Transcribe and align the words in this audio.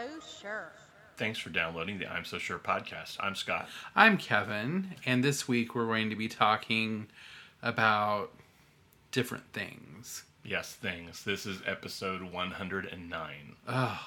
So 0.00 0.08
Sure. 0.40 0.72
Thanks 1.16 1.38
for 1.38 1.50
downloading 1.50 1.98
the 1.98 2.06
I'm 2.10 2.24
So 2.24 2.38
Sure 2.38 2.58
podcast. 2.58 3.18
I'm 3.20 3.34
Scott. 3.34 3.68
I'm 3.94 4.16
Kevin, 4.16 4.94
and 5.04 5.22
this 5.22 5.46
week 5.46 5.74
we're 5.74 5.84
going 5.86 6.08
to 6.08 6.16
be 6.16 6.28
talking 6.28 7.08
about 7.62 8.30
different 9.12 9.44
things. 9.52 10.24
Yes, 10.42 10.72
things. 10.72 11.24
This 11.24 11.44
is 11.44 11.60
episode 11.66 12.22
109. 12.22 13.56
Oh, 13.68 14.00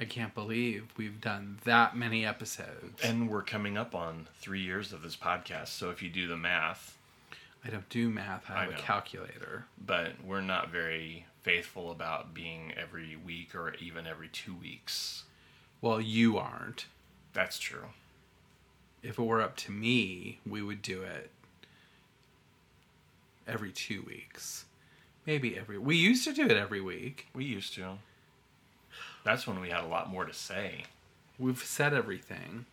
I 0.00 0.04
can't 0.06 0.34
believe 0.34 0.86
we've 0.96 1.20
done 1.20 1.58
that 1.64 1.94
many 1.94 2.24
episodes. 2.24 3.02
And 3.02 3.28
we're 3.28 3.42
coming 3.42 3.76
up 3.76 3.94
on 3.94 4.28
three 4.40 4.62
years 4.62 4.94
of 4.94 5.02
this 5.02 5.16
podcast. 5.16 5.68
So 5.68 5.90
if 5.90 6.02
you 6.02 6.08
do 6.08 6.26
the 6.26 6.36
math, 6.38 6.96
I 7.64 7.68
don't 7.68 7.88
do 7.90 8.08
math, 8.08 8.48
I 8.48 8.54
I 8.54 8.60
have 8.60 8.68
a 8.70 8.72
know. 8.72 8.78
calculator. 8.80 9.66
but 9.84 10.12
we're 10.24 10.40
not 10.40 10.70
very 10.70 11.26
faithful 11.42 11.90
about 11.90 12.34
being 12.34 12.72
every 12.76 13.16
week 13.16 13.54
or 13.54 13.74
even 13.74 14.06
every 14.06 14.28
two 14.28 14.54
weeks. 14.54 15.24
Well, 15.80 16.00
you 16.00 16.38
aren't. 16.38 16.86
That's 17.32 17.58
true. 17.58 17.86
If 19.02 19.18
it 19.18 19.22
were 19.22 19.40
up 19.40 19.56
to 19.58 19.72
me, 19.72 20.40
we 20.44 20.62
would 20.62 20.82
do 20.82 21.02
it 21.02 21.30
every 23.46 23.70
two 23.70 24.02
weeks. 24.02 24.64
Maybe 25.26 25.58
every. 25.58 25.78
We 25.78 25.96
used 25.96 26.24
to 26.24 26.32
do 26.32 26.46
it 26.46 26.56
every 26.56 26.80
week. 26.80 27.28
We 27.34 27.44
used 27.44 27.74
to. 27.74 27.98
That's 29.24 29.46
when 29.46 29.60
we 29.60 29.70
had 29.70 29.84
a 29.84 29.88
lot 29.88 30.10
more 30.10 30.24
to 30.24 30.32
say. 30.32 30.84
We've 31.38 31.62
said 31.62 31.94
everything. 31.94 32.66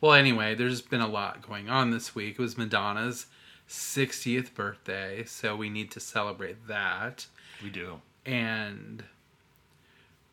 Well, 0.00 0.12
anyway, 0.12 0.54
there's 0.54 0.82
been 0.82 1.00
a 1.00 1.08
lot 1.08 1.46
going 1.46 1.68
on 1.68 1.90
this 1.90 2.14
week. 2.14 2.34
It 2.38 2.42
was 2.42 2.58
Madonna's 2.58 3.26
60th 3.68 4.54
birthday, 4.54 5.24
so 5.24 5.56
we 5.56 5.68
need 5.70 5.90
to 5.92 6.00
celebrate 6.00 6.68
that. 6.68 7.26
We 7.62 7.70
do. 7.70 8.00
And 8.24 9.04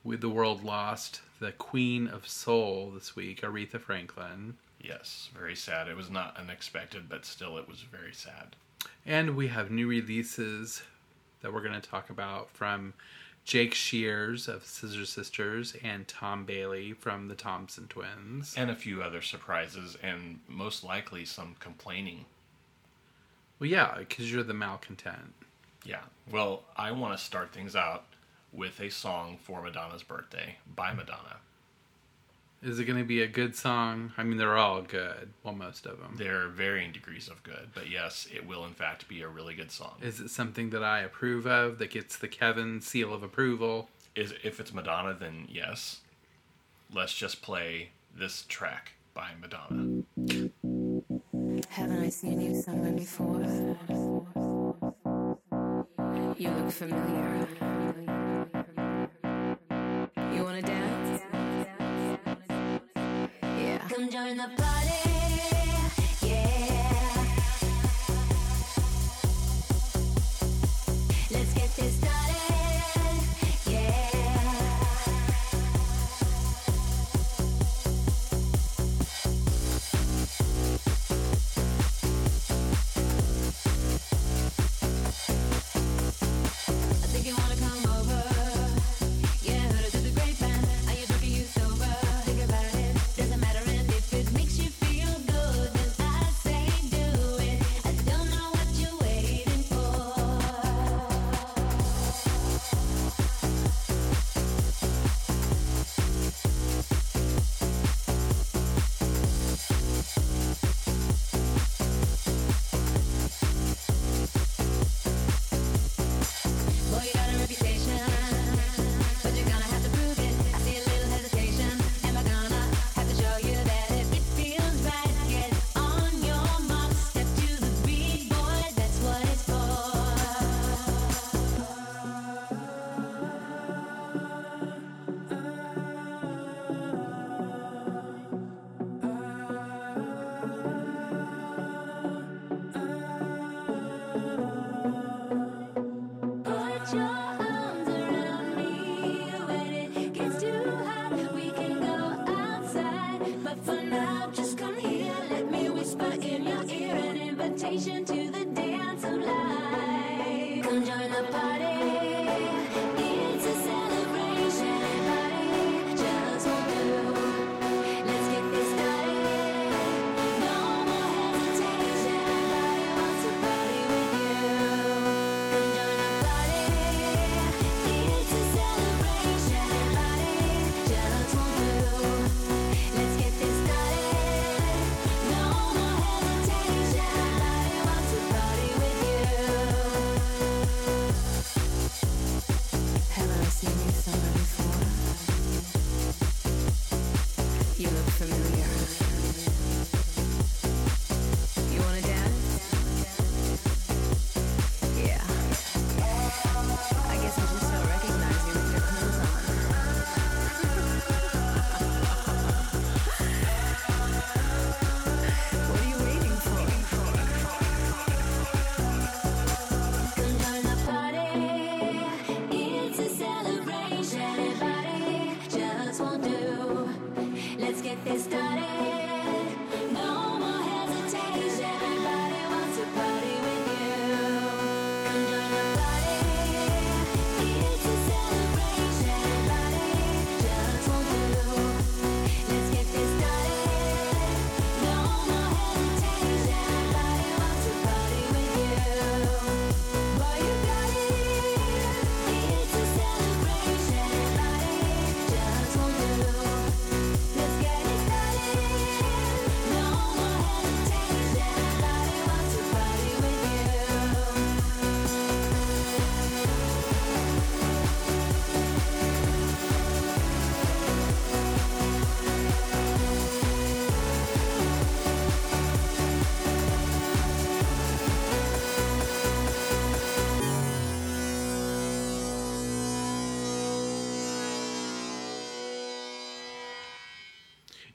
with 0.04 0.22
the 0.22 0.30
world 0.30 0.64
lost 0.64 1.22
the 1.40 1.52
Queen 1.52 2.08
of 2.08 2.28
Soul 2.28 2.92
this 2.92 3.16
week, 3.16 3.42
Aretha 3.42 3.80
Franklin. 3.80 4.56
Yes, 4.82 5.30
very 5.38 5.56
sad. 5.56 5.88
It 5.88 5.96
was 5.96 6.10
not 6.10 6.36
unexpected, 6.38 7.08
but 7.08 7.26
still, 7.26 7.58
it 7.58 7.70
was 7.70 7.82
very 7.82 8.14
sad. 8.14 8.56
And 9.06 9.36
we 9.36 9.48
have 9.48 9.72
new 9.72 9.88
releases 9.88 10.84
that 11.42 11.54
we're 11.54 11.62
going 11.62 11.80
to 11.80 11.90
talk 11.90 12.10
about 12.10 12.50
from 12.52 12.94
Jake 13.46 13.74
Shears 13.74 14.48
of 14.48 14.66
Scissor 14.66 15.06
Sisters 15.06 15.76
and 15.84 16.08
Tom 16.08 16.46
Bailey 16.46 16.94
from 16.94 17.28
the 17.28 17.36
Thompson 17.36 17.88
Twins. 17.88 18.56
And 18.58 18.70
a 18.70 18.76
few 18.76 19.02
other 19.02 19.22
surprises, 19.22 19.98
and 20.02 20.40
most 20.48 20.84
likely 20.84 21.26
some 21.26 21.56
complaining. 21.60 22.26
Well, 23.60 23.70
yeah, 23.70 23.96
because 24.00 24.32
you're 24.32 24.44
the 24.44 24.54
malcontent. 24.54 25.34
Yeah. 25.84 26.02
Well, 26.32 26.64
I 26.78 26.92
want 26.92 27.18
to 27.18 27.24
start 27.24 27.54
things 27.54 27.76
out 27.76 28.06
with 28.52 28.80
a 28.80 28.90
song 28.90 29.38
for 29.42 29.62
Madonna's 29.62 30.04
birthday 30.04 30.58
by 30.76 30.94
Madonna. 30.94 31.38
Is 32.62 32.80
it 32.80 32.86
going 32.86 33.00
to 33.00 33.04
be 33.06 33.22
a 33.22 33.28
good 33.28 33.58
song? 33.58 34.14
I 34.18 34.24
mean, 34.24 34.38
they're 34.38 34.58
all 34.58 34.82
good. 34.82 35.34
Well, 35.44 35.54
most 35.54 35.86
of 35.86 36.00
them. 36.00 36.16
They're 36.18 36.48
varying 36.48 36.94
degrees 36.94 37.28
of 37.28 37.44
good, 37.44 37.70
but 37.74 37.90
yes, 37.90 38.26
it 38.34 38.48
will 38.48 38.66
in 38.66 38.74
fact 38.74 39.10
be 39.10 39.22
a 39.22 39.28
really 39.28 39.54
good 39.54 39.70
song. 39.70 39.96
Is 40.02 40.22
it 40.22 40.30
something 40.30 40.70
that 40.70 40.84
I 40.84 41.02
approve 41.02 41.46
of 41.46 41.78
that 41.80 41.90
gets 41.90 42.16
the 42.16 42.30
Kevin 42.30 42.80
seal 42.80 43.14
of 43.14 43.22
approval? 43.22 43.90
Is 44.16 44.34
if 44.44 44.62
it's 44.62 44.74
Madonna, 44.74 45.14
then 45.14 45.48
yes. 45.50 46.00
Let's 46.94 47.14
just 47.14 47.42
play 47.42 47.90
this 48.16 48.46
track 48.48 48.94
by 49.14 49.32
Madonna. 49.42 50.04
Haven't 51.70 52.02
I 52.02 52.10
seen 52.10 52.40
you 52.40 52.62
somewhere 52.62 52.94
before? 52.94 54.43
Look 56.64 56.72
familiar. 56.72 57.48
You 60.34 60.44
wanna 60.44 60.62
dance? 60.62 61.22
Yeah. 63.42 63.88
Come 63.90 64.10
join 64.10 64.38
the 64.38 64.50
party. 64.56 65.13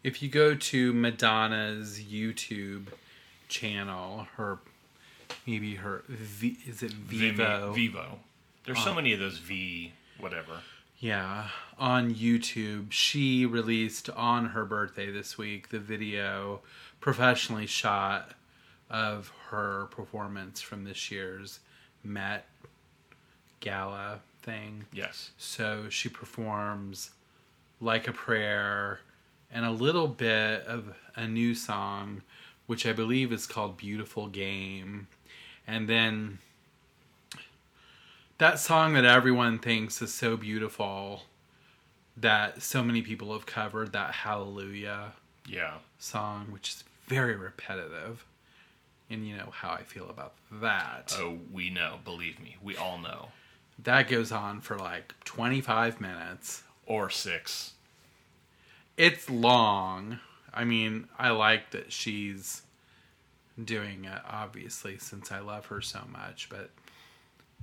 If 0.08 0.22
you 0.22 0.30
go 0.30 0.54
to 0.54 0.94
Madonna's 0.94 2.00
YouTube 2.00 2.86
channel, 3.50 4.26
her 4.36 4.58
maybe 5.46 5.74
her 5.74 6.02
v, 6.08 6.56
is 6.66 6.82
it 6.82 6.92
Vevo? 6.92 7.74
Vevo. 7.76 8.16
There's 8.64 8.82
so 8.82 8.92
uh, 8.92 8.94
many 8.94 9.12
of 9.12 9.20
those 9.20 9.36
V 9.36 9.92
whatever. 10.18 10.62
Yeah, 10.98 11.48
on 11.78 12.14
YouTube, 12.14 12.90
she 12.90 13.44
released 13.44 14.08
on 14.08 14.46
her 14.46 14.64
birthday 14.64 15.10
this 15.10 15.36
week 15.36 15.68
the 15.68 15.78
video 15.78 16.60
professionally 17.00 17.66
shot 17.66 18.30
of 18.88 19.30
her 19.50 19.88
performance 19.90 20.62
from 20.62 20.84
this 20.84 21.10
year's 21.10 21.60
Met 22.02 22.46
Gala 23.60 24.20
thing. 24.40 24.86
Yes. 24.90 25.32
So 25.36 25.90
she 25.90 26.08
performs 26.08 27.10
Like 27.78 28.08
a 28.08 28.12
Prayer 28.12 29.00
and 29.52 29.64
a 29.64 29.70
little 29.70 30.08
bit 30.08 30.62
of 30.66 30.94
a 31.16 31.26
new 31.26 31.54
song, 31.54 32.22
which 32.66 32.86
I 32.86 32.92
believe 32.92 33.32
is 33.32 33.46
called 33.46 33.76
Beautiful 33.76 34.26
Game. 34.28 35.08
And 35.66 35.88
then 35.88 36.38
that 38.38 38.58
song 38.58 38.94
that 38.94 39.04
everyone 39.04 39.58
thinks 39.58 40.00
is 40.00 40.12
so 40.14 40.36
beautiful 40.36 41.22
that 42.16 42.62
so 42.62 42.82
many 42.82 43.02
people 43.02 43.32
have 43.32 43.46
covered, 43.46 43.92
that 43.92 44.12
Hallelujah 44.12 45.12
Yeah. 45.46 45.78
song, 45.98 46.46
which 46.50 46.70
is 46.70 46.84
very 47.06 47.36
repetitive. 47.36 48.24
And 49.10 49.26
you 49.26 49.36
know 49.36 49.50
how 49.50 49.70
I 49.70 49.82
feel 49.82 50.10
about 50.10 50.34
that. 50.50 51.14
Oh, 51.16 51.38
we 51.50 51.70
know. 51.70 52.00
Believe 52.04 52.38
me, 52.38 52.56
we 52.62 52.76
all 52.76 52.98
know. 52.98 53.32
That 53.78 54.08
goes 54.08 54.30
on 54.32 54.60
for 54.60 54.76
like 54.76 55.14
25 55.24 56.00
minutes. 56.00 56.64
Or 56.84 57.08
six. 57.08 57.72
It's 58.98 59.30
long. 59.30 60.18
I 60.52 60.64
mean, 60.64 61.08
I 61.18 61.30
like 61.30 61.70
that 61.70 61.92
she's 61.92 62.62
doing 63.62 64.04
it, 64.04 64.20
obviously, 64.28 64.98
since 64.98 65.30
I 65.32 65.38
love 65.38 65.66
her 65.66 65.80
so 65.80 66.00
much, 66.10 66.48
but 66.50 66.70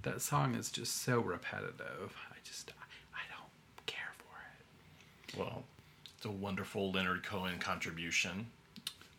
that 0.04 0.22
song 0.22 0.56
is 0.56 0.72
just 0.72 1.02
so 1.04 1.20
repetitive. 1.20 2.16
I 2.32 2.36
just, 2.44 2.72
I, 3.14 3.20
don't 3.30 3.86
care 3.86 4.14
for 4.18 5.36
it. 5.36 5.38
Well, 5.40 5.64
it's 6.16 6.26
a 6.26 6.32
wonderful 6.32 6.92
Leonard 6.92 7.24
Cohen 7.24 7.60
contribution. 7.60 8.48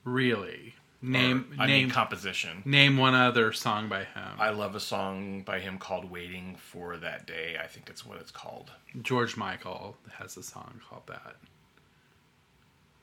Really. 0.05 0.75
Name, 1.03 1.55
Or, 1.59 1.63
I 1.65 1.67
name, 1.67 1.83
mean, 1.85 1.91
composition. 1.91 2.63
name 2.65 2.97
one 2.97 3.15
other 3.15 3.53
song 3.53 3.89
by 3.89 4.05
him. 4.05 4.39
I 4.39 4.51
love 4.51 4.75
a 4.75 4.81
song 4.81 5.43
by 5.43 5.61
him 5.61 5.77
called 5.79 6.11
"Waiting 6.11 6.57
for 6.57 6.97
That 6.97 7.27
Day." 7.27 7.57
I 7.63 7.67
think 7.67 7.91
it's 7.91 8.05
what 8.07 8.19
it's 8.19 8.31
called. 8.31 8.71
George 9.03 9.37
Michael 9.37 9.99
has 10.19 10.37
a 10.39 10.43
song 10.43 10.81
called 10.89 11.07
that. 11.09 11.37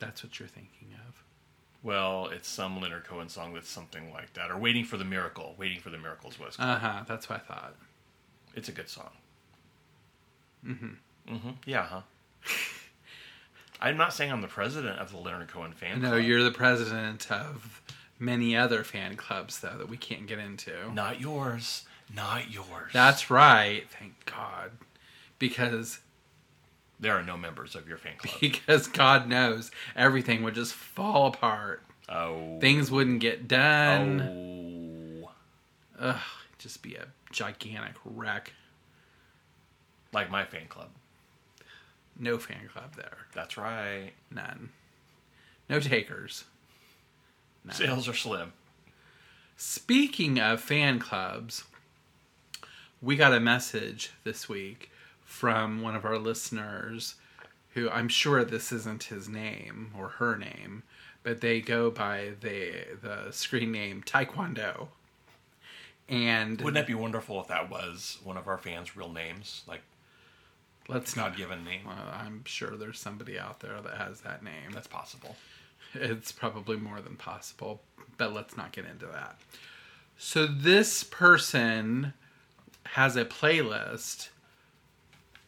That's 0.05 0.23
what 0.23 0.39
you're 0.39 0.47
thinking 0.47 0.89
of. 1.07 1.23
Well, 1.83 2.27
it's 2.27 2.47
some 2.47 2.79
Leonard 2.79 3.03
Cohen 3.03 3.27
song 3.29 3.53
that's 3.53 3.69
something 3.69 4.11
like 4.13 4.33
that, 4.33 4.49
or 4.51 4.57
"Waiting 4.57 4.85
for 4.85 4.97
the 4.97 5.03
Miracle." 5.05 5.55
"Waiting 5.57 5.79
for 5.79 5.89
the 5.89 5.97
Miracles" 5.97 6.39
was. 6.39 6.55
Uh 6.57 6.77
huh. 6.79 7.03
That's 7.07 7.29
what 7.29 7.39
I 7.41 7.53
thought. 7.53 7.75
It's 8.55 8.69
a 8.69 8.71
good 8.71 8.89
song. 8.89 9.09
Mm-hmm. 10.65 11.33
Mm-hmm. 11.35 11.49
Yeah, 11.65 11.83
huh? 11.83 12.01
I'm 13.81 13.97
not 13.97 14.13
saying 14.13 14.31
I'm 14.31 14.41
the 14.41 14.47
president 14.47 14.99
of 14.99 15.11
the 15.11 15.17
Leonard 15.17 15.49
Cohen 15.49 15.73
fan 15.73 16.01
No, 16.01 16.11
club. 16.11 16.23
you're 16.23 16.43
the 16.43 16.51
president 16.51 17.29
of 17.31 17.81
many 18.17 18.55
other 18.55 18.83
fan 18.83 19.17
clubs, 19.17 19.59
though, 19.59 19.77
that 19.77 19.89
we 19.89 19.97
can't 19.97 20.25
get 20.25 20.39
into. 20.39 20.71
Not 20.93 21.19
yours. 21.19 21.83
Not 22.15 22.49
yours. 22.51 22.91
That's 22.93 23.29
right. 23.29 23.83
Thank 23.99 24.13
God. 24.25 24.71
Because 25.39 25.99
there 27.03 27.17
are 27.17 27.23
no 27.23 27.37
members 27.37 27.75
of 27.75 27.87
your 27.87 27.97
fan 27.97 28.13
club. 28.17 28.35
because 28.41 28.87
God 28.87 29.27
knows 29.27 29.69
everything 29.95 30.41
would 30.43 30.55
just 30.55 30.73
fall 30.73 31.27
apart. 31.27 31.83
oh. 32.09 32.57
Things 32.59 32.89
wouldn't 32.89 33.19
get 33.19 33.47
done. 33.47 35.21
Oh. 35.21 35.29
Ugh, 35.99 36.21
just 36.57 36.81
be 36.81 36.95
a 36.95 37.07
gigantic 37.31 37.95
wreck. 38.05 38.53
Like 40.13 40.31
my 40.31 40.45
fan 40.45 40.67
club. 40.69 40.89
No 42.17 42.37
fan 42.37 42.69
club 42.71 42.95
there. 42.95 43.17
That's 43.33 43.57
right. 43.57 44.11
None. 44.31 44.69
No 45.69 45.79
takers. 45.79 46.45
None. 47.65 47.75
Sales 47.75 48.07
are 48.07 48.13
slim. 48.13 48.53
Speaking 49.57 50.39
of 50.39 50.61
fan 50.61 50.99
clubs, 50.99 51.63
we 53.01 53.15
got 53.15 53.33
a 53.33 53.39
message 53.39 54.11
this 54.23 54.47
week 54.47 54.89
from 55.33 55.81
one 55.81 55.95
of 55.95 56.05
our 56.05 56.19
listeners 56.19 57.15
who 57.73 57.89
I'm 57.89 58.07
sure 58.07 58.45
this 58.45 58.71
isn't 58.71 59.05
his 59.05 59.27
name 59.27 59.91
or 59.97 60.07
her 60.09 60.37
name, 60.37 60.83
but 61.23 61.41
they 61.41 61.59
go 61.59 61.89
by 61.89 62.33
the 62.39 62.85
the 63.01 63.31
screen 63.31 63.71
name 63.71 64.03
Taekwondo. 64.05 64.89
And 66.07 66.61
Wouldn't 66.61 66.75
that 66.75 66.85
be 66.85 66.93
wonderful 66.93 67.41
if 67.41 67.47
that 67.47 67.71
was 67.71 68.19
one 68.23 68.37
of 68.37 68.47
our 68.47 68.59
fans' 68.59 68.95
real 68.95 69.11
names? 69.11 69.63
Like 69.67 69.81
let's 70.87 71.15
not 71.15 71.35
give 71.35 71.49
a 71.49 71.55
name? 71.55 71.87
uh, 71.87 72.11
I'm 72.11 72.45
sure 72.45 72.77
there's 72.77 72.99
somebody 72.99 73.39
out 73.39 73.59
there 73.59 73.81
that 73.81 73.97
has 73.97 74.21
that 74.21 74.43
name. 74.43 74.71
That's 74.71 74.87
possible. 74.87 75.35
It's 75.95 76.31
probably 76.31 76.77
more 76.77 77.01
than 77.01 77.15
possible, 77.15 77.81
but 78.17 78.33
let's 78.33 78.55
not 78.55 78.71
get 78.71 78.85
into 78.85 79.07
that. 79.07 79.39
So 80.15 80.45
this 80.45 81.03
person 81.03 82.13
has 82.85 83.15
a 83.15 83.25
playlist 83.25 84.29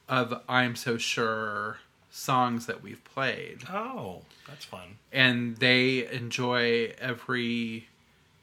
of 0.07 0.41
I'm 0.47 0.75
so 0.75 0.97
sure 0.97 1.77
songs 2.11 2.65
that 2.67 2.81
we've 2.81 3.03
played 3.03 3.63
Oh, 3.69 4.21
that's 4.47 4.63
fun. 4.65 4.97
and 5.11 5.57
they 5.57 6.07
enjoy 6.11 6.93
every 6.99 7.87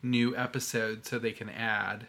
new 0.02 0.36
episode 0.36 1.06
so 1.06 1.18
they 1.18 1.32
can 1.32 1.48
add 1.48 2.06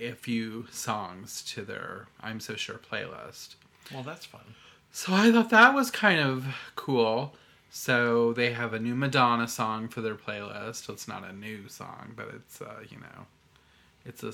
a 0.00 0.12
few 0.12 0.66
songs 0.70 1.42
to 1.42 1.62
their 1.62 2.06
I'm 2.20 2.40
so 2.40 2.54
sure 2.56 2.76
playlist. 2.78 3.54
Well, 3.92 4.02
that's 4.02 4.24
fun. 4.26 4.54
So 4.92 5.12
I 5.14 5.30
thought 5.30 5.50
that 5.50 5.74
was 5.74 5.90
kind 5.90 6.18
of 6.20 6.46
cool. 6.74 7.34
So 7.70 8.32
they 8.32 8.52
have 8.52 8.72
a 8.74 8.80
new 8.80 8.96
Madonna 8.96 9.46
song 9.46 9.86
for 9.88 10.00
their 10.00 10.16
playlist. 10.16 10.88
It's 10.88 11.06
not 11.06 11.22
a 11.28 11.32
new 11.32 11.68
song, 11.68 12.14
but 12.16 12.28
it's 12.34 12.60
uh, 12.60 12.80
you 12.88 12.96
know, 12.98 13.26
it's 14.04 14.24
a 14.24 14.32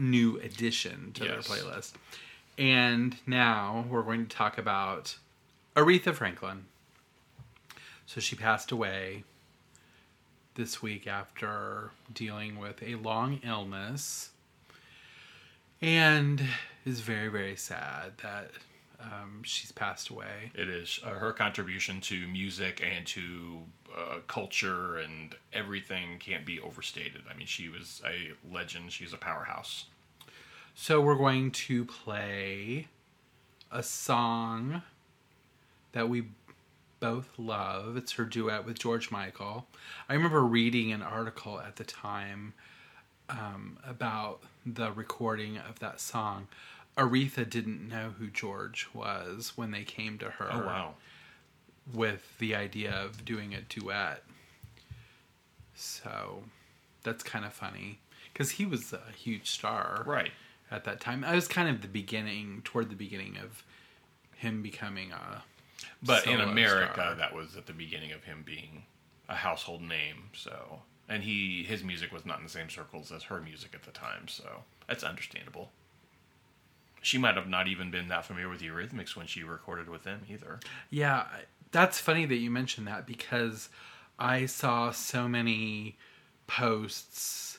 new 0.00 0.38
addition 0.40 1.12
to 1.14 1.24
Yes. 1.24 1.46
their 1.48 1.56
playlist. 1.56 1.92
And 2.58 3.16
now 3.26 3.84
we're 3.88 4.02
going 4.02 4.26
to 4.26 4.36
talk 4.36 4.56
about 4.56 5.18
Aretha 5.74 6.14
Franklin. 6.14 6.66
So 8.06 8.20
she 8.20 8.36
passed 8.36 8.72
away 8.72 9.24
this 10.54 10.80
week 10.80 11.06
after 11.06 11.90
dealing 12.12 12.58
with 12.58 12.82
a 12.82 12.94
long 12.94 13.40
illness. 13.44 14.30
And 15.82 16.42
is 16.86 17.00
very, 17.00 17.28
very 17.28 17.56
sad 17.56 18.12
that 18.22 18.52
um, 19.00 19.42
she's 19.42 19.72
passed 19.72 20.08
away. 20.08 20.52
It 20.54 20.68
is 20.68 21.00
uh, 21.04 21.10
her 21.10 21.32
contribution 21.32 22.00
to 22.02 22.26
music 22.28 22.82
and 22.82 23.06
to 23.08 23.58
uh, 23.94 24.18
culture 24.26 24.96
and 24.96 25.34
everything 25.52 26.18
can't 26.18 26.46
be 26.46 26.60
overstated. 26.60 27.22
I 27.30 27.36
mean, 27.36 27.46
she 27.46 27.68
was 27.68 28.00
a 28.06 28.32
legend. 28.50 28.92
She's 28.92 29.12
a 29.12 29.18
powerhouse. 29.18 29.86
So 30.78 31.00
we're 31.00 31.14
going 31.14 31.52
to 31.52 31.86
play 31.86 32.88
a 33.72 33.82
song 33.82 34.82
that 35.92 36.10
we 36.10 36.28
both 37.00 37.30
love. 37.38 37.96
It's 37.96 38.12
her 38.12 38.24
duet 38.26 38.66
with 38.66 38.78
George 38.78 39.10
Michael. 39.10 39.66
I 40.06 40.12
remember 40.12 40.42
reading 40.44 40.92
an 40.92 41.00
article 41.00 41.58
at 41.58 41.76
the 41.76 41.84
time 41.84 42.52
um, 43.30 43.78
about 43.88 44.40
the 44.66 44.92
recording 44.92 45.56
of 45.56 45.78
that 45.78 45.98
song. 45.98 46.46
Aretha 46.96 47.48
didn't 47.48 47.88
know 47.88 48.12
who 48.18 48.28
George 48.28 48.88
was 48.92 49.52
when 49.56 49.70
they 49.70 49.82
came 49.82 50.18
to 50.18 50.26
her 50.28 50.48
Oh 50.52 50.58
wow! 50.58 50.94
with 51.92 52.36
the 52.38 52.54
idea 52.54 52.92
of 52.92 53.24
doing 53.24 53.54
a 53.54 53.62
duet. 53.62 54.22
So 55.74 56.44
that's 57.02 57.22
kind 57.22 57.44
of 57.46 57.52
funny 57.54 57.98
because 58.32 58.52
he 58.52 58.66
was 58.66 58.92
a 58.92 59.00
huge 59.16 59.50
star 59.50 60.02
Right. 60.06 60.32
At 60.70 60.84
that 60.84 61.00
time. 61.00 61.24
I 61.24 61.34
was 61.34 61.48
kind 61.48 61.68
of 61.68 61.82
the 61.82 61.88
beginning, 61.88 62.62
toward 62.64 62.90
the 62.90 62.96
beginning 62.96 63.36
of 63.36 63.64
him 64.36 64.62
becoming 64.62 65.12
a. 65.12 65.42
But 66.02 66.26
in 66.26 66.40
America, 66.40 66.92
star. 66.94 67.14
that 67.14 67.34
was 67.34 67.56
at 67.56 67.66
the 67.66 67.72
beginning 67.72 68.12
of 68.12 68.24
him 68.24 68.42
being 68.44 68.84
a 69.28 69.34
household 69.34 69.82
name. 69.82 70.30
So, 70.34 70.80
and 71.08 71.22
he 71.22 71.64
his 71.64 71.82
music 71.82 72.12
was 72.12 72.24
not 72.24 72.38
in 72.38 72.44
the 72.44 72.50
same 72.50 72.70
circles 72.70 73.12
as 73.12 73.24
her 73.24 73.40
music 73.40 73.72
at 73.74 73.82
the 73.82 73.90
time. 73.90 74.28
So 74.28 74.64
that's 74.86 75.04
understandable. 75.04 75.70
She 77.02 77.18
might 77.18 77.36
have 77.36 77.48
not 77.48 77.68
even 77.68 77.90
been 77.90 78.08
that 78.08 78.24
familiar 78.24 78.48
with 78.48 78.60
the 78.60 78.66
Eurythmics 78.66 79.14
when 79.14 79.26
she 79.26 79.44
recorded 79.44 79.88
with 79.88 80.02
them 80.02 80.22
either. 80.28 80.58
Yeah, 80.90 81.26
that's 81.70 82.00
funny 82.00 82.26
that 82.26 82.36
you 82.36 82.50
mentioned 82.50 82.86
that 82.88 83.06
because 83.06 83.68
I 84.18 84.46
saw 84.46 84.90
so 84.90 85.28
many 85.28 85.96
posts 86.46 87.55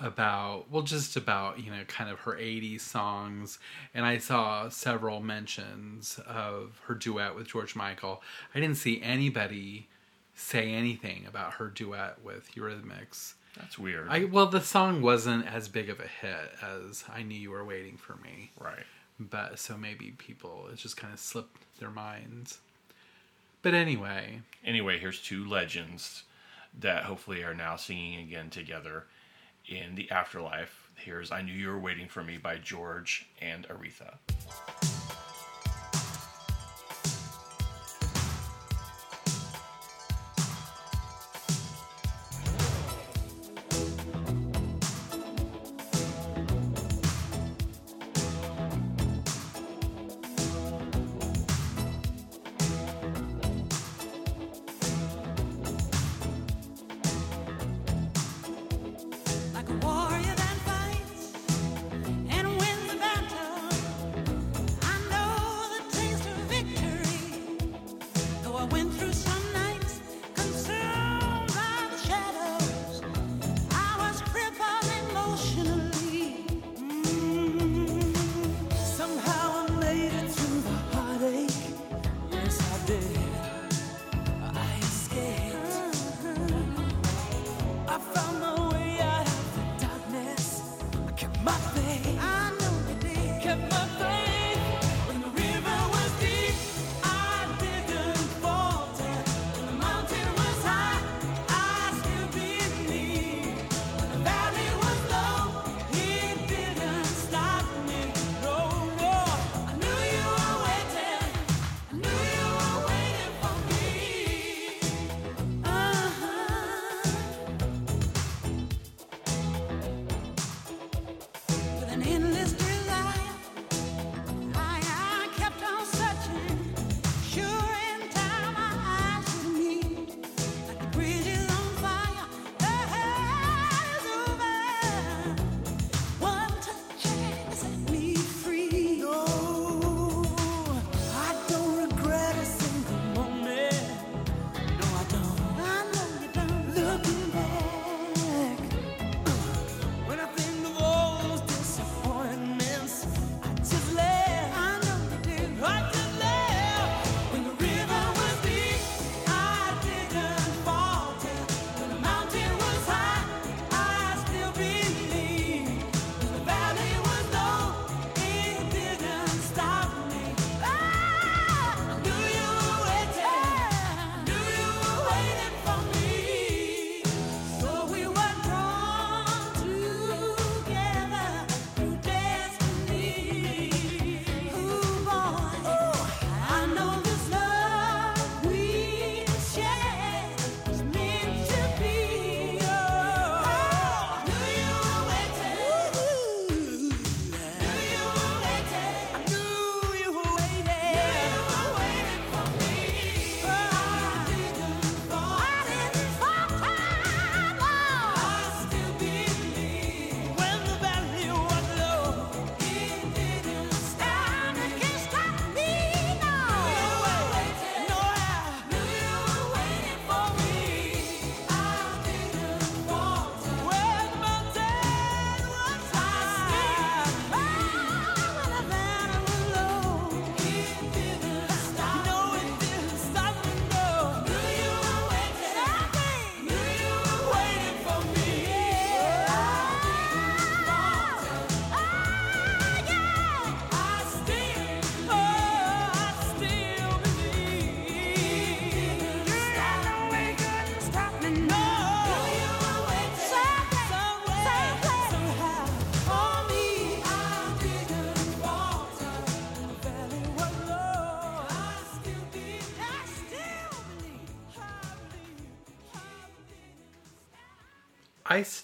about 0.00 0.70
well 0.70 0.82
just 0.82 1.16
about 1.16 1.58
you 1.62 1.70
know 1.70 1.82
kind 1.88 2.10
of 2.10 2.20
her 2.20 2.32
80s 2.34 2.80
songs. 2.80 3.58
And 3.94 4.04
i 4.04 4.18
saw 4.18 4.68
several 4.68 5.20
mentions 5.20 6.20
of 6.26 6.80
her 6.86 6.94
duet 6.94 7.34
with 7.34 7.48
george 7.48 7.74
michael. 7.74 8.22
I 8.54 8.60
didn't 8.60 8.76
see 8.76 9.02
anybody 9.02 9.88
say 10.34 10.72
anything 10.72 11.26
about 11.26 11.54
her 11.54 11.68
duet 11.68 12.22
with 12.22 12.54
eurythmics. 12.54 13.34
That's 13.56 13.78
weird. 13.78 14.08
I 14.08 14.24
well 14.24 14.46
the 14.46 14.60
song 14.60 15.02
wasn't 15.02 15.46
as 15.46 15.68
big 15.68 15.90
of 15.90 16.00
a 16.00 16.06
hit 16.06 16.52
as 16.62 17.04
i 17.12 17.22
knew 17.22 17.38
you 17.38 17.50
were 17.50 17.64
waiting 17.64 17.96
for 17.96 18.16
me. 18.16 18.52
Right. 18.58 18.84
But 19.18 19.58
so 19.58 19.76
maybe 19.76 20.14
people 20.16 20.68
it 20.72 20.76
just 20.76 20.96
kind 20.96 21.12
of 21.12 21.18
slipped 21.18 21.56
their 21.80 21.90
minds. 21.90 22.58
But 23.62 23.74
anyway. 23.74 24.42
Anyway 24.64 24.98
here's 24.98 25.20
two 25.20 25.44
legends 25.44 26.22
that 26.78 27.04
hopefully 27.04 27.42
are 27.42 27.54
now 27.54 27.76
singing 27.76 28.20
again 28.20 28.50
together 28.50 29.04
in 29.68 29.94
the 29.94 30.10
afterlife. 30.10 30.90
Here's 30.96 31.30
I 31.30 31.42
Knew 31.42 31.52
You 31.52 31.68
Were 31.68 31.78
Waiting 31.78 32.08
for 32.08 32.24
Me 32.24 32.38
by 32.38 32.56
George 32.56 33.26
and 33.40 33.66
Aretha. 33.68 34.16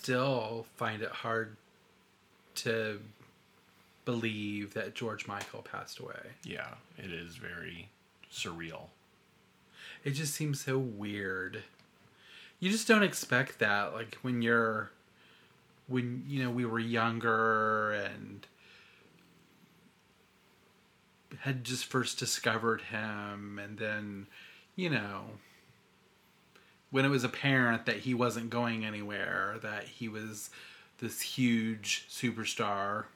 still 0.04 0.66
find 0.76 1.00
it 1.00 1.10
hard 1.10 1.56
to 2.54 3.00
believe 4.04 4.74
that 4.74 4.94
George 4.94 5.26
Michael 5.26 5.62
passed 5.62 5.98
away. 5.98 6.32
Yeah, 6.44 6.74
it 6.98 7.10
is 7.10 7.36
very 7.36 7.88
surreal. 8.30 8.88
It 10.04 10.10
just 10.10 10.34
seems 10.34 10.60
so 10.60 10.76
weird. 10.76 11.62
You 12.60 12.70
just 12.70 12.86
don't 12.86 13.02
expect 13.02 13.58
that 13.60 13.94
like 13.94 14.18
when 14.20 14.42
you're 14.42 14.90
when 15.86 16.22
you 16.28 16.42
know 16.42 16.50
we 16.50 16.66
were 16.66 16.78
younger 16.78 17.92
and 17.92 18.46
had 21.40 21.64
just 21.64 21.86
first 21.86 22.18
discovered 22.18 22.82
him 22.82 23.58
and 23.58 23.78
then 23.78 24.26
you 24.76 24.90
know 24.90 25.24
when 26.94 27.04
it 27.04 27.08
was 27.08 27.24
apparent 27.24 27.86
that 27.86 27.96
he 27.96 28.14
wasn't 28.14 28.48
going 28.50 28.84
anywhere, 28.84 29.56
that 29.62 29.82
he 29.82 30.08
was 30.08 30.48
this 31.00 31.20
huge 31.22 32.06
superstar, 32.08 33.06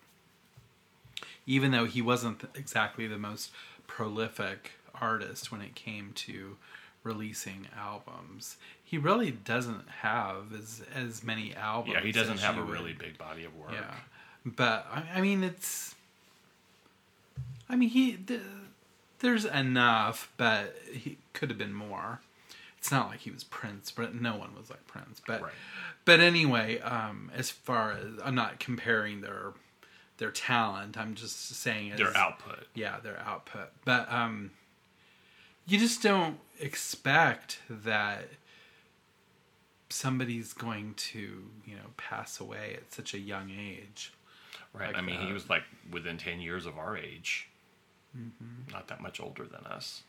even 1.47 1.71
though 1.71 1.85
he 1.85 2.03
wasn't 2.03 2.43
exactly 2.57 3.07
the 3.07 3.17
most 3.17 3.53
prolific 3.87 4.73
artist 5.01 5.53
when 5.53 5.61
it 5.61 5.77
came 5.77 6.11
to 6.13 6.57
releasing 7.05 7.69
albums. 7.79 8.57
He 8.83 8.99
really 8.99 9.31
doesn't 9.31 9.89
have 10.01 10.53
as 10.53 10.83
as 10.93 11.23
many 11.23 11.55
albums. 11.55 11.95
Yeah, 11.95 12.03
he 12.03 12.11
doesn't 12.11 12.41
have 12.41 12.59
a 12.59 12.63
would. 12.63 12.71
really 12.71 12.95
big 12.95 13.17
body 13.17 13.45
of 13.45 13.57
work. 13.57 13.71
Yeah, 13.75 13.95
but 14.45 14.89
I, 14.93 15.05
I 15.19 15.21
mean, 15.21 15.45
it's. 15.45 15.95
I 17.71 17.77
mean, 17.77 17.91
he 17.91 18.19
there's 19.21 19.45
enough, 19.45 20.33
but 20.37 20.75
he 20.93 21.19
could 21.33 21.49
have 21.49 21.59
been 21.59 21.75
more. 21.75 22.19
It's 22.89 22.93
not 22.95 23.11
like 23.11 23.21
he 23.21 23.31
was 23.31 23.45
Prince, 23.45 23.91
but 23.91 24.15
no 24.15 24.35
one 24.35 24.55
was 24.57 24.71
like 24.71 24.87
Prince. 24.87 25.21
But 25.27 25.43
Right. 25.43 25.53
but 26.07 26.21
anyway, 26.21 26.79
um, 26.81 27.31
as 27.35 27.51
far 27.51 27.93
as 27.93 28.15
I'm 28.25 28.35
not 28.35 28.59
comparing 28.59 29.21
their 29.21 29.53
their 30.17 30.31
talent, 30.31 30.97
I'm 30.97 31.15
just 31.15 31.51
saying 31.51 31.93
as, 31.93 31.99
Their 31.99 32.17
output. 32.17 32.67
yeah, 32.73 32.99
their 33.01 33.21
output. 33.21 33.73
But 33.85 34.11
um, 34.11 34.53
you 35.67 35.79
just 35.79 36.03
don't 36.03 36.39
expect 36.59 37.61
that 37.69 38.31
somebody's 39.91 40.55
going 40.55 40.95
to 40.95 41.45
you 41.67 41.77
know 41.77 41.91
pass 41.99 42.41
away 42.41 42.73
at 42.79 42.91
such 42.91 43.13
a 43.13 43.19
young 43.19 43.51
age. 43.51 44.15
Right. 44.73 44.89
like 44.89 44.97
I 44.97 45.03
mean, 45.03 45.21
he 45.21 45.35
was 45.35 45.51
like 45.51 45.65
within 45.91 46.17
10 46.17 46.41
years 46.41 46.65
of 46.65 46.79
our 46.79 46.97
age. 46.97 47.51
Mm-hmm. 48.17 48.73
Not 48.73 48.89
that 48.89 49.03
much 49.03 49.21
older 49.21 49.45
than 49.45 49.67
us. 49.67 50.05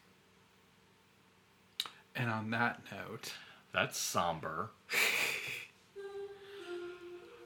And 2.20 2.30
on 2.30 2.50
that 2.50 2.82
note, 2.92 3.32
That's 3.74 3.98
somber. 3.98 4.72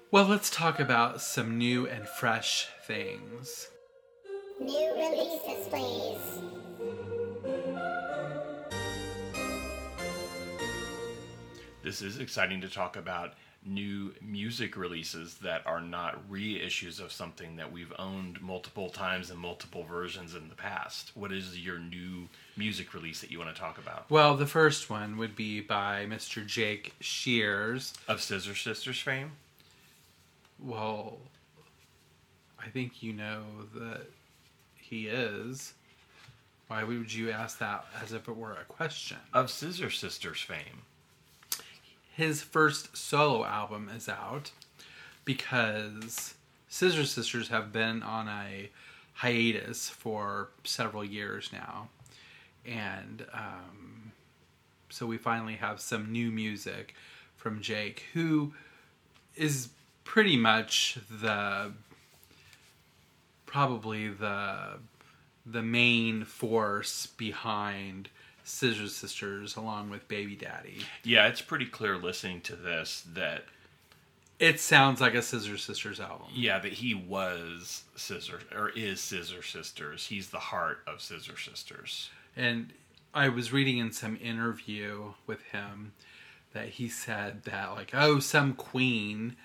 well, 0.09 0.25
let's 0.25 0.49
talk 0.49 0.79
about 0.79 1.21
some 1.21 1.59
new 1.59 1.87
and 1.87 2.07
fresh 2.07 2.67
things. 2.87 3.69
New 4.59 4.93
releases, 4.95 5.67
please. 5.67 6.41
This 11.83 12.01
is 12.01 12.17
exciting 12.17 12.61
to 12.61 12.69
talk 12.69 12.95
about 12.95 13.33
new 13.65 14.13
music 14.21 14.75
releases 14.75 15.35
that 15.35 15.65
are 15.65 15.81
not 15.81 16.29
reissues 16.29 16.99
of 16.99 17.11
something 17.11 17.55
that 17.55 17.71
we've 17.71 17.93
owned 17.97 18.41
multiple 18.41 18.89
times 18.89 19.31
in 19.31 19.37
multiple 19.37 19.83
versions 19.83 20.35
in 20.35 20.49
the 20.49 20.55
past. 20.55 21.11
What 21.15 21.31
is 21.31 21.57
your 21.57 21.79
new 21.79 22.27
music 22.57 22.93
release 22.93 23.21
that 23.21 23.31
you 23.31 23.39
want 23.39 23.53
to 23.53 23.59
talk 23.59 23.77
about? 23.77 24.09
Well, 24.09 24.35
the 24.35 24.45
first 24.45 24.89
one 24.89 25.17
would 25.17 25.35
be 25.35 25.61
by 25.61 26.05
Mr. 26.07 26.45
Jake 26.45 26.93
Shears. 26.99 27.93
Of 28.07 28.21
Scissor 28.21 28.55
Sisters 28.55 28.99
fame? 28.99 29.31
Well, 30.59 31.17
I 32.59 32.69
think 32.69 33.03
you 33.03 33.13
know 33.13 33.43
that 33.75 34.07
he 34.75 35.07
is. 35.07 35.73
Why 36.67 36.83
would 36.83 37.13
you 37.13 37.31
ask 37.31 37.59
that 37.59 37.85
as 38.01 38.13
if 38.13 38.27
it 38.27 38.35
were 38.35 38.53
a 38.53 38.65
question? 38.65 39.17
Of 39.33 39.49
Scissor 39.49 39.89
Sisters 39.89 40.41
fame. 40.41 40.83
His 42.15 42.41
first 42.41 42.95
solo 42.95 43.43
album 43.43 43.89
is 43.95 44.07
out 44.07 44.51
because 45.25 46.35
Scissor 46.67 47.05
Sisters 47.05 47.47
have 47.49 47.71
been 47.71 48.03
on 48.03 48.27
a 48.27 48.69
hiatus 49.13 49.89
for 49.89 50.49
several 50.63 51.03
years 51.03 51.49
now. 51.51 51.89
And 52.65 53.25
um, 53.33 54.11
so 54.89 55.05
we 55.05 55.17
finally 55.17 55.55
have 55.55 55.81
some 55.81 56.11
new 56.11 56.31
music 56.31 56.95
from 57.35 57.61
Jake, 57.61 58.05
who 58.13 58.53
is 59.35 59.69
pretty 60.03 60.37
much 60.37 60.97
the 61.09 61.71
probably 63.45 64.07
the 64.09 64.79
the 65.45 65.61
main 65.61 66.23
force 66.23 67.05
behind 67.05 68.09
Scissor 68.43 68.87
Sisters 68.87 69.55
along 69.55 69.89
with 69.89 70.07
Baby 70.07 70.35
Daddy. 70.35 70.79
Yeah, 71.03 71.27
it's 71.27 71.41
pretty 71.41 71.65
clear 71.65 71.97
listening 71.97 72.41
to 72.41 72.55
this 72.55 73.03
that 73.13 73.45
It 74.39 74.59
sounds 74.59 74.99
like 74.99 75.13
a 75.13 75.21
Scissor 75.21 75.57
Sisters 75.57 75.99
album. 75.99 76.27
yeah, 76.33 76.59
that 76.59 76.73
he 76.73 76.93
was 76.93 77.83
Scissor 77.95 78.41
or 78.55 78.69
is 78.69 78.99
Scissor 79.01 79.43
Sisters. 79.43 80.07
He's 80.07 80.29
the 80.29 80.39
heart 80.39 80.79
of 80.87 81.01
Scissor 81.01 81.37
Sisters. 81.37 82.09
And 82.35 82.73
I 83.13 83.29
was 83.29 83.53
reading 83.53 83.77
in 83.77 83.91
some 83.91 84.17
interview 84.21 85.13
with 85.27 85.41
him 85.51 85.93
that 86.53 86.69
he 86.69 86.89
said 86.89 87.43
that 87.43 87.71
like, 87.73 87.91
oh, 87.93 88.19
some 88.19 88.53
queen 88.53 89.35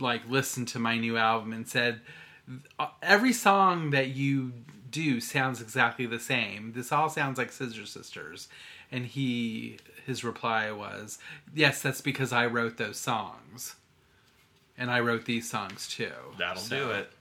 like 0.00 0.22
listened 0.28 0.68
to 0.68 0.78
my 0.78 0.96
new 0.98 1.16
album 1.16 1.52
and 1.52 1.68
said 1.68 2.00
"Uh, 2.78 2.88
every 3.02 3.32
song 3.32 3.90
that 3.90 4.08
you 4.08 4.52
do 4.92 5.20
sounds 5.20 5.60
exactly 5.60 6.06
the 6.06 6.20
same. 6.20 6.72
This 6.74 6.92
all 6.92 7.08
sounds 7.08 7.38
like 7.38 7.50
Scissor 7.50 7.86
Sisters. 7.86 8.48
And 8.92 9.06
he 9.06 9.78
his 10.06 10.22
reply 10.22 10.70
was, 10.70 11.18
"Yes, 11.54 11.82
that's 11.82 12.00
because 12.00 12.32
I 12.32 12.46
wrote 12.46 12.76
those 12.76 12.98
songs." 12.98 13.76
And 14.78 14.90
I 14.90 15.00
wrote 15.00 15.24
these 15.24 15.50
songs 15.50 15.88
too. 15.88 16.12
That'll 16.38 16.62
So 16.62 16.76
do 16.76 16.90
it. 16.92 17.12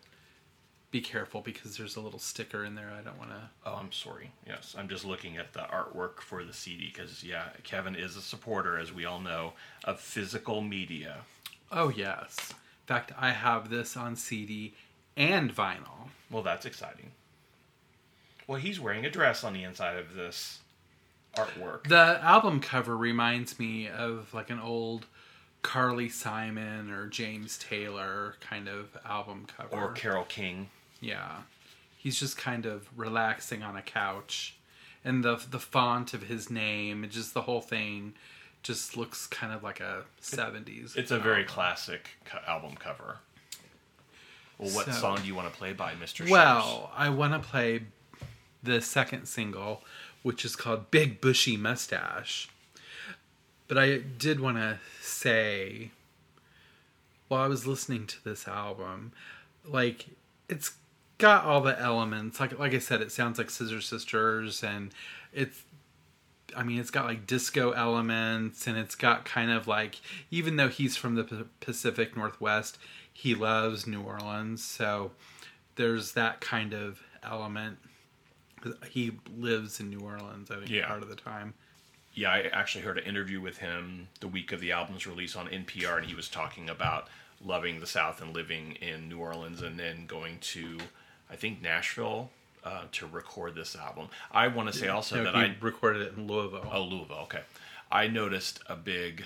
Be 0.91 1.01
careful 1.01 1.39
because 1.41 1.77
there's 1.77 1.95
a 1.95 2.01
little 2.01 2.19
sticker 2.19 2.65
in 2.65 2.75
there. 2.75 2.91
I 2.91 3.01
don't 3.01 3.17
want 3.17 3.29
to 3.31 3.49
Oh, 3.65 3.75
I'm 3.75 3.93
sorry. 3.93 4.31
Yes, 4.45 4.75
I'm 4.77 4.89
just 4.89 5.05
looking 5.05 5.38
at 5.38 5.53
the 5.53 5.62
artwork 5.62 6.19
for 6.19 6.43
the 6.43 6.53
CD 6.53 6.91
because 6.93 7.23
yeah, 7.23 7.49
Kevin 7.63 7.95
is 7.95 8.17
a 8.17 8.21
supporter, 8.21 8.77
as 8.77 8.91
we 8.91 9.05
all 9.05 9.19
know, 9.21 9.53
of 9.86 9.99
physical 10.01 10.62
media. 10.62 11.21
Oh 11.71 11.89
yes. 11.89 12.36
In 12.49 12.88
fact, 12.88 13.13
I 13.17 13.31
have 13.31 13.69
this 13.69 13.95
on 13.95 14.17
CD 14.17 14.73
and 15.15 15.55
vinyl. 15.55 16.10
Well, 16.29 16.43
that's 16.43 16.65
exciting. 16.65 17.12
Well, 18.51 18.59
he's 18.59 18.81
wearing 18.81 19.05
a 19.05 19.09
dress 19.09 19.45
on 19.45 19.53
the 19.53 19.63
inside 19.63 19.95
of 19.95 20.13
this 20.13 20.59
artwork. 21.37 21.87
The 21.87 22.19
album 22.21 22.59
cover 22.59 22.97
reminds 22.97 23.57
me 23.57 23.87
of 23.87 24.33
like 24.33 24.49
an 24.49 24.59
old 24.59 25.05
Carly 25.61 26.09
Simon 26.09 26.91
or 26.91 27.07
James 27.07 27.57
Taylor 27.57 28.35
kind 28.41 28.67
of 28.67 28.89
album 29.05 29.47
cover. 29.55 29.73
or 29.73 29.91
Carole 29.93 30.25
King. 30.25 30.69
yeah. 30.99 31.37
He's 31.95 32.19
just 32.19 32.35
kind 32.37 32.65
of 32.65 32.89
relaxing 32.97 33.63
on 33.63 33.77
a 33.77 33.81
couch. 33.81 34.57
And 35.05 35.23
the 35.23 35.41
the 35.49 35.57
font 35.59 36.13
of 36.13 36.23
his 36.23 36.49
name, 36.49 37.03
and 37.03 37.11
just 37.11 37.33
the 37.33 37.43
whole 37.43 37.61
thing 37.61 38.15
just 38.63 38.97
looks 38.97 39.27
kind 39.27 39.53
of 39.53 39.63
like 39.63 39.79
a 39.79 40.03
70s. 40.21 40.97
It's 40.97 41.11
a 41.11 41.19
very 41.19 41.45
classic 41.45 42.09
co- 42.25 42.39
album 42.45 42.75
cover. 42.75 43.19
Well, 44.57 44.71
what 44.71 44.87
So- 44.87 44.91
song 44.91 45.17
do 45.21 45.27
you 45.27 45.35
want 45.35 45.49
to 45.49 45.57
play 45.57 45.71
by 45.71 45.93
Mr. 45.93 46.29
Well, 46.29 46.91
I 46.93 47.07
want 47.09 47.31
to 47.31 47.39
play 47.39 47.83
the 48.63 48.82
second 48.82 49.26
single, 49.28 49.82
which 50.24 50.45
is 50.45 50.56
called 50.56 50.91
Big 50.91 51.21
Bushy 51.21 51.58
Mustache. 51.58 52.50
But 53.67 53.78
I 53.78 53.97
did 53.97 54.39
want 54.39 54.58
to 54.58 54.80
say, 55.02 55.91
while 57.28 57.43
I 57.43 57.47
was 57.47 57.65
listening 57.65 58.08
to 58.08 58.24
this 58.24 58.47
album, 58.47 59.13
like, 59.65 60.08
it's 60.50 60.74
got 61.17 61.45
all 61.45 61.62
the 61.62 61.80
elements. 61.80 62.39
Like, 62.39 62.58
like 62.60 62.74
I 62.74 62.80
said, 62.80 63.02
it 63.02 63.12
sounds 63.12 63.38
like 63.38 63.50
Scissor 63.50 63.82
Sisters, 63.82 64.63
and 64.63 64.91
it's 65.32 65.63
I 66.56 66.63
mean, 66.63 66.80
it's 66.80 66.91
got 66.91 67.06
like 67.06 67.28
disco 67.28 67.71
elements, 67.71 68.67
and 68.67 68.78
it's 68.78 68.95
got 68.95 69.26
kind 69.26 69.52
of 69.52 69.67
like, 69.67 69.95
even 70.30 70.56
though 70.56 70.67
he's 70.67 70.97
from 70.97 71.15
the 71.15 71.47
Pacific 71.60 72.15
Northwest, 72.15 72.78
he 73.12 73.36
loves 73.36 73.88
New 73.88 74.02
Orleans. 74.02 74.63
So 74.63 75.12
there's 75.76 76.13
that 76.13 76.41
kind 76.41 76.74
of 76.74 77.02
element. 77.24 77.78
He 78.89 79.12
lives 79.38 79.80
in 79.80 79.89
New 79.89 80.00
Orleans, 80.00 80.52
I 80.52 80.56
think, 80.56 80.69
Yeah. 80.69 80.88
part 80.88 81.04
of 81.04 81.10
the 81.10 81.15
time. 81.15 81.54
yeah, 82.13 82.30
I 82.32 82.41
actually 82.52 82.84
heard 82.84 82.97
an 82.97 83.06
interview 83.06 83.39
with 83.41 83.58
him 83.60 84.08
the 84.19 84.28
week 84.28 84.52
of 84.52 84.60
the 84.60 84.71
album's 84.71 85.08
release 85.08 85.36
on 85.36 85.47
NPR, 85.47 85.97
and 85.97 86.06
he 86.06 86.13
was 86.15 86.28
talking 86.30 86.69
about 86.69 87.08
loving 87.43 87.80
the 87.80 87.88
South 87.88 88.21
and 88.21 88.34
living 88.36 88.74
in 88.74 89.08
New 89.10 89.17
Orleans, 89.19 89.62
and 89.62 89.80
then 89.80 90.06
going 90.08 90.38
to, 90.39 90.78
I 91.30 91.36
think 91.36 91.62
Nashville, 91.62 92.30
uh, 92.63 92.84
to 92.91 93.08
record 93.08 93.56
this 93.56 93.76
album. 93.76 94.10
I 94.32 94.47
want 94.47 94.71
to 94.71 94.78
say 94.78 94.88
also 94.89 95.15
No, 95.17 95.24
that 95.24 95.36
I 95.36 95.56
recorded 95.62 96.02
it 96.04 96.13
in 96.15 96.28
Louisville. 96.28 96.69
oh 96.71 96.84
Louisville, 96.84 97.19
okay. 97.24 97.41
I 97.91 98.08
noticed 98.08 98.60
a 98.67 98.76
big 98.76 99.26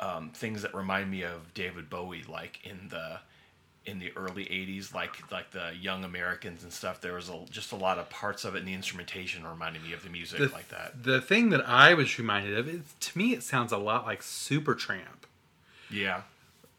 um, 0.00 0.30
things 0.30 0.62
that 0.62 0.74
remind 0.74 1.10
me 1.10 1.22
of 1.22 1.52
David 1.54 1.90
Bowie, 1.90 2.24
like 2.26 2.60
in 2.64 2.88
the 2.88 3.20
in 3.86 3.98
the 3.98 4.12
early 4.16 4.44
'80s, 4.44 4.94
like 4.94 5.30
like 5.30 5.50
the 5.50 5.72
Young 5.80 6.04
Americans 6.04 6.62
and 6.62 6.72
stuff. 6.72 7.00
There 7.00 7.14
was 7.14 7.28
a, 7.28 7.44
just 7.50 7.72
a 7.72 7.76
lot 7.76 7.98
of 7.98 8.08
parts 8.10 8.44
of 8.44 8.54
it, 8.54 8.58
and 8.60 8.68
the 8.68 8.74
instrumentation 8.74 9.46
reminded 9.46 9.82
me 9.82 9.92
of 9.92 10.02
the 10.02 10.10
music 10.10 10.38
the, 10.38 10.48
like 10.48 10.68
that. 10.68 11.02
The 11.02 11.20
thing 11.20 11.50
that 11.50 11.68
I 11.68 11.94
was 11.94 12.18
reminded 12.18 12.56
of, 12.58 12.68
is, 12.68 12.82
to 13.00 13.18
me, 13.18 13.32
it 13.34 13.42
sounds 13.42 13.72
a 13.72 13.78
lot 13.78 14.06
like 14.06 14.20
Supertramp. 14.22 15.26
Yeah, 15.90 16.22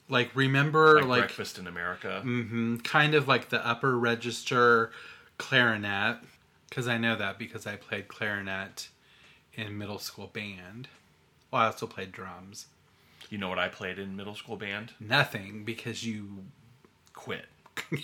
Like, 0.09 0.31
remember, 0.35 0.95
like, 0.95 1.05
like, 1.07 1.19
Breakfast 1.21 1.57
in 1.59 1.67
America. 1.67 2.21
mm-hmm, 2.25 2.77
kind 2.77 3.13
of 3.15 3.27
like 3.27 3.49
the 3.49 3.65
upper 3.65 3.97
register 3.97 4.91
clarinet, 5.37 6.17
because 6.69 6.87
I 6.87 6.97
know 6.97 7.15
that 7.15 7.37
because 7.37 7.65
I 7.67 7.75
played 7.75 8.07
clarinet 8.07 8.89
in 9.53 9.77
middle 9.77 9.99
school 9.99 10.27
band. 10.27 10.87
Well, 11.51 11.61
I 11.61 11.65
also 11.67 11.87
played 11.87 12.11
drums. 12.11 12.65
You 13.29 13.37
know 13.37 13.47
what 13.49 13.59
I 13.59 13.69
played 13.69 13.97
in 13.99 14.15
middle 14.15 14.35
school 14.35 14.57
band? 14.57 14.93
Nothing 14.99 15.63
because 15.63 16.05
you 16.05 16.43
Quit. 17.25 17.45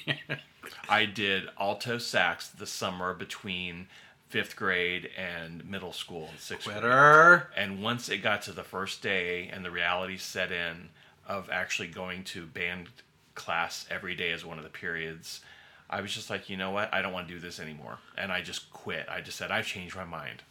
I 0.89 1.05
did 1.05 1.43
alto 1.59 1.99
sax 1.99 2.47
the 2.47 2.65
summer 2.65 3.13
between 3.13 3.87
fifth 4.29 4.55
grade 4.55 5.09
and 5.15 5.63
middle 5.69 5.93
school 5.93 6.29
and 6.31 6.39
sixth 6.39 6.65
grade. 6.65 6.79
quitter. 6.79 7.51
And 7.55 7.83
once 7.83 8.09
it 8.09 8.17
got 8.19 8.41
to 8.43 8.51
the 8.51 8.63
first 8.63 9.03
day 9.03 9.47
and 9.53 9.63
the 9.63 9.69
reality 9.69 10.17
set 10.17 10.51
in 10.51 10.89
of 11.27 11.49
actually 11.51 11.87
going 11.89 12.23
to 12.23 12.45
band 12.45 12.89
class 13.35 13.85
every 13.91 14.15
day 14.15 14.31
as 14.31 14.43
one 14.43 14.57
of 14.57 14.63
the 14.63 14.69
periods, 14.69 15.41
I 15.89 16.01
was 16.01 16.13
just 16.13 16.29
like, 16.29 16.49
you 16.49 16.57
know 16.57 16.71
what? 16.71 16.93
I 16.93 17.01
don't 17.01 17.13
want 17.13 17.27
to 17.27 17.33
do 17.33 17.39
this 17.39 17.59
anymore. 17.59 17.99
And 18.17 18.31
I 18.31 18.41
just 18.41 18.71
quit. 18.71 19.05
I 19.09 19.21
just 19.21 19.37
said, 19.37 19.51
I've 19.51 19.67
changed 19.67 19.95
my 19.95 20.05
mind. 20.05 20.41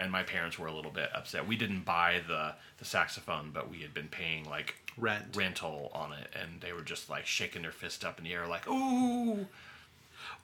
And 0.00 0.10
my 0.10 0.22
parents 0.22 0.58
were 0.58 0.66
a 0.66 0.72
little 0.72 0.90
bit 0.90 1.10
upset. 1.14 1.46
We 1.46 1.56
didn't 1.56 1.84
buy 1.84 2.22
the, 2.26 2.54
the 2.78 2.84
saxophone, 2.84 3.50
but 3.52 3.70
we 3.70 3.78
had 3.82 3.92
been 3.92 4.08
paying 4.08 4.48
like 4.48 4.74
Rent. 4.96 5.36
rental 5.36 5.90
on 5.94 6.12
it. 6.12 6.28
And 6.40 6.60
they 6.60 6.72
were 6.72 6.82
just 6.82 7.10
like 7.10 7.26
shaking 7.26 7.62
their 7.62 7.72
fist 7.72 8.04
up 8.04 8.18
in 8.18 8.24
the 8.24 8.32
air, 8.32 8.46
like, 8.46 8.66
ooh. 8.68 9.46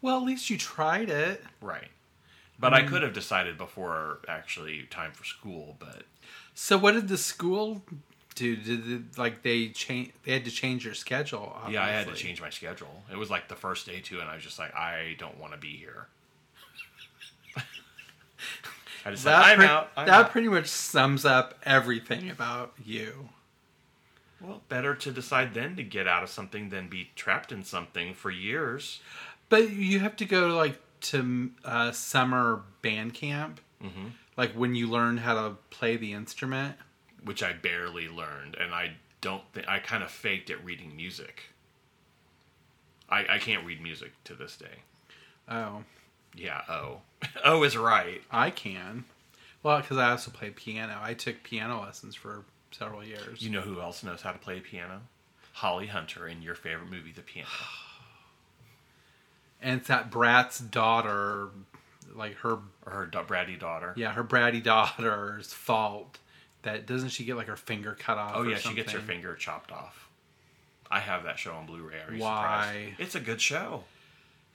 Well, 0.02 0.18
at 0.18 0.24
least 0.24 0.50
you 0.50 0.58
tried 0.58 1.08
it. 1.08 1.42
Right. 1.60 1.88
But 2.58 2.72
I 2.72 2.82
mm. 2.82 2.88
could 2.88 3.02
have 3.02 3.12
decided 3.12 3.58
before 3.58 4.18
actually 4.28 4.82
time 4.90 5.12
for 5.12 5.24
school, 5.24 5.76
but 5.78 6.04
So 6.54 6.78
what 6.78 6.92
did 6.92 7.08
the 7.08 7.18
school 7.18 7.82
do? 8.34 8.56
Did 8.56 8.90
it, 8.90 9.18
like 9.18 9.42
they 9.42 9.68
change? 9.68 10.12
They 10.24 10.32
had 10.32 10.44
to 10.46 10.50
change 10.50 10.84
your 10.84 10.94
schedule. 10.94 11.56
Yeah, 11.68 11.84
I 11.84 11.88
had 11.88 12.08
to 12.08 12.14
change 12.14 12.40
my 12.40 12.50
schedule. 12.50 13.02
It 13.10 13.16
was 13.16 13.30
like 13.30 13.48
the 13.48 13.54
first 13.54 13.86
day 13.86 14.00
too, 14.00 14.20
and 14.20 14.28
I 14.28 14.34
was 14.34 14.44
just 14.44 14.58
like, 14.58 14.74
I 14.74 15.16
don't 15.18 15.38
want 15.38 15.52
to 15.52 15.58
be 15.58 15.76
here. 15.76 16.08
I 19.06 19.10
just 19.12 19.22
said, 19.22 19.32
That, 19.32 19.44
I'm 19.44 19.60
out. 19.60 19.90
I'm 19.96 20.06
that 20.06 20.24
out." 20.26 20.30
pretty 20.32 20.48
much 20.48 20.66
sums 20.66 21.24
up 21.24 21.54
everything 21.62 22.28
about 22.30 22.72
you. 22.84 23.28
well, 24.40 24.62
better 24.68 24.94
to 24.96 25.10
decide 25.12 25.54
then 25.54 25.76
to 25.76 25.82
get 25.82 26.06
out 26.08 26.22
of 26.22 26.28
something 26.28 26.68
than 26.70 26.88
be 26.88 27.10
trapped 27.14 27.52
in 27.52 27.62
something 27.64 28.12
for 28.14 28.30
years. 28.30 29.00
But 29.48 29.70
you 29.70 30.00
have 30.00 30.16
to 30.16 30.24
go 30.24 30.48
like 30.56 30.80
to 31.02 31.50
uh, 31.64 31.92
summer 31.92 32.62
band 32.82 33.14
camp, 33.14 33.60
Mm-hmm. 33.82 34.06
like 34.36 34.52
when 34.54 34.74
you 34.74 34.88
learn 34.88 35.18
how 35.18 35.34
to 35.34 35.56
play 35.70 35.96
the 35.96 36.12
instrument. 36.14 36.74
which 37.22 37.42
I 37.42 37.52
barely 37.52 38.08
learned, 38.08 38.54
and 38.56 38.72
I 38.74 38.94
don't 39.20 39.42
think 39.52 39.68
I 39.68 39.78
kind 39.80 40.02
of 40.02 40.10
faked 40.10 40.48
at 40.50 40.64
reading 40.64 40.96
music. 40.96 41.44
I, 43.08 43.24
I 43.34 43.38
can't 43.38 43.64
read 43.64 43.80
music 43.80 44.12
to 44.24 44.34
this 44.34 44.56
day. 44.56 44.82
Oh, 45.48 45.84
Yeah, 46.36 46.62
oh, 46.68 46.98
oh 47.44 47.62
is 47.62 47.76
right. 47.76 48.22
I 48.30 48.50
can. 48.50 49.04
Well, 49.62 49.80
because 49.80 49.96
I 49.98 50.10
also 50.10 50.30
play 50.30 50.50
piano. 50.50 50.96
I 51.00 51.14
took 51.14 51.42
piano 51.42 51.80
lessons 51.82 52.14
for 52.14 52.44
several 52.70 53.02
years. 53.02 53.42
You 53.42 53.50
know 53.50 53.62
who 53.62 53.80
else 53.80 54.02
knows 54.04 54.22
how 54.22 54.32
to 54.32 54.38
play 54.38 54.60
piano? 54.60 55.00
Holly 55.52 55.86
Hunter 55.86 56.28
in 56.28 56.42
your 56.42 56.54
favorite 56.54 56.90
movie, 56.90 57.12
The 57.12 57.22
Piano. 57.22 57.48
and 59.62 59.80
it's 59.80 59.88
that 59.88 60.10
Brat's 60.10 60.58
daughter, 60.58 61.48
like 62.14 62.36
her, 62.38 62.58
Or 62.84 62.92
her 62.92 63.06
da- 63.06 63.24
bratty 63.24 63.58
daughter. 63.58 63.94
yeah, 63.96 64.12
her 64.12 64.24
bratty 64.24 64.62
daughter's 64.62 65.52
fault. 65.52 66.18
That 66.62 66.86
doesn't 66.86 67.10
she 67.10 67.24
get 67.24 67.36
like 67.36 67.46
her 67.46 67.56
finger 67.56 67.96
cut 67.98 68.18
off? 68.18 68.32
Oh 68.34 68.42
yeah, 68.42 68.56
she 68.56 68.74
gets 68.74 68.92
her 68.92 68.98
something? 68.98 69.16
finger 69.16 69.34
chopped 69.34 69.70
off. 69.72 70.08
I 70.90 71.00
have 71.00 71.24
that 71.24 71.38
show 71.38 71.52
on 71.52 71.66
Blu-ray. 71.66 71.96
Are 72.08 72.14
you 72.14 72.22
Why? 72.22 72.36
surprised? 72.36 73.00
It's 73.00 73.14
a 73.14 73.20
good 73.20 73.40
show. 73.40 73.84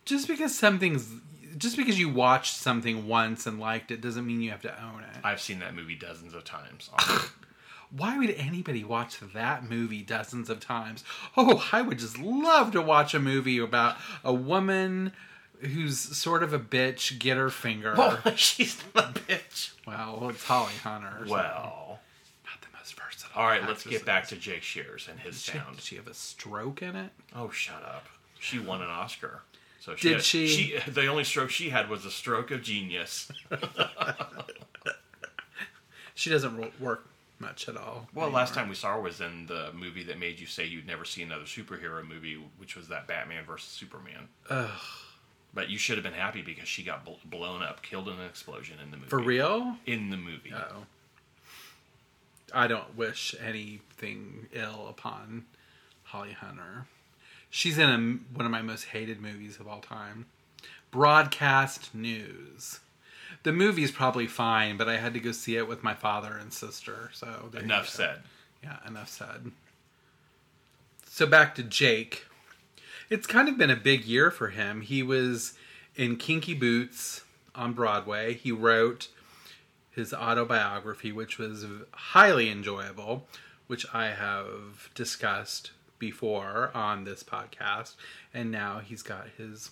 Just 0.06 0.28
because 0.28 0.58
something's, 0.58 1.08
just 1.58 1.78
because 1.78 2.00
you 2.00 2.10
watched 2.10 2.56
something 2.56 3.08
once 3.08 3.46
and 3.46 3.60
liked 3.60 3.92
it, 3.92 4.02
doesn't 4.02 4.26
mean 4.26 4.42
you 4.42 4.52
have 4.52 4.62
to 4.62 4.84
own 4.84 5.02
it. 5.04 5.20
I've 5.24 5.42
seen 5.42 5.60
that 5.60 5.76
movie 5.76 5.96
dozens 5.96 6.34
of 6.34 6.44
times. 6.44 6.90
Why 7.96 8.18
would 8.18 8.30
anybody 8.32 8.84
watch 8.84 9.20
that 9.34 9.70
movie 9.70 10.02
dozens 10.02 10.50
of 10.50 10.60
times? 10.62 11.04
Oh, 11.36 11.68
I 11.74 11.82
would 11.82 12.00
just 12.00 12.18
love 12.18 12.72
to 12.72 12.82
watch 12.82 13.14
a 13.14 13.20
movie 13.20 13.58
about 13.58 13.98
a 14.24 14.34
woman 14.34 15.12
who's 15.60 16.00
sort 16.00 16.42
of 16.42 16.54
a 16.54 16.60
bitch 16.60 17.20
get 17.20 17.38
her 17.38 17.50
finger. 17.50 18.18
she's 18.36 18.82
not 18.96 19.18
a 19.18 19.20
bitch. 19.20 19.72
Well, 19.86 20.30
it's 20.30 20.44
Holly 20.44 20.74
Hunter. 20.84 21.26
Well, 21.28 22.00
not 22.46 22.62
the 22.62 22.78
most 22.78 22.96
versatile. 22.98 23.42
all 23.42 23.48
right. 23.48 23.68
Let's 23.68 23.84
get 23.86 24.06
back 24.06 24.28
to 24.30 24.38
Jake 24.38 24.64
Shears 24.64 25.08
and 25.10 25.20
his. 25.20 25.44
Did 25.44 25.54
sound. 25.54 25.66
she, 25.72 25.76
did 25.76 25.84
she 25.84 25.96
have 25.98 26.08
a 26.08 26.14
stroke 26.14 26.82
in 26.82 26.96
it? 26.96 27.12
Oh, 27.36 27.50
shut 27.50 27.84
up. 27.84 28.08
She 28.40 28.58
won 28.58 28.82
an 28.82 28.90
Oscar. 28.90 29.42
So 29.82 29.96
she 29.96 30.10
Did 30.10 30.18
had- 30.18 30.24
she? 30.24 30.48
she? 30.48 30.80
The 30.92 31.08
only 31.08 31.24
stroke 31.24 31.50
she 31.50 31.70
had 31.72 31.90
was 31.90 32.06
a 32.06 32.12
stroke 32.12 32.52
of 32.52 32.62
genius. 32.62 33.30
She 36.14 36.30
doesn't 36.30 36.80
work 36.80 37.08
much 37.40 37.68
at 37.68 37.76
all. 37.76 38.08
Well, 38.14 38.30
last 38.30 38.54
time 38.54 38.70
we 38.70 38.76
saw 38.76 38.94
her 38.94 39.02
was 39.02 39.22
in 39.22 39.48
the 39.48 39.72
movie 39.74 40.04
that 40.04 40.20
made 40.20 40.40
you 40.40 40.46
say 40.46 40.66
you'd 40.66 40.86
never 40.86 41.04
see 41.04 41.24
another 41.24 41.46
superhero 41.46 42.08
movie, 42.08 42.38
which 42.58 42.76
was 42.76 42.90
that 42.90 43.08
Batman 43.08 43.44
versus 43.46 43.70
Superman. 43.70 44.28
Ugh. 44.50 44.70
But 45.54 45.70
you 45.70 45.80
should 45.80 45.96
have 45.98 46.04
been 46.04 46.14
happy 46.14 46.44
because 46.44 46.68
she 46.68 46.84
got 46.84 47.06
bl- 47.06 47.14
blown 47.26 47.64
up, 47.64 47.82
killed 47.82 48.08
in 48.08 48.20
an 48.20 48.26
explosion 48.26 48.78
in 48.84 48.92
the 48.92 48.98
movie. 48.98 49.10
For 49.10 49.20
real? 49.20 49.78
In 49.88 50.12
the 50.12 50.18
movie. 50.18 50.54
Oh. 50.56 50.84
I 52.54 52.68
don't 52.68 52.96
wish 52.96 53.34
anything 53.44 54.48
ill 54.54 54.88
upon 54.90 55.46
Holly 56.04 56.34
Hunter. 56.34 56.86
She's 57.52 57.78
in 57.78 57.90
a, 57.90 58.36
one 58.36 58.46
of 58.46 58.52
my 58.52 58.62
most 58.62 58.86
hated 58.86 59.22
movies 59.22 59.60
of 59.60 59.68
all 59.68 59.82
time 59.82 60.26
Broadcast 60.90 61.94
News. 61.94 62.80
The 63.44 63.52
movie's 63.52 63.92
probably 63.92 64.26
fine, 64.26 64.78
but 64.78 64.88
I 64.88 64.98
had 64.98 65.14
to 65.14 65.20
go 65.20 65.32
see 65.32 65.58
it 65.58 65.68
with 65.68 65.84
my 65.84 65.94
father 65.94 66.38
and 66.40 66.54
sister. 66.54 67.12
So 67.14 67.50
Enough 67.58 67.90
said. 67.90 68.24
Yeah, 68.64 68.78
enough 68.88 69.10
said. 69.10 69.52
So 71.06 71.26
back 71.26 71.54
to 71.56 71.64
Jake. 71.64 72.26
It's 73.10 73.28
kind 73.28 73.50
of 73.50 73.58
been 73.58 73.70
a 73.70 73.76
big 73.76 74.06
year 74.06 74.32
for 74.32 74.50
him. 74.50 74.82
He 74.82 75.04
was 75.04 75.54
in 75.96 76.16
Kinky 76.16 76.54
Boots 76.54 77.26
on 77.54 77.74
Broadway. 77.74 78.34
He 78.36 78.52
wrote 78.52 79.10
his 79.92 80.14
autobiography, 80.14 81.12
which 81.12 81.38
was 81.38 81.66
highly 81.92 82.50
enjoyable, 82.50 83.28
which 83.68 83.86
I 83.94 84.08
have 84.08 84.90
discussed 84.96 85.72
before 86.02 86.72
on 86.74 87.06
this 87.06 87.24
podcast. 87.24 87.96
And 88.34 88.52
now 88.52 88.80
he's 88.80 89.04
got 89.04 89.28
his 89.38 89.70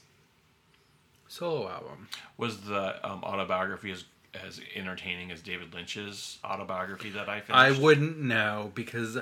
solo 1.28 1.68
album. 1.68 2.08
Was 2.38 2.62
the 2.62 3.06
um, 3.06 3.22
autobiography 3.24 3.92
as 3.92 4.06
as 4.46 4.62
entertaining 4.76 5.32
as 5.32 5.42
David 5.42 5.74
Lynch's 5.74 6.38
autobiography 6.46 7.10
that 7.10 7.28
I 7.28 7.42
finished? 7.42 7.52
I 7.52 7.72
wouldn't 7.72 8.20
know 8.20 8.72
because 8.76 9.18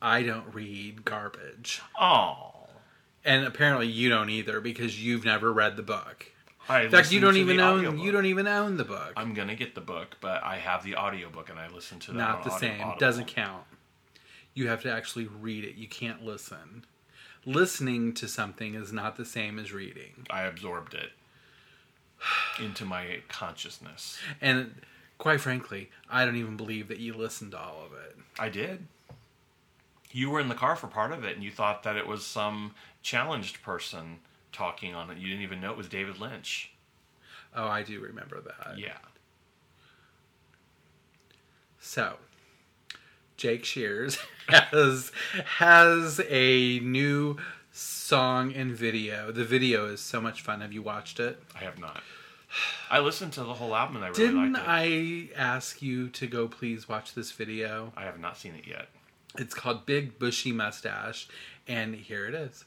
I 0.00 0.22
don't 0.22 0.52
read 0.54 1.04
garbage. 1.04 1.82
Oh. 2.00 2.54
And 3.22 3.44
apparently 3.44 3.86
you 3.86 4.08
don't 4.08 4.30
either 4.30 4.60
because 4.62 5.04
you've 5.04 5.26
never 5.26 5.52
read 5.52 5.76
the 5.76 5.82
book. 5.82 6.32
I 6.70 6.82
In 6.84 6.90
fact, 6.90 7.12
you 7.12 7.20
don't 7.20 7.36
even 7.36 7.60
own 7.60 7.80
audiobook. 7.80 8.00
you 8.00 8.12
don't 8.12 8.26
even 8.26 8.46
own 8.46 8.78
the 8.78 8.84
book. 8.84 9.12
I'm 9.14 9.34
gonna 9.34 9.56
get 9.56 9.74
the 9.74 9.80
book, 9.82 10.16
but 10.22 10.42
I 10.42 10.56
have 10.56 10.82
the 10.84 10.96
audiobook 10.96 11.50
and 11.50 11.58
I 11.58 11.68
listen 11.68 11.98
to 12.00 12.12
that. 12.12 12.18
Not 12.18 12.44
the 12.44 12.50
audio- 12.50 12.68
same. 12.68 12.80
Audible. 12.80 12.98
Doesn't 12.98 13.26
count. 13.26 13.64
You 14.54 14.68
have 14.68 14.82
to 14.82 14.92
actually 14.92 15.26
read 15.26 15.64
it. 15.64 15.76
You 15.76 15.88
can't 15.88 16.24
listen. 16.24 16.84
Listening 17.46 18.12
to 18.14 18.28
something 18.28 18.74
is 18.74 18.92
not 18.92 19.16
the 19.16 19.24
same 19.24 19.58
as 19.58 19.72
reading. 19.72 20.26
I 20.28 20.42
absorbed 20.42 20.94
it 20.94 21.12
into 22.58 22.84
my 22.84 23.20
consciousness. 23.28 24.18
And 24.40 24.82
quite 25.18 25.40
frankly, 25.40 25.90
I 26.10 26.24
don't 26.24 26.36
even 26.36 26.56
believe 26.56 26.88
that 26.88 26.98
you 26.98 27.14
listened 27.14 27.52
to 27.52 27.58
all 27.58 27.82
of 27.84 27.92
it. 27.92 28.16
I 28.38 28.48
did. 28.48 28.86
You 30.12 30.30
were 30.30 30.40
in 30.40 30.48
the 30.48 30.54
car 30.54 30.76
for 30.76 30.88
part 30.88 31.12
of 31.12 31.24
it, 31.24 31.36
and 31.36 31.44
you 31.44 31.50
thought 31.50 31.84
that 31.84 31.96
it 31.96 32.06
was 32.06 32.26
some 32.26 32.74
challenged 33.02 33.62
person 33.62 34.18
talking 34.52 34.94
on 34.94 35.10
it. 35.10 35.18
You 35.18 35.28
didn't 35.28 35.42
even 35.42 35.60
know 35.60 35.70
it 35.70 35.76
was 35.76 35.88
David 35.88 36.18
Lynch. 36.18 36.72
Oh, 37.54 37.68
I 37.68 37.82
do 37.82 38.00
remember 38.00 38.40
that. 38.40 38.78
Yeah. 38.78 38.98
So, 41.78 42.16
Jake 43.40 43.64
Shears 43.64 44.18
has 44.48 45.10
has 45.56 46.20
a 46.28 46.78
new 46.80 47.38
song 47.72 48.52
and 48.52 48.72
video. 48.72 49.32
The 49.32 49.46
video 49.46 49.86
is 49.86 50.00
so 50.00 50.20
much 50.20 50.42
fun. 50.42 50.60
Have 50.60 50.74
you 50.74 50.82
watched 50.82 51.18
it? 51.18 51.42
I 51.56 51.60
have 51.60 51.78
not. 51.78 52.02
I 52.90 52.98
listened 53.00 53.32
to 53.34 53.44
the 53.44 53.54
whole 53.54 53.74
album 53.74 53.96
and 53.96 54.04
I 54.04 54.08
really 54.08 54.26
Didn't 54.26 54.52
liked 54.52 54.66
it. 54.66 54.70
I 54.70 55.28
ask 55.40 55.80
you 55.80 56.10
to 56.10 56.26
go 56.26 56.48
please 56.48 56.86
watch 56.86 57.14
this 57.14 57.32
video? 57.32 57.94
I 57.96 58.02
have 58.02 58.20
not 58.20 58.36
seen 58.36 58.54
it 58.56 58.66
yet. 58.66 58.88
It's 59.38 59.54
called 59.54 59.86
Big 59.86 60.18
Bushy 60.18 60.52
Mustache, 60.52 61.28
and 61.66 61.94
here 61.94 62.26
it 62.26 62.34
is. 62.34 62.64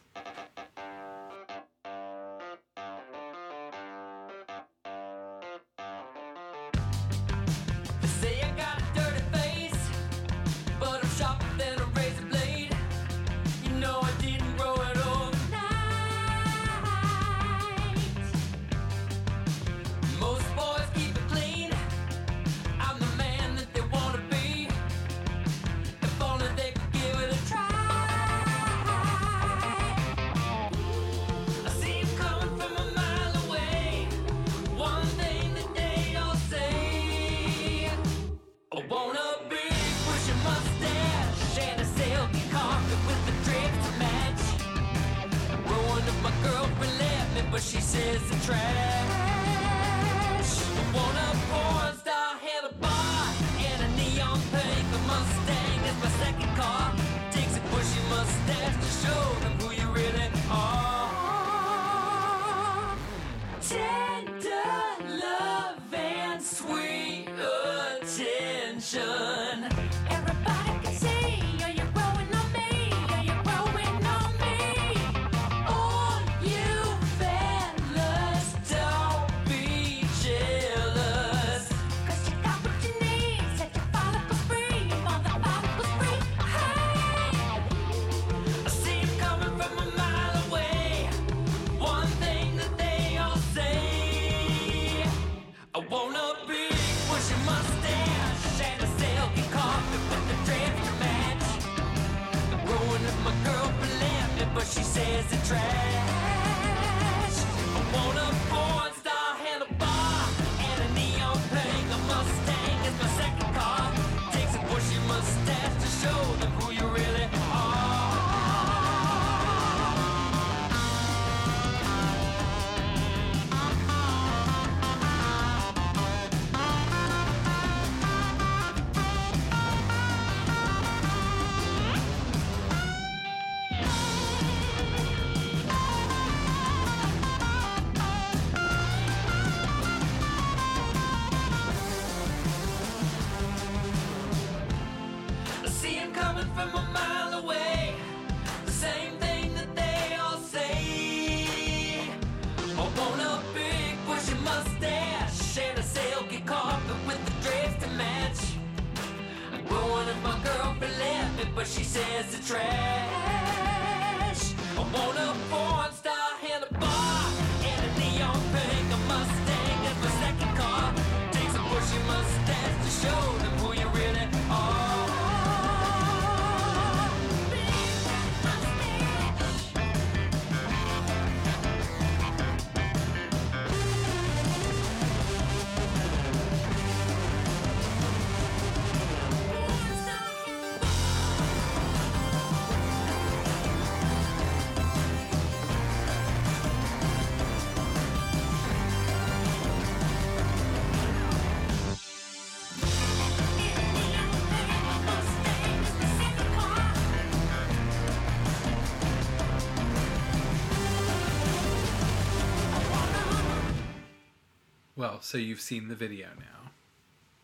Well, 215.03 215.19
so 215.19 215.37
you've 215.37 215.59
seen 215.59 215.89
the 215.89 215.95
video 215.95 216.27
now. 216.39 216.71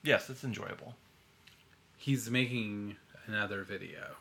Yes, 0.02 0.30
it's 0.30 0.45
enjoyable. 0.45 0.95
He's 1.98 2.32
making 2.32 2.95
another 3.28 3.65
video. 3.65 4.15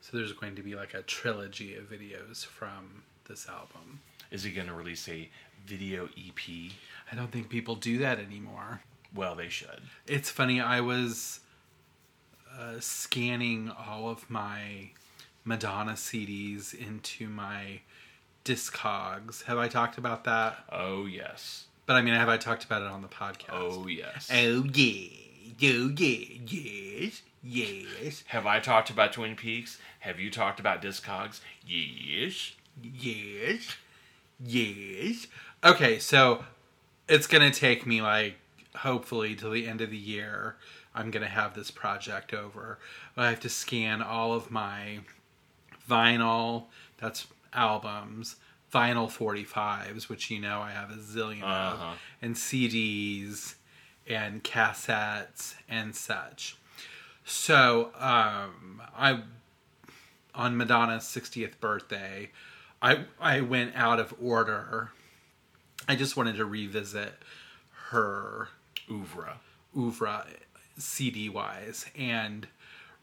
So 0.00 0.16
there's 0.16 0.32
going 0.32 0.54
to 0.54 0.62
be 0.62 0.76
like 0.76 0.94
a 0.94 1.02
trilogy 1.02 1.74
of 1.74 1.90
videos 1.90 2.46
from 2.46 3.02
this 3.28 3.48
album. 3.48 3.98
Is 4.30 4.44
he 4.44 4.52
going 4.52 4.68
to 4.68 4.74
release 4.74 5.08
a 5.08 5.28
video 5.66 6.04
EP? 6.16 6.70
I 7.10 7.16
don't 7.16 7.32
think 7.32 7.48
people 7.48 7.74
do 7.74 7.98
that 7.98 8.20
anymore. 8.20 8.80
Well, 9.12 9.34
they 9.34 9.48
should. 9.48 9.82
It's 10.06 10.30
funny, 10.30 10.60
I 10.60 10.80
was 10.82 11.40
uh, 12.56 12.78
scanning 12.78 13.72
all 13.76 14.08
of 14.08 14.30
my 14.30 14.90
Madonna 15.44 15.94
CDs 15.94 16.72
into 16.72 17.28
my 17.28 17.80
Discogs. 18.44 19.42
Have 19.46 19.58
I 19.58 19.66
talked 19.66 19.98
about 19.98 20.22
that? 20.22 20.58
Oh 20.70 21.06
yes. 21.06 21.66
But 21.86 21.94
I 21.94 22.02
mean, 22.02 22.14
have 22.14 22.28
I 22.28 22.36
talked 22.36 22.64
about 22.64 22.82
it 22.82 22.88
on 22.88 23.02
the 23.02 23.08
podcast? 23.08 23.52
Oh 23.52 23.86
yes. 23.86 24.28
Oh 24.32 24.64
yeah. 24.72 25.08
Oh 25.62 25.90
yeah. 25.96 26.38
Yes. 26.46 27.22
Yes. 27.42 28.24
Have 28.26 28.46
I 28.46 28.58
talked 28.58 28.90
about 28.90 29.12
Twin 29.12 29.36
Peaks? 29.36 29.78
Have 30.00 30.18
you 30.18 30.30
talked 30.30 30.58
about 30.58 30.82
Discogs? 30.82 31.40
Yes. 31.64 32.54
Yes. 32.82 33.76
Yes. 34.44 35.28
Okay, 35.64 35.98
so 35.98 36.44
it's 37.08 37.26
going 37.26 37.50
to 37.50 37.58
take 37.58 37.86
me 37.86 38.02
like 38.02 38.36
hopefully 38.74 39.34
till 39.34 39.52
the 39.52 39.66
end 39.66 39.80
of 39.80 39.90
the 39.90 39.96
year. 39.96 40.56
I'm 40.94 41.10
going 41.10 41.22
to 41.22 41.28
have 41.28 41.54
this 41.54 41.70
project 41.70 42.32
over. 42.34 42.78
I 43.16 43.28
have 43.28 43.40
to 43.40 43.48
scan 43.48 44.02
all 44.02 44.32
of 44.32 44.50
my 44.50 45.00
vinyl, 45.88 46.64
that's 46.98 47.26
albums, 47.52 48.36
vinyl 48.76 49.08
45s, 49.10 50.08
which 50.08 50.30
you 50.30 50.38
know 50.40 50.60
I 50.60 50.72
have 50.72 50.90
a 50.90 50.94
zillion 50.96 51.42
Uh-huh. 51.42 51.84
of, 51.92 51.98
and 52.20 52.34
CDs 52.34 53.54
and 54.06 54.42
cassettes 54.44 55.54
and 55.68 55.94
such. 55.96 56.56
So, 57.24 57.90
um, 57.98 58.82
I 58.96 59.22
on 60.34 60.56
Madonna's 60.56 61.04
60th 61.04 61.58
birthday, 61.60 62.30
I 62.82 63.04
I 63.20 63.40
went 63.40 63.74
out 63.74 63.98
of 63.98 64.14
order. 64.20 64.90
I 65.88 65.96
just 65.96 66.16
wanted 66.16 66.36
to 66.36 66.44
revisit 66.44 67.14
her 67.90 68.48
Oeuvre. 68.90 69.38
oeuvre 69.76 70.26
CD 70.78 71.28
wise 71.28 71.86
and 71.96 72.46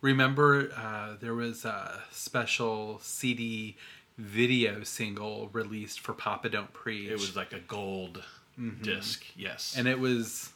remember 0.01 0.69
uh, 0.75 1.15
there 1.19 1.33
was 1.33 1.65
a 1.65 2.01
special 2.11 2.99
CD 3.01 3.75
video 4.17 4.83
single 4.83 5.49
released 5.53 5.99
for 5.99 6.13
Papa 6.13 6.49
Don't 6.49 6.71
Preach. 6.73 7.09
It 7.09 7.13
was 7.13 7.35
like 7.35 7.53
a 7.53 7.59
gold 7.59 8.23
mm-hmm. 8.59 8.83
disc. 8.83 9.23
Yes. 9.35 9.75
and 9.77 9.87
it 9.87 9.99
was 9.99 10.51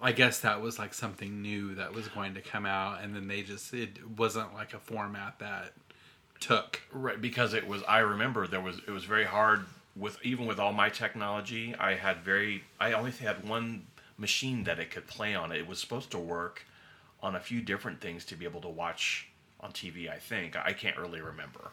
I 0.00 0.12
guess 0.12 0.40
that 0.40 0.60
was 0.60 0.78
like 0.78 0.92
something 0.92 1.40
new 1.40 1.74
that 1.76 1.94
was 1.94 2.08
going 2.08 2.34
to 2.34 2.40
come 2.40 2.66
out 2.66 3.02
and 3.02 3.14
then 3.14 3.28
they 3.28 3.42
just 3.42 3.72
it 3.72 3.98
wasn't 4.16 4.54
like 4.54 4.74
a 4.74 4.78
format 4.78 5.38
that 5.38 5.72
took. 6.40 6.80
Right, 6.92 7.20
because 7.20 7.54
it 7.54 7.66
was. 7.66 7.82
I 7.88 7.98
remember 7.98 8.46
there 8.46 8.60
was. 8.60 8.78
It 8.86 8.90
was 8.90 9.04
very 9.04 9.24
hard 9.24 9.64
with 9.94 10.18
even 10.24 10.46
with 10.46 10.58
all 10.58 10.72
my 10.72 10.88
technology. 10.88 11.74
I 11.78 11.94
had 11.94 12.18
very. 12.18 12.64
I 12.80 12.92
only 12.92 13.10
had 13.10 13.48
one 13.48 13.86
machine 14.18 14.64
that 14.64 14.78
it 14.78 14.90
could 14.90 15.06
play 15.06 15.34
on. 15.34 15.52
It 15.52 15.66
was 15.66 15.78
supposed 15.78 16.10
to 16.12 16.18
work 16.18 16.64
on 17.22 17.34
a 17.34 17.40
few 17.40 17.60
different 17.60 18.00
things 18.00 18.24
to 18.26 18.36
be 18.36 18.44
able 18.44 18.60
to 18.62 18.68
watch 18.68 19.28
on 19.60 19.72
TV. 19.72 20.10
I 20.10 20.18
think 20.18 20.56
I 20.56 20.72
can't 20.72 20.96
really 20.96 21.20
remember. 21.20 21.70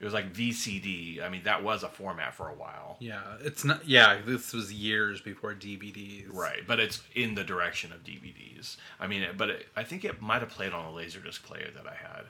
It 0.00 0.04
was 0.04 0.12
like 0.12 0.34
VCD. 0.34 1.22
I 1.22 1.28
mean, 1.28 1.44
that 1.44 1.62
was 1.62 1.82
a 1.82 1.88
format 1.88 2.34
for 2.34 2.48
a 2.48 2.54
while. 2.54 2.96
Yeah, 3.00 3.22
it's 3.40 3.64
not 3.64 3.86
yeah, 3.86 4.18
this 4.24 4.52
was 4.52 4.72
years 4.72 5.20
before 5.20 5.54
DVDs. 5.54 6.26
Right, 6.32 6.62
but 6.66 6.80
it's 6.80 7.02
in 7.14 7.34
the 7.34 7.44
direction 7.44 7.92
of 7.92 8.02
DVDs. 8.04 8.76
I 8.98 9.06
mean, 9.06 9.26
but 9.36 9.50
it, 9.50 9.68
I 9.76 9.84
think 9.84 10.04
it 10.04 10.20
might 10.20 10.40
have 10.40 10.50
played 10.50 10.72
on 10.72 10.84
a 10.84 10.88
laserdisc 10.88 11.42
player 11.42 11.70
that 11.74 11.86
I 11.86 11.94
had. 11.94 12.24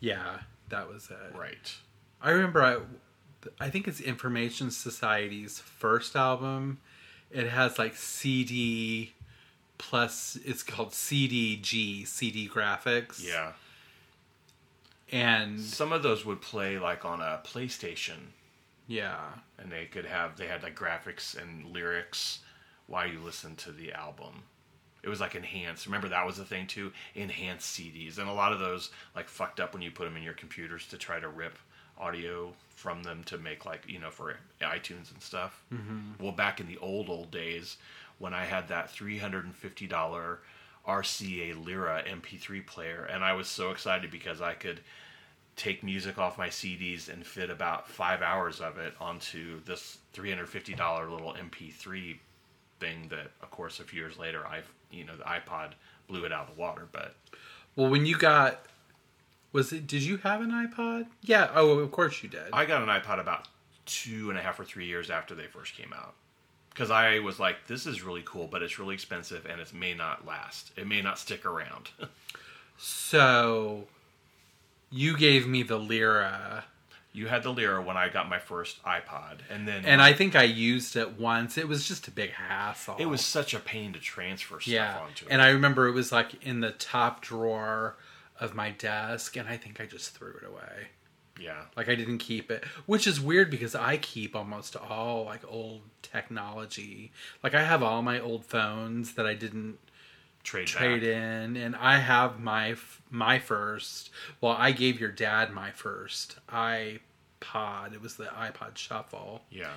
Yeah, 0.00 0.40
that 0.68 0.88
was 0.88 1.10
it. 1.10 1.36
Right. 1.36 1.74
I 2.22 2.30
remember 2.30 2.62
I 2.62 2.78
I 3.58 3.70
think 3.70 3.88
it's 3.88 4.00
Information 4.00 4.70
Society's 4.70 5.58
first 5.58 6.14
album. 6.16 6.78
It 7.30 7.48
has 7.48 7.78
like 7.78 7.96
CD 7.96 9.14
plus 9.78 10.38
it's 10.44 10.62
called 10.62 10.90
CDG, 10.90 12.06
CD 12.06 12.48
graphics. 12.48 13.24
Yeah. 13.26 13.52
And 15.12 15.60
Some 15.60 15.92
of 15.92 16.02
those 16.02 16.24
would 16.24 16.40
play 16.40 16.78
like 16.78 17.04
on 17.04 17.20
a 17.20 17.40
PlayStation 17.44 18.32
yeah. 18.90 19.20
and 19.56 19.70
they 19.70 19.84
could 19.84 20.04
have 20.04 20.36
they 20.36 20.48
had 20.48 20.64
like 20.64 20.74
graphics 20.74 21.40
and 21.40 21.72
lyrics 21.72 22.40
while 22.88 23.06
you 23.06 23.20
listen 23.20 23.54
to 23.56 23.70
the 23.70 23.92
album. 23.92 24.42
It 25.04 25.08
was 25.08 25.20
like 25.20 25.36
enhanced. 25.36 25.86
Remember 25.86 26.08
that 26.08 26.26
was 26.26 26.36
the 26.36 26.44
thing 26.44 26.66
too, 26.66 26.92
enhanced 27.14 27.78
CDs, 27.78 28.18
and 28.18 28.28
a 28.28 28.32
lot 28.32 28.52
of 28.52 28.58
those 28.58 28.90
like 29.14 29.28
fucked 29.28 29.60
up 29.60 29.72
when 29.72 29.82
you 29.82 29.92
put 29.92 30.04
them 30.04 30.16
in 30.16 30.24
your 30.24 30.34
computers 30.34 30.86
to 30.88 30.98
try 30.98 31.20
to 31.20 31.28
rip 31.28 31.56
audio 31.96 32.52
from 32.68 33.04
them 33.04 33.22
to 33.24 33.38
make 33.38 33.64
like 33.64 33.84
you 33.86 34.00
know 34.00 34.10
for 34.10 34.36
iTunes 34.60 35.12
and 35.12 35.22
stuff. 35.22 35.62
Mm-hmm. 35.72 36.22
Well, 36.22 36.32
back 36.32 36.58
in 36.60 36.66
the 36.66 36.78
old 36.78 37.08
old 37.08 37.30
days 37.30 37.76
when 38.18 38.34
I 38.34 38.44
had 38.44 38.66
that 38.68 38.90
three 38.90 39.18
hundred 39.18 39.44
and 39.44 39.54
fifty 39.54 39.86
dollar 39.86 40.40
RCA 40.86 41.64
Lyra 41.64 42.02
MP3 42.08 42.66
player, 42.66 43.08
and 43.10 43.24
I 43.24 43.32
was 43.34 43.48
so 43.48 43.70
excited 43.70 44.10
because 44.10 44.40
I 44.40 44.54
could 44.54 44.80
take 45.56 45.82
music 45.82 46.18
off 46.18 46.38
my 46.38 46.48
CDs 46.48 47.08
and 47.08 47.26
fit 47.26 47.50
about 47.50 47.88
five 47.88 48.22
hours 48.22 48.60
of 48.60 48.78
it 48.78 48.94
onto 49.00 49.62
this 49.64 49.98
$350 50.14 51.10
little 51.10 51.34
MP3 51.34 52.16
thing 52.78 53.06
that, 53.10 53.30
of 53.42 53.50
course, 53.50 53.78
a 53.78 53.84
few 53.84 54.00
years 54.00 54.18
later, 54.18 54.46
I've, 54.46 54.72
you 54.90 55.04
know, 55.04 55.16
the 55.16 55.24
iPod 55.24 55.72
blew 56.08 56.24
it 56.24 56.32
out 56.32 56.48
of 56.48 56.54
the 56.54 56.60
water. 56.60 56.88
But 56.90 57.14
Well, 57.76 57.90
when 57.90 58.06
you 58.06 58.16
got 58.16 58.64
was 59.52 59.72
it 59.72 59.86
did 59.86 60.02
you 60.02 60.16
have 60.18 60.40
an 60.40 60.50
iPod? 60.50 61.06
Yeah, 61.22 61.50
oh, 61.54 61.78
of 61.78 61.90
course 61.90 62.22
you 62.22 62.28
did. 62.28 62.48
I 62.52 62.64
got 62.64 62.82
an 62.82 62.88
iPod 62.88 63.20
about 63.20 63.48
two 63.86 64.30
and 64.30 64.38
a 64.38 64.42
half 64.42 64.58
or 64.60 64.64
three 64.64 64.86
years 64.86 65.10
after 65.10 65.34
they 65.34 65.46
first 65.46 65.74
came 65.74 65.92
out. 65.92 66.14
Because 66.80 66.90
I 66.90 67.18
was 67.18 67.38
like, 67.38 67.66
this 67.66 67.84
is 67.84 68.02
really 68.02 68.22
cool, 68.24 68.46
but 68.46 68.62
it's 68.62 68.78
really 68.78 68.94
expensive 68.94 69.44
and 69.44 69.60
it 69.60 69.74
may 69.74 69.92
not 69.92 70.26
last. 70.26 70.70
It 70.78 70.86
may 70.86 71.02
not 71.02 71.18
stick 71.18 71.44
around. 71.44 71.90
so 72.78 73.84
you 74.90 75.14
gave 75.14 75.46
me 75.46 75.62
the 75.62 75.78
Lyra 75.78 76.64
you 77.12 77.26
had 77.26 77.42
the 77.42 77.52
Lyra 77.52 77.82
when 77.82 77.98
I 77.98 78.08
got 78.08 78.30
my 78.30 78.38
first 78.38 78.82
iPod. 78.82 79.40
And 79.50 79.68
then 79.68 79.84
and 79.84 80.00
I 80.00 80.14
think 80.14 80.34
I 80.34 80.44
used 80.44 80.96
it 80.96 81.18
once. 81.18 81.58
It 81.58 81.68
was 81.68 81.86
just 81.86 82.08
a 82.08 82.10
big 82.10 82.30
hassle. 82.30 82.96
it 82.98 83.06
was 83.06 83.20
such 83.20 83.52
a 83.52 83.58
pain 83.58 83.92
to 83.92 84.00
transfer 84.00 84.58
stuff 84.58 84.72
yeah. 84.72 85.00
onto 85.00 85.26
it. 85.26 85.28
And 85.30 85.42
I 85.42 85.50
remember 85.50 85.86
it 85.86 85.92
was 85.92 86.12
like 86.12 86.42
in 86.42 86.60
the 86.60 86.70
top 86.70 87.20
drawer 87.20 87.96
of 88.38 88.54
my 88.54 88.70
desk 88.70 89.36
and 89.36 89.46
I 89.46 89.58
think 89.58 89.82
I 89.82 89.84
just 89.84 90.16
threw 90.16 90.32
it 90.40 90.46
away. 90.46 90.88
Yeah. 91.40 91.62
Like 91.76 91.88
I 91.88 91.94
didn't 91.94 92.18
keep 92.18 92.50
it, 92.50 92.64
which 92.86 93.06
is 93.06 93.20
weird 93.20 93.50
because 93.50 93.74
I 93.74 93.96
keep 93.96 94.36
almost 94.36 94.76
all 94.76 95.24
like 95.24 95.40
old 95.48 95.82
technology. 96.02 97.10
Like 97.42 97.54
I 97.54 97.64
have 97.64 97.82
all 97.82 98.02
my 98.02 98.20
old 98.20 98.44
phones 98.44 99.14
that 99.14 99.26
I 99.26 99.34
didn't 99.34 99.78
Trade, 100.42 100.66
trade 100.68 101.00
back. 101.02 101.08
in, 101.10 101.56
and 101.56 101.76
I 101.76 101.98
have 101.98 102.40
my 102.40 102.74
my 103.10 103.38
first. 103.38 104.10
Well, 104.40 104.54
I 104.58 104.72
gave 104.72 104.98
your 105.00 105.10
dad 105.12 105.52
my 105.52 105.70
first 105.70 106.36
iPod. 106.48 107.92
It 107.92 108.00
was 108.00 108.16
the 108.16 108.24
iPod 108.24 108.76
Shuffle, 108.78 109.42
Yeah. 109.50 109.72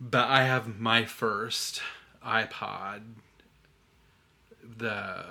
but 0.00 0.28
I 0.28 0.44
have 0.44 0.78
my 0.80 1.04
first 1.04 1.82
iPod. 2.26 3.02
The 4.78 5.24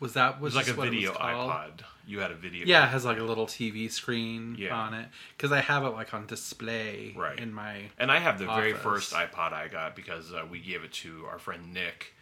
was 0.00 0.14
that 0.14 0.40
was 0.40 0.54
was 0.54 0.66
like 0.68 0.76
a 0.76 0.80
video 0.80 1.12
iPod. 1.12 1.82
You 2.06 2.20
had 2.20 2.30
a 2.32 2.34
video. 2.34 2.66
Yeah, 2.66 2.84
it 2.86 2.88
has 2.88 3.04
like 3.04 3.18
a 3.18 3.22
little 3.22 3.46
TV 3.46 3.90
screen 3.90 4.56
Yeah. 4.58 4.74
on 4.74 4.94
it 4.94 5.08
because 5.36 5.52
I 5.52 5.60
have 5.60 5.84
it 5.84 5.90
like 5.90 6.12
on 6.12 6.26
display 6.26 7.14
Right. 7.16 7.38
in 7.38 7.52
my. 7.52 7.82
And 7.98 8.10
I 8.10 8.18
have 8.18 8.38
the 8.38 8.46
very 8.46 8.72
first 8.72 9.12
iPod 9.12 9.52
I 9.52 9.68
got 9.68 9.94
because 9.94 10.32
uh, 10.32 10.44
we 10.50 10.58
gave 10.58 10.82
it 10.82 10.92
to 10.94 11.26
our 11.30 11.38
friend 11.38 11.72
Nick, 11.72 12.14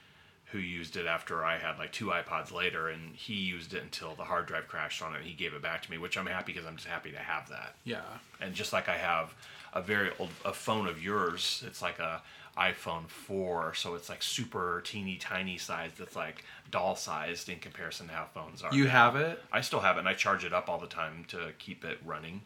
who 0.47 0.59
used 0.59 0.97
it 0.97 1.07
after 1.07 1.45
I 1.45 1.57
had 1.59 1.79
like 1.79 1.93
two 1.93 2.07
iPods 2.07 2.53
later, 2.53 2.89
and 2.89 3.15
he 3.15 3.35
used 3.35 3.73
it 3.73 3.83
until 3.83 4.15
the 4.15 4.25
hard 4.25 4.47
drive 4.47 4.67
crashed 4.69 5.01
on 5.01 5.15
it. 5.15 5.19
and 5.19 5.27
He 5.27 5.35
gave 5.35 5.55
it 5.55 5.63
back 5.63 5.83
to 5.83 5.91
me, 5.91 5.97
which 5.99 6.19
I'm 6.19 6.27
happy 6.27 6.53
because 6.53 6.67
I'm 6.67 6.77
just 6.77 6.89
happy 6.89 7.13
to 7.13 7.19
have 7.19 7.49
that. 7.51 7.77
Yeah, 7.85 8.01
And 8.41 8.55
just 8.55 8.73
like 8.73 8.89
I 8.89 8.97
have 8.99 9.35
a 9.73 9.81
very 9.81 10.11
old 10.19 10.31
a 10.45 10.53
phone 10.53 10.87
of 10.89 11.03
yours, 11.03 11.63
it's 11.67 11.81
like 11.81 11.99
a 11.99 12.21
iPhone 12.59 13.09
4, 13.09 13.75
so 13.75 13.95
it's 13.95 14.09
like 14.09 14.23
super 14.23 14.83
teeny 14.85 15.17
tiny 15.17 15.59
size 15.59 15.93
that's 15.99 16.17
like 16.17 16.45
doll 16.71 16.97
sized 16.97 17.49
in 17.49 17.59
comparison 17.61 18.09
to 18.09 18.13
how 18.15 18.27
phones 18.35 18.63
are. 18.63 18.75
you 18.75 18.85
now. 18.85 18.91
have 18.91 19.17
it. 19.17 19.41
I 19.53 19.61
still 19.61 19.81
have 19.81 19.97
it, 19.97 20.01
and 20.01 20.09
I 20.09 20.15
charge 20.15 20.45
it 20.45 20.53
up 20.53 20.69
all 20.69 20.79
the 20.79 20.87
time 20.89 21.25
to 21.29 21.53
keep 21.59 21.85
it 21.85 21.99
running. 22.05 22.43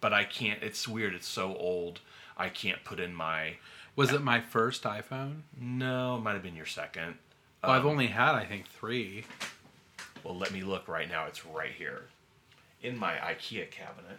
But 0.00 0.12
I 0.12 0.24
can't. 0.24 0.62
It's 0.62 0.88
weird. 0.88 1.14
It's 1.14 1.28
so 1.28 1.56
old. 1.56 2.00
I 2.36 2.48
can't 2.48 2.82
put 2.84 2.98
in 3.00 3.14
my. 3.14 3.54
Was 3.96 4.12
it 4.12 4.22
my 4.22 4.40
first 4.40 4.82
iPhone? 4.82 5.42
No, 5.58 6.16
it 6.16 6.20
might 6.20 6.32
have 6.32 6.42
been 6.42 6.56
your 6.56 6.66
second. 6.66 7.14
Well, 7.62 7.72
I've 7.72 7.84
Um, 7.84 7.92
only 7.92 8.08
had 8.08 8.34
I 8.34 8.44
think 8.44 8.66
three. 8.68 9.24
Well, 10.24 10.36
let 10.36 10.52
me 10.52 10.62
look 10.62 10.88
right 10.88 11.08
now. 11.08 11.26
It's 11.26 11.46
right 11.46 11.70
here 11.72 12.06
in 12.82 12.98
my 12.98 13.14
IKEA 13.14 13.70
cabinet. 13.70 14.18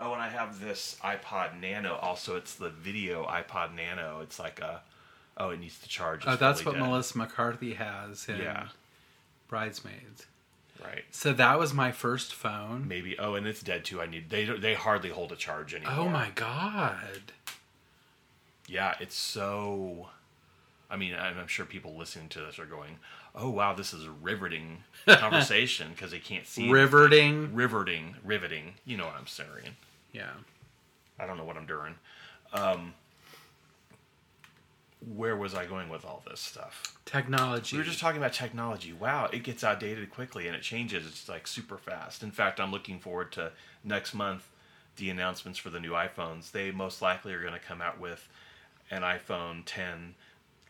Oh, 0.00 0.12
and 0.14 0.22
I 0.22 0.28
have 0.28 0.60
this 0.60 0.96
iPod 1.04 1.60
Nano. 1.60 1.96
Also, 1.96 2.36
it's 2.36 2.54
the 2.54 2.70
video 2.70 3.26
iPod 3.26 3.74
Nano. 3.74 4.20
It's 4.22 4.38
like 4.38 4.60
a. 4.60 4.80
Oh, 5.36 5.50
it 5.50 5.60
needs 5.60 5.78
to 5.80 5.88
charge. 5.88 6.24
Oh, 6.26 6.36
that's 6.36 6.64
what 6.64 6.72
dead. 6.72 6.80
Melissa 6.82 7.18
McCarthy 7.18 7.74
has 7.74 8.28
in 8.28 8.38
Yeah. 8.38 8.68
Bridesmaids. 9.48 10.26
Right. 10.82 11.04
So 11.10 11.32
that 11.34 11.58
was 11.58 11.74
my 11.74 11.92
first 11.92 12.34
phone. 12.34 12.88
Maybe. 12.88 13.18
Oh, 13.18 13.34
and 13.34 13.46
it's 13.46 13.60
dead 13.60 13.84
too. 13.84 14.00
I 14.00 14.06
need. 14.06 14.30
They 14.30 14.44
they 14.46 14.74
hardly 14.74 15.10
hold 15.10 15.32
a 15.32 15.36
charge 15.36 15.74
anymore. 15.74 15.94
Oh 15.98 16.08
my 16.08 16.30
god. 16.34 17.32
Yeah, 18.66 18.94
it's 19.00 19.16
so. 19.16 20.08
I 20.90 20.96
mean, 20.96 21.14
I'm 21.14 21.36
I'm 21.38 21.46
sure 21.46 21.66
people 21.66 21.96
listening 21.96 22.28
to 22.30 22.40
this 22.40 22.58
are 22.58 22.64
going, 22.64 22.96
"Oh 23.34 23.50
wow, 23.50 23.74
this 23.74 23.92
is 23.92 24.04
a 24.06 24.10
riveting 24.10 24.78
conversation" 25.06 25.90
because 25.94 26.10
they 26.12 26.18
can't 26.18 26.46
see 26.46 26.70
Riveting. 26.70 27.54
riveting, 27.54 28.14
riveting. 28.24 28.74
You 28.86 28.96
know 28.96 29.04
what 29.06 29.16
I'm 29.18 29.26
saying? 29.26 29.76
Yeah. 30.12 30.30
I 31.18 31.26
don't 31.26 31.36
know 31.36 31.44
what 31.44 31.56
I'm 31.56 31.66
doing. 31.66 31.94
Um, 32.52 32.94
where 35.14 35.36
was 35.36 35.54
I 35.54 35.66
going 35.66 35.88
with 35.88 36.04
all 36.04 36.22
this 36.28 36.40
stuff? 36.40 36.98
Technology. 37.04 37.76
We 37.76 37.80
were 37.80 37.86
just 37.86 38.00
talking 38.00 38.18
about 38.18 38.32
technology. 38.32 38.92
Wow, 38.92 39.28
it 39.32 39.42
gets 39.42 39.64
outdated 39.64 40.10
quickly 40.10 40.46
and 40.46 40.54
it 40.54 40.62
changes. 40.62 41.06
It's 41.06 41.28
like 41.28 41.46
super 41.46 41.78
fast. 41.78 42.22
In 42.22 42.30
fact, 42.30 42.60
I'm 42.60 42.70
looking 42.70 42.98
forward 42.98 43.32
to 43.32 43.52
next 43.82 44.14
month 44.14 44.48
the 44.96 45.10
announcements 45.10 45.58
for 45.58 45.70
the 45.70 45.80
new 45.80 45.92
iPhones. 45.92 46.50
They 46.50 46.70
most 46.70 47.00
likely 47.00 47.32
are 47.32 47.40
going 47.40 47.54
to 47.54 47.58
come 47.58 47.80
out 47.80 47.98
with 47.98 48.28
an 48.90 49.02
iPhone 49.02 49.62
10 49.64 50.14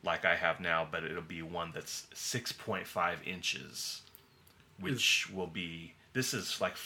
like 0.02 0.24
I 0.24 0.36
have 0.36 0.60
now, 0.60 0.86
but 0.90 1.04
it'll 1.04 1.22
be 1.22 1.42
one 1.42 1.72
that's 1.74 2.06
6.5 2.14 3.26
inches, 3.26 4.02
which 4.78 5.28
will 5.30 5.46
be 5.46 5.94
this 6.12 6.32
is 6.32 6.60
like 6.60 6.76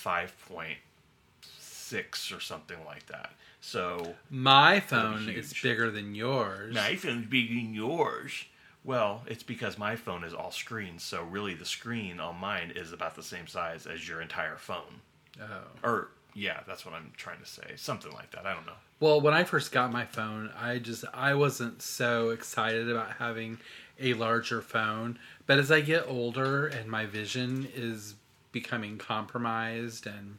5.6 1.92 2.36
or 2.36 2.40
something 2.40 2.78
like 2.86 3.06
that. 3.06 3.32
So 3.60 4.14
My 4.30 4.80
phone 4.80 5.28
is 5.28 5.54
bigger 5.62 5.90
than 5.90 6.14
yours. 6.14 6.74
my 6.74 6.96
phone's 6.96 7.26
bigger 7.26 7.54
than 7.54 7.74
yours. 7.74 8.44
Well, 8.84 9.22
it's 9.26 9.42
because 9.42 9.78
my 9.78 9.96
phone 9.96 10.24
is 10.24 10.34
all 10.34 10.50
screen, 10.50 10.98
so 10.98 11.22
really 11.22 11.54
the 11.54 11.64
screen 11.64 12.20
on 12.20 12.38
mine 12.38 12.72
is 12.76 12.92
about 12.92 13.14
the 13.14 13.22
same 13.22 13.46
size 13.46 13.86
as 13.86 14.06
your 14.06 14.20
entire 14.20 14.56
phone. 14.56 15.00
Oh. 15.40 15.62
Or 15.82 16.08
yeah, 16.34 16.60
that's 16.66 16.84
what 16.84 16.94
I'm 16.94 17.12
trying 17.16 17.40
to 17.40 17.46
say. 17.46 17.72
Something 17.76 18.12
like 18.12 18.30
that. 18.32 18.44
I 18.44 18.52
don't 18.52 18.66
know. 18.66 18.72
Well, 19.00 19.20
when 19.22 19.32
I 19.32 19.44
first 19.44 19.72
got 19.72 19.90
my 19.90 20.04
phone, 20.04 20.50
I 20.60 20.78
just 20.78 21.04
I 21.14 21.32
wasn't 21.34 21.80
so 21.80 22.30
excited 22.30 22.90
about 22.90 23.12
having 23.12 23.58
a 23.98 24.12
larger 24.14 24.60
phone. 24.60 25.18
But 25.46 25.58
as 25.58 25.70
I 25.72 25.80
get 25.80 26.04
older 26.06 26.66
and 26.66 26.90
my 26.90 27.06
vision 27.06 27.68
is 27.74 28.16
becoming 28.52 28.98
compromised 28.98 30.06
and 30.06 30.36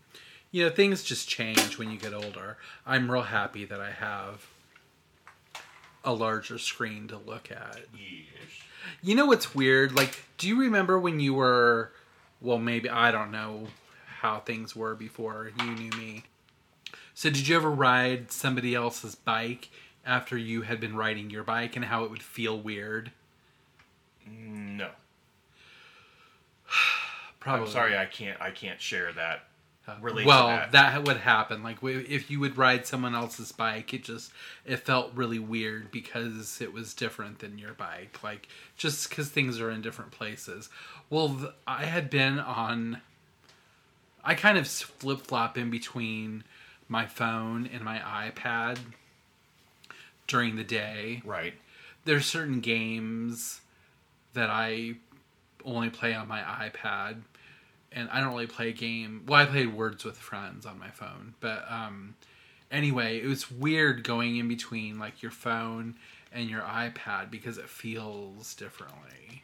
you 0.55 0.63
know, 0.63 0.69
things 0.69 1.03
just 1.03 1.27
change 1.27 1.77
when 1.77 1.91
you 1.91 1.97
get 1.97 2.13
older. 2.13 2.55
I'm 2.85 3.11
real 3.11 3.23
happy 3.23 3.65
that 3.65 3.81
I 3.81 3.91
have 3.91 4.47
a 6.01 6.13
larger 6.13 6.57
screen 6.57 7.09
to 7.09 7.17
look 7.17 7.51
at. 7.51 7.79
Yes. 7.93 8.63
You 9.03 9.15
know 9.15 9.25
what's 9.25 9.53
weird? 9.53 9.93
Like, 9.93 10.23
do 10.37 10.47
you 10.47 10.57
remember 10.57 10.97
when 10.97 11.19
you 11.19 11.33
were, 11.33 11.91
well, 12.39 12.57
maybe, 12.57 12.87
I 12.89 13.11
don't 13.11 13.31
know 13.31 13.67
how 14.21 14.39
things 14.39 14.73
were 14.73 14.95
before 14.95 15.51
you 15.59 15.75
knew 15.75 15.89
me. 15.97 16.23
So, 17.13 17.29
did 17.29 17.49
you 17.49 17.57
ever 17.57 17.69
ride 17.69 18.31
somebody 18.31 18.73
else's 18.75 19.13
bike 19.13 19.67
after 20.05 20.37
you 20.37 20.61
had 20.61 20.79
been 20.79 20.95
riding 20.95 21.29
your 21.29 21.43
bike 21.43 21.75
and 21.75 21.83
how 21.83 22.05
it 22.05 22.11
would 22.11 22.23
feel 22.23 22.57
weird? 22.57 23.11
Mm, 24.25 24.77
no. 24.77 24.91
Probably. 27.41 27.65
I'm 27.65 27.71
sorry. 27.73 27.97
I 27.97 28.05
can't. 28.05 28.39
I 28.41 28.51
can't 28.51 28.79
share 28.79 29.11
that. 29.11 29.47
Relate 30.01 30.25
well, 30.25 30.47
to 30.47 30.71
that. 30.71 31.05
would 31.05 31.17
happen. 31.17 31.61
Like 31.61 31.77
if 31.83 32.31
you 32.31 32.39
would 32.39 32.57
ride 32.57 32.87
someone 32.87 33.13
else's 33.13 33.51
bike, 33.51 33.93
it 33.93 34.03
just 34.03 34.31
it 34.65 34.77
felt 34.77 35.11
really 35.13 35.39
weird 35.39 35.91
because 35.91 36.59
it 36.59 36.73
was 36.73 36.93
different 36.93 37.39
than 37.39 37.57
your 37.57 37.73
bike. 37.73 38.19
Like 38.23 38.47
just 38.77 39.09
because 39.09 39.29
things 39.29 39.59
are 39.59 39.69
in 39.69 39.81
different 39.81 40.11
places. 40.11 40.69
Well, 41.09 41.35
th- 41.35 41.51
I 41.67 41.85
had 41.85 42.09
been 42.09 42.39
on. 42.39 43.01
I 44.23 44.33
kind 44.33 44.57
of 44.57 44.67
flip 44.67 45.21
flop 45.21 45.55
in 45.57 45.69
between 45.69 46.43
my 46.87 47.05
phone 47.05 47.69
and 47.71 47.83
my 47.83 47.99
iPad 47.99 48.79
during 50.27 50.55
the 50.55 50.63
day. 50.63 51.21
Right. 51.23 51.53
There's 52.05 52.25
certain 52.25 52.59
games 52.59 53.61
that 54.33 54.49
I 54.49 54.95
only 55.63 55.89
play 55.89 56.13
on 56.13 56.27
my 56.27 56.41
iPad, 56.41 57.21
and 57.95 58.09
I 58.11 58.19
don't 58.19 58.33
really 58.33 58.45
play 58.47 58.69
a 58.69 58.73
game. 58.73 59.23
Well, 59.27 59.41
I 59.41 59.45
played 59.45 59.73
Words 59.73 60.03
with 60.03 60.17
Friends 60.17 60.65
on 60.65 60.77
my 60.77 60.89
phone, 60.89 61.33
but 61.39 61.65
um, 61.71 62.15
anyway, 62.71 63.19
it 63.19 63.25
was 63.27 63.49
weird 63.49 64.03
going 64.03 64.35
in 64.37 64.47
between 64.47 64.99
like 64.99 65.21
your 65.23 65.31
phone 65.31 65.95
and 66.31 66.49
your 66.49 66.61
iPad 66.61 67.31
because 67.31 67.57
it 67.57 67.69
feels 67.69 68.53
differently. 68.55 69.43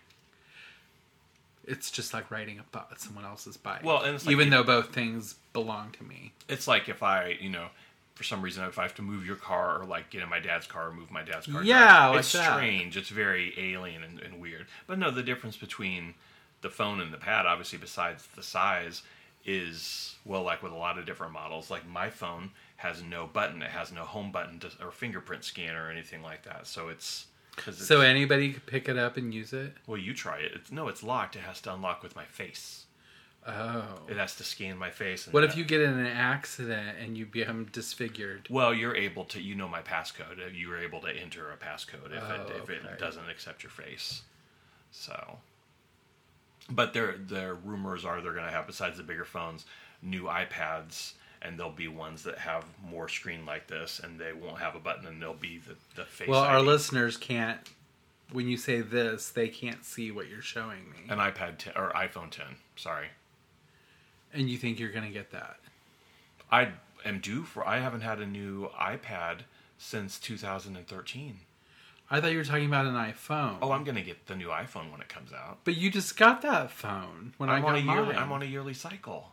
It's 1.65 1.91
just 1.91 2.13
like 2.13 2.31
riding 2.31 2.59
a 2.59 2.63
bu- 2.71 2.95
someone 2.97 3.23
else's 3.23 3.55
bike. 3.55 3.83
Well, 3.83 4.01
and 4.01 4.15
it's 4.15 4.25
like 4.25 4.33
even 4.33 4.45
you- 4.47 4.51
though 4.51 4.63
both 4.63 4.93
things 4.93 5.35
belong 5.53 5.91
to 5.91 6.03
me. 6.03 6.33
It's 6.49 6.67
like 6.67 6.89
if 6.89 7.03
I, 7.03 7.37
you 7.39 7.49
know, 7.49 7.67
for 8.15 8.23
some 8.23 8.41
reason, 8.41 8.63
if 8.65 8.77
I 8.79 8.81
have 8.81 8.95
to 8.95 9.01
move 9.01 9.25
your 9.25 9.35
car 9.35 9.79
or 9.79 9.85
like 9.85 10.09
get 10.09 10.21
in 10.23 10.29
my 10.29 10.39
dad's 10.39 10.65
car 10.67 10.89
or 10.89 10.93
move 10.93 11.11
my 11.11 11.21
dad's 11.23 11.45
car, 11.47 11.63
Yeah, 11.63 12.07
like 12.07 12.19
it's 12.19 12.31
that. 12.33 12.51
strange. 12.55 12.97
It's 12.97 13.09
very 13.09 13.53
alien 13.57 14.03
and, 14.03 14.19
and 14.19 14.41
weird. 14.41 14.65
But 14.87 14.97
no, 14.99 15.11
the 15.11 15.23
difference 15.23 15.55
between 15.55 16.15
the 16.61 16.69
phone 16.69 17.01
and 17.01 17.11
the 17.13 17.17
pad, 17.17 17.45
obviously, 17.45 17.77
besides 17.79 18.27
the 18.35 18.43
size, 18.43 19.01
is 19.45 20.15
well, 20.25 20.43
like 20.43 20.61
with 20.61 20.71
a 20.71 20.75
lot 20.75 20.97
of 20.99 21.05
different 21.05 21.33
models. 21.33 21.69
Like 21.71 21.87
my 21.87 22.09
phone 22.09 22.51
has 22.77 23.01
no 23.03 23.27
button; 23.27 23.61
it 23.61 23.71
has 23.71 23.91
no 23.91 24.03
home 24.03 24.31
button 24.31 24.59
to, 24.59 24.69
or 24.81 24.91
fingerprint 24.91 25.43
scanner 25.43 25.85
or 25.87 25.89
anything 25.91 26.21
like 26.21 26.43
that. 26.43 26.67
So 26.67 26.89
it's 26.89 27.25
because 27.55 27.77
So 27.85 28.01
anybody 28.01 28.53
could 28.53 28.65
pick 28.65 28.87
it 28.87 28.97
up 28.97 29.17
and 29.17 29.33
use 29.33 29.53
it. 29.53 29.73
well, 29.87 29.97
you 29.97 30.13
try 30.13 30.37
it. 30.39 30.51
It's, 30.55 30.71
no, 30.71 30.87
it's 30.87 31.03
locked. 31.03 31.35
It 31.35 31.41
has 31.41 31.59
to 31.61 31.73
unlock 31.73 32.01
with 32.03 32.15
my 32.15 32.25
face. 32.25 32.85
Oh. 33.45 33.83
It 34.07 34.17
has 34.17 34.35
to 34.35 34.43
scan 34.43 34.77
my 34.77 34.91
face. 34.91 35.25
And 35.25 35.33
What 35.33 35.43
if 35.43 35.51
that- 35.51 35.57
you 35.57 35.65
get 35.65 35.81
in 35.81 35.97
an 35.97 36.05
accident 36.05 36.97
and 36.99 37.17
you 37.17 37.25
become 37.25 37.65
disfigured? 37.65 38.47
Well, 38.51 38.71
you're 38.71 38.95
able 38.95 39.25
to. 39.25 39.41
You 39.41 39.55
know 39.55 39.67
my 39.67 39.81
passcode. 39.81 40.55
You 40.55 40.69
were 40.69 40.77
able 40.77 41.01
to 41.01 41.09
enter 41.09 41.51
a 41.51 41.57
passcode 41.57 42.15
if 42.15 42.21
Oh, 42.23 42.35
it 42.35 42.41
if 42.51 42.69
oh, 42.69 42.73
okay. 42.73 42.73
it 42.93 42.99
doesn't 42.99 43.27
accept 43.29 43.63
your 43.63 43.71
face. 43.71 44.21
So, 44.91 45.39
but 46.71 46.93
their 46.93 47.15
the 47.17 47.53
rumors 47.65 48.05
are 48.05 48.21
they're 48.21 48.33
going 48.33 48.45
to 48.45 48.51
have 48.51 48.67
besides 48.67 48.97
the 48.97 49.03
bigger 49.03 49.25
phones, 49.25 49.65
new 50.01 50.23
iPads, 50.23 51.13
and 51.41 51.57
there'll 51.57 51.71
be 51.71 51.87
ones 51.87 52.23
that 52.23 52.37
have 52.37 52.65
more 52.83 53.07
screen 53.09 53.45
like 53.45 53.67
this, 53.67 53.99
and 54.03 54.19
they 54.19 54.33
won't 54.33 54.59
have 54.59 54.75
a 54.75 54.79
button, 54.79 55.05
and 55.07 55.21
they'll 55.21 55.33
be 55.33 55.59
the 55.59 55.75
the 55.95 56.05
face. 56.05 56.27
Well, 56.27 56.41
our 56.41 56.61
listeners 56.61 57.17
can't. 57.17 57.59
When 58.31 58.47
you 58.47 58.55
say 58.55 58.79
this, 58.79 59.29
they 59.29 59.49
can't 59.49 59.83
see 59.83 60.09
what 60.09 60.29
you're 60.29 60.41
showing 60.41 60.89
me. 60.89 60.99
an 61.09 61.17
iPad 61.19 61.57
10 61.57 61.73
or 61.75 61.91
iPhone 61.91 62.29
10. 62.29 62.45
Sorry, 62.77 63.07
And 64.33 64.49
you 64.49 64.57
think 64.57 64.79
you're 64.79 64.91
going 64.91 65.03
to 65.05 65.11
get 65.11 65.31
that? 65.31 65.57
I 66.49 66.69
am 67.03 67.19
due 67.19 67.43
for. 67.43 67.67
I 67.67 67.79
haven't 67.79 68.01
had 68.01 68.19
a 68.21 68.25
new 68.25 68.69
iPad 68.79 69.39
since 69.77 70.17
2013. 70.19 71.39
I 72.11 72.19
thought 72.19 72.31
you 72.33 72.37
were 72.37 72.43
talking 72.43 72.65
about 72.65 72.85
an 72.85 72.93
iPhone. 72.93 73.57
Oh, 73.61 73.71
I'm 73.71 73.83
going 73.85 73.95
to 73.95 74.01
get 74.03 74.27
the 74.27 74.35
new 74.35 74.49
iPhone 74.49 74.91
when 74.91 74.99
it 75.01 75.07
comes 75.07 75.31
out. 75.33 75.59
But 75.63 75.77
you 75.77 75.89
just 75.89 76.17
got 76.17 76.41
that 76.41 76.69
phone 76.69 77.33
when 77.37 77.49
I'm 77.49 77.63
I 77.63 77.67
on 77.67 77.73
got 77.73 77.79
a 77.79 77.83
mine. 77.85 77.97
yearly. 77.97 78.15
I'm 78.15 78.31
on 78.33 78.41
a 78.41 78.45
yearly 78.45 78.73
cycle. 78.73 79.29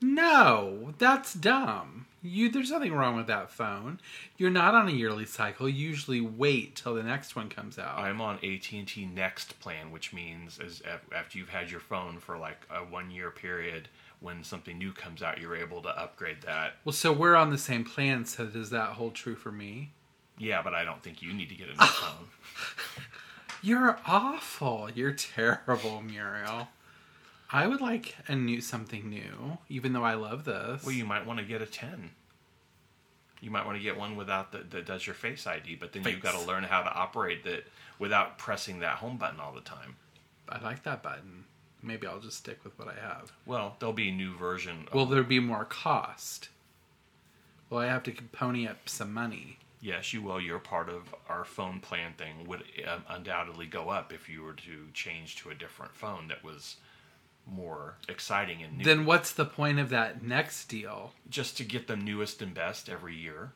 No, 0.00 0.94
that's 0.98 1.34
dumb. 1.34 2.06
You 2.22 2.48
there's 2.50 2.70
nothing 2.70 2.92
wrong 2.92 3.16
with 3.16 3.26
that 3.28 3.50
phone. 3.50 4.00
You're 4.36 4.50
not 4.50 4.74
on 4.74 4.88
a 4.88 4.92
yearly 4.92 5.24
cycle. 5.24 5.68
You 5.68 5.88
usually 5.88 6.20
wait 6.20 6.74
till 6.76 6.94
the 6.94 7.02
next 7.02 7.36
one 7.36 7.48
comes 7.48 7.78
out. 7.78 7.98
I'm 7.98 8.20
on 8.20 8.36
AT&T 8.36 9.08
Next 9.12 9.58
plan, 9.60 9.90
which 9.92 10.12
means 10.12 10.58
is 10.58 10.80
af- 10.82 11.06
after 11.14 11.38
you've 11.38 11.48
had 11.50 11.70
your 11.70 11.80
phone 11.80 12.18
for 12.18 12.36
like 12.36 12.66
a 12.70 12.78
one 12.80 13.10
year 13.10 13.30
period, 13.30 13.88
when 14.20 14.42
something 14.42 14.78
new 14.78 14.92
comes 14.92 15.22
out, 15.22 15.40
you're 15.40 15.56
able 15.56 15.80
to 15.82 15.88
upgrade 15.90 16.42
that. 16.44 16.74
well, 16.84 16.92
so 16.92 17.12
we're 17.12 17.36
on 17.36 17.50
the 17.50 17.58
same 17.58 17.84
plan. 17.84 18.24
So 18.24 18.46
does 18.46 18.70
that 18.70 18.90
hold 18.90 19.14
true 19.14 19.36
for 19.36 19.52
me? 19.52 19.92
Yeah, 20.38 20.62
but 20.62 20.74
I 20.74 20.84
don't 20.84 21.02
think 21.02 21.22
you 21.22 21.32
need 21.32 21.48
to 21.48 21.54
get 21.54 21.68
a 21.68 21.72
new 21.72 21.76
phone. 21.86 22.28
You're 23.62 23.98
awful. 24.06 24.88
You're 24.94 25.12
terrible, 25.12 26.02
Muriel. 26.02 26.68
I 27.50 27.66
would 27.66 27.80
like 27.80 28.14
a 28.26 28.36
new 28.36 28.60
something 28.60 29.08
new, 29.08 29.58
even 29.68 29.92
though 29.92 30.04
I 30.04 30.14
love 30.14 30.44
this. 30.44 30.84
Well, 30.84 30.94
you 30.94 31.06
might 31.06 31.26
want 31.26 31.38
to 31.38 31.44
get 31.44 31.62
a 31.62 31.66
10. 31.66 32.10
You 33.40 33.50
might 33.50 33.64
want 33.64 33.78
to 33.78 33.82
get 33.82 33.96
one 33.96 34.16
without 34.16 34.52
the, 34.52 34.58
that 34.70 34.84
does 34.86 35.06
your 35.06 35.14
Face 35.14 35.46
ID, 35.46 35.76
but 35.76 35.92
then 35.92 36.04
you've 36.04 36.20
got 36.20 36.38
to 36.38 36.46
learn 36.46 36.64
how 36.64 36.82
to 36.82 36.92
operate 36.92 37.44
that 37.44 37.64
without 37.98 38.36
pressing 38.36 38.80
that 38.80 38.96
home 38.96 39.16
button 39.16 39.40
all 39.40 39.52
the 39.52 39.60
time. 39.60 39.96
I 40.48 40.60
like 40.62 40.82
that 40.84 41.02
button. 41.02 41.44
Maybe 41.82 42.06
I'll 42.06 42.18
just 42.18 42.38
stick 42.38 42.64
with 42.64 42.76
what 42.78 42.88
I 42.88 43.00
have. 43.00 43.32
Well, 43.46 43.76
there'll 43.78 43.92
be 43.92 44.08
a 44.08 44.12
new 44.12 44.36
version. 44.36 44.86
Of, 44.88 44.94
Will 44.94 45.06
there 45.06 45.22
be 45.22 45.38
more 45.38 45.64
cost? 45.64 46.48
Well, 47.70 47.80
I 47.80 47.86
have 47.86 48.02
to 48.04 48.12
pony 48.32 48.66
up 48.66 48.88
some 48.88 49.14
money. 49.14 49.58
Yes, 49.80 50.12
you 50.12 50.22
will. 50.22 50.40
Your 50.40 50.58
part 50.58 50.88
of 50.88 51.14
our 51.28 51.44
phone 51.44 51.80
plan 51.80 52.12
thing 52.14 52.46
would 52.46 52.62
um, 52.86 53.04
undoubtedly 53.08 53.66
go 53.66 53.88
up 53.88 54.12
if 54.12 54.28
you 54.28 54.42
were 54.42 54.54
to 54.54 54.86
change 54.94 55.36
to 55.36 55.50
a 55.50 55.54
different 55.54 55.94
phone 55.94 56.28
that 56.28 56.44
was 56.44 56.76
more 57.46 57.94
exciting 58.08 58.62
and 58.62 58.78
new. 58.78 58.84
Then 58.84 59.06
what's 59.06 59.32
the 59.32 59.44
point 59.44 59.78
of 59.78 59.88
that 59.90 60.22
next 60.22 60.66
deal? 60.66 61.12
just 61.30 61.56
to 61.58 61.64
get 61.64 61.86
the 61.86 61.96
newest 61.96 62.42
and 62.42 62.54
best 62.54 62.88
every 62.88 63.14
year. 63.14 63.52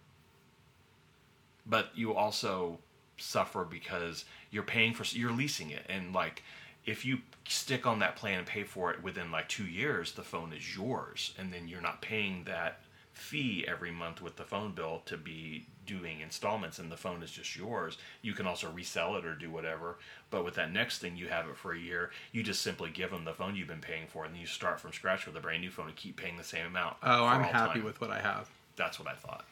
But 1.66 1.90
you 1.94 2.14
also 2.14 2.78
suffer 3.18 3.64
because 3.64 4.24
you're 4.50 4.62
paying 4.62 4.94
for 4.94 5.04
you're 5.16 5.32
leasing 5.32 5.70
it 5.70 5.84
and 5.88 6.12
like 6.12 6.42
if 6.84 7.04
you 7.04 7.18
stick 7.46 7.86
on 7.86 8.00
that 8.00 8.16
plan 8.16 8.38
and 8.38 8.46
pay 8.46 8.64
for 8.64 8.90
it 8.90 9.02
within 9.02 9.30
like 9.30 9.48
2 9.48 9.64
years 9.64 10.12
the 10.12 10.22
phone 10.22 10.52
is 10.52 10.76
yours 10.76 11.32
and 11.38 11.52
then 11.52 11.68
you're 11.68 11.80
not 11.80 12.02
paying 12.02 12.42
that 12.44 12.80
fee 13.22 13.64
every 13.68 13.90
month 13.90 14.20
with 14.20 14.36
the 14.36 14.42
phone 14.44 14.72
bill 14.72 15.00
to 15.06 15.16
be 15.16 15.64
doing 15.86 16.20
installments 16.20 16.78
and 16.78 16.90
the 16.92 16.96
phone 16.96 17.22
is 17.22 17.30
just 17.30 17.56
yours 17.56 17.96
you 18.22 18.32
can 18.34 18.46
also 18.46 18.70
resell 18.70 19.16
it 19.16 19.24
or 19.24 19.34
do 19.34 19.50
whatever 19.50 19.96
but 20.30 20.44
with 20.44 20.54
that 20.54 20.72
next 20.72 20.98
thing 20.98 21.16
you 21.16 21.28
have 21.28 21.48
it 21.48 21.56
for 21.56 21.72
a 21.72 21.78
year 21.78 22.10
you 22.32 22.42
just 22.42 22.60
simply 22.62 22.90
give 22.90 23.10
them 23.10 23.24
the 23.24 23.34
phone 23.34 23.56
you've 23.56 23.68
been 23.68 23.80
paying 23.80 24.06
for 24.06 24.24
and 24.24 24.34
then 24.34 24.40
you 24.40 24.46
start 24.46 24.78
from 24.80 24.92
scratch 24.92 25.26
with 25.26 25.36
a 25.36 25.40
brand 25.40 25.60
new 25.62 25.70
phone 25.70 25.86
and 25.88 25.96
keep 25.96 26.16
paying 26.16 26.36
the 26.36 26.44
same 26.44 26.66
amount 26.66 26.96
Oh, 27.02 27.24
I'm 27.24 27.42
happy 27.42 27.74
time. 27.80 27.84
with 27.84 28.00
what 28.00 28.10
I 28.10 28.20
have. 28.20 28.48
That's 28.76 28.98
what 28.98 29.08
I 29.08 29.14
thought. 29.14 29.44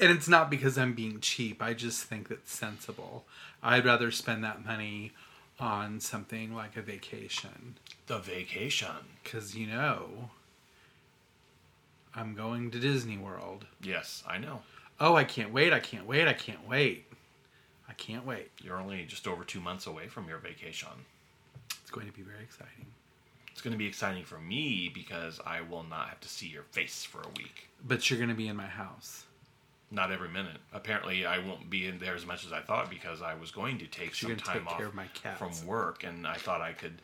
And 0.00 0.10
it's 0.10 0.28
not 0.28 0.50
because 0.50 0.76
I'm 0.78 0.94
being 0.94 1.20
cheap. 1.20 1.62
I 1.62 1.74
just 1.74 2.02
think 2.04 2.28
that's 2.28 2.50
sensible. 2.52 3.24
I'd 3.62 3.84
rather 3.84 4.10
spend 4.10 4.42
that 4.42 4.64
money 4.64 5.12
on 5.60 6.00
something 6.00 6.54
like 6.54 6.76
a 6.76 6.82
vacation. 6.82 7.76
The 8.08 8.18
vacation. 8.18 8.88
Because, 9.22 9.54
you 9.54 9.68
know, 9.68 10.30
I'm 12.14 12.34
going 12.34 12.70
to 12.70 12.78
Disney 12.78 13.16
World. 13.16 13.66
Yes, 13.82 14.22
I 14.28 14.38
know. 14.38 14.62
Oh, 15.00 15.14
I 15.16 15.24
can't 15.24 15.52
wait. 15.52 15.72
I 15.72 15.80
can't 15.80 16.06
wait. 16.06 16.28
I 16.28 16.34
can't 16.34 16.68
wait. 16.68 17.06
I 17.88 17.94
can't 17.94 18.26
wait. 18.26 18.50
You're 18.62 18.78
only 18.78 19.04
just 19.04 19.26
over 19.26 19.44
two 19.44 19.60
months 19.60 19.86
away 19.86 20.08
from 20.08 20.28
your 20.28 20.38
vacation. 20.38 20.88
It's 21.80 21.90
going 21.90 22.06
to 22.06 22.12
be 22.12 22.22
very 22.22 22.42
exciting. 22.42 22.86
It's 23.50 23.60
going 23.60 23.72
to 23.72 23.78
be 23.78 23.86
exciting 23.86 24.24
for 24.24 24.38
me 24.38 24.90
because 24.92 25.40
I 25.46 25.60
will 25.60 25.84
not 25.84 26.08
have 26.08 26.20
to 26.20 26.28
see 26.28 26.46
your 26.46 26.62
face 26.62 27.04
for 27.04 27.20
a 27.20 27.28
week. 27.36 27.68
But 27.86 28.08
you're 28.08 28.18
going 28.18 28.30
to 28.30 28.34
be 28.34 28.48
in 28.48 28.56
my 28.56 28.66
house. 28.66 29.24
Not 29.90 30.10
every 30.10 30.28
minute. 30.28 30.56
Apparently, 30.72 31.26
I 31.26 31.38
won't 31.38 31.68
be 31.68 31.86
in 31.86 31.98
there 31.98 32.14
as 32.14 32.24
much 32.24 32.46
as 32.46 32.52
I 32.52 32.60
thought 32.60 32.88
because 32.88 33.20
I 33.20 33.34
was 33.34 33.50
going 33.50 33.78
to 33.78 33.86
take 33.86 34.14
some 34.14 34.34
time 34.36 34.64
take 34.64 34.66
off 34.66 34.80
of 34.80 35.38
from 35.38 35.66
work, 35.66 36.02
and 36.02 36.26
I 36.26 36.34
thought 36.34 36.62
I 36.62 36.72
could 36.72 37.02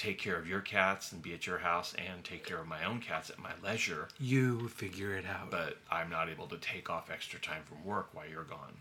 take 0.00 0.18
care 0.18 0.36
of 0.36 0.46
your 0.48 0.60
cats 0.60 1.12
and 1.12 1.20
be 1.20 1.34
at 1.34 1.46
your 1.46 1.58
house 1.58 1.94
and 1.98 2.24
take 2.24 2.44
care 2.44 2.58
of 2.58 2.66
my 2.66 2.84
own 2.84 3.00
cats 3.00 3.28
at 3.28 3.38
my 3.38 3.52
leisure. 3.62 4.08
You 4.18 4.68
figure 4.68 5.14
it 5.16 5.26
out. 5.26 5.50
But 5.50 5.76
I'm 5.90 6.08
not 6.08 6.30
able 6.30 6.46
to 6.48 6.56
take 6.56 6.88
off 6.88 7.10
extra 7.10 7.38
time 7.38 7.62
from 7.64 7.84
work 7.84 8.08
while 8.12 8.26
you're 8.28 8.44
gone. 8.44 8.72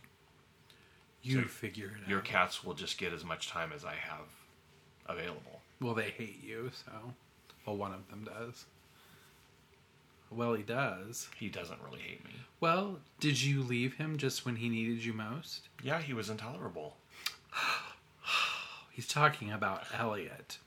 you 1.22 1.42
so 1.42 1.48
figure 1.48 1.92
it 2.02 2.10
Your 2.10 2.20
out. 2.20 2.26
cats 2.26 2.64
will 2.64 2.74
just 2.74 2.98
get 2.98 3.12
as 3.12 3.26
much 3.26 3.50
time 3.50 3.72
as 3.76 3.84
I 3.84 3.96
have 3.96 4.26
available. 5.08 5.60
Well, 5.82 5.94
they 5.94 6.10
hate 6.12 6.42
you, 6.44 6.72
so. 6.86 6.92
Well, 7.66 7.76
one 7.76 7.94
of 7.94 8.08
them 8.10 8.24
does. 8.24 8.66
Well, 10.32 10.54
he 10.54 10.64
does. 10.64 11.28
He 11.38 11.50
doesn't 11.50 11.82
really 11.84 12.00
hate 12.02 12.24
me. 12.24 12.32
Well, 12.62 13.00
did 13.20 13.42
you 13.42 13.62
leave 13.64 13.96
him 13.96 14.18
just 14.18 14.46
when 14.46 14.58
he 14.58 14.70
needed 14.70 15.04
you 15.04 15.12
most? 15.14 15.68
Yeah, 15.84 16.02
he 16.02 16.14
was 16.14 16.30
intolerable. 16.30 16.96
He's 18.92 19.08
talking 19.08 19.52
about 19.52 19.86
Elliot, 19.98 20.58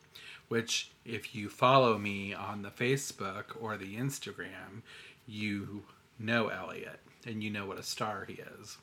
which, 0.52 0.90
if 1.06 1.34
you 1.34 1.48
follow 1.48 1.96
me 1.96 2.34
on 2.34 2.60
the 2.60 2.68
Facebook 2.68 3.44
or 3.58 3.78
the 3.78 3.96
Instagram, 3.96 4.82
you 5.26 5.82
know 6.18 6.48
Elliot 6.48 7.00
and 7.26 7.42
you 7.42 7.48
know 7.48 7.64
what 7.64 7.78
a 7.78 7.82
star 7.82 8.26
he 8.28 8.34
is. 8.60 8.76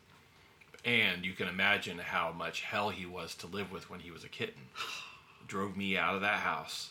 And 0.83 1.23
you 1.23 1.33
can 1.33 1.47
imagine 1.47 1.99
how 1.99 2.31
much 2.35 2.61
hell 2.61 2.89
he 2.89 3.05
was 3.05 3.35
to 3.35 3.45
live 3.45 3.71
with 3.71 3.87
when 3.87 3.99
he 3.99 4.09
was 4.09 4.23
a 4.23 4.29
kitten. 4.29 4.63
Drove 5.47 5.77
me 5.77 5.95
out 5.95 6.15
of 6.15 6.21
that 6.21 6.39
house. 6.39 6.89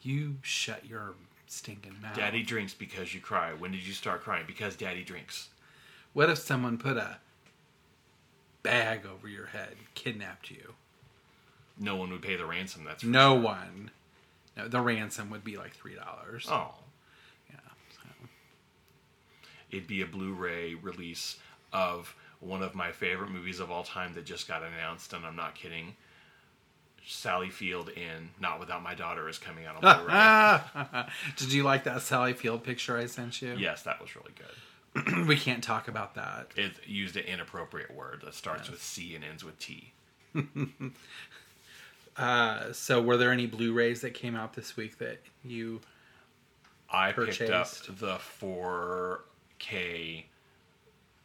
You 0.00 0.36
shut 0.40 0.86
your 0.86 1.16
stinking 1.48 2.00
mouth. 2.00 2.16
Daddy 2.16 2.42
drinks 2.42 2.72
because 2.72 3.12
you 3.12 3.20
cry. 3.20 3.52
When 3.52 3.72
did 3.72 3.86
you 3.86 3.92
start 3.92 4.22
crying? 4.22 4.44
Because 4.46 4.74
daddy 4.74 5.04
drinks. 5.04 5.50
What 6.14 6.30
if 6.30 6.38
someone 6.38 6.78
put 6.78 6.96
a 6.96 7.18
bag 8.62 9.04
over 9.04 9.28
your 9.28 9.48
head, 9.48 9.76
kidnapped 9.92 10.50
you? 10.50 10.72
No 11.78 11.96
one 11.96 12.10
would 12.12 12.22
pay 12.22 12.36
the 12.36 12.46
ransom. 12.46 12.84
That's 12.84 13.04
No 13.04 13.34
sure. 13.34 13.42
one. 13.42 13.90
No, 14.56 14.68
the 14.68 14.80
ransom 14.80 15.30
would 15.30 15.44
be 15.44 15.56
like 15.56 15.74
three 15.74 15.94
dollars. 15.94 16.46
Oh, 16.50 16.74
Yeah. 17.50 17.56
it'd 19.70 19.86
be 19.86 20.00
a 20.02 20.06
Blu-ray 20.06 20.74
release 20.74 21.36
of 21.72 22.14
one 22.40 22.62
of 22.62 22.74
my 22.74 22.92
favorite 22.92 23.30
movies 23.30 23.60
of 23.60 23.70
all 23.70 23.82
time 23.84 24.14
that 24.14 24.24
just 24.24 24.46
got 24.48 24.62
announced, 24.62 25.12
and 25.12 25.24
I'm 25.26 25.36
not 25.36 25.54
kidding. 25.54 25.96
Sally 27.08 27.50
Field 27.50 27.88
in 27.90 28.30
Not 28.40 28.58
Without 28.58 28.82
My 28.82 28.94
Daughter 28.94 29.28
is 29.28 29.38
coming 29.38 29.64
out 29.66 29.76
on 29.76 29.80
Blu-ray. 30.94 31.04
Did 31.36 31.52
you 31.52 31.62
like 31.62 31.84
that 31.84 32.02
Sally 32.02 32.32
Field 32.32 32.64
picture 32.64 32.96
I 32.96 33.06
sent 33.06 33.40
you? 33.42 33.54
yes, 33.58 33.82
that 33.82 34.00
was 34.00 34.10
really 34.16 34.32
good. 34.34 35.26
we 35.28 35.36
can't 35.36 35.62
talk 35.62 35.88
about 35.88 36.14
that. 36.14 36.48
It 36.56 36.72
used 36.86 37.16
an 37.16 37.24
inappropriate 37.24 37.94
word 37.94 38.22
that 38.24 38.34
starts 38.34 38.70
with 38.70 38.82
C 38.82 39.14
and 39.14 39.22
ends 39.24 39.44
with 39.44 39.58
T. 39.58 39.92
Uh, 42.18 42.72
so, 42.72 43.00
were 43.02 43.16
there 43.16 43.30
any 43.32 43.46
Blu-rays 43.46 44.00
that 44.00 44.14
came 44.14 44.34
out 44.34 44.54
this 44.54 44.76
week 44.76 44.98
that 44.98 45.18
you? 45.44 45.80
I 46.90 47.12
picked 47.12 47.42
up 47.42 47.66
Purchased. 47.68 47.98
the 47.98 48.18
4K 48.40 50.24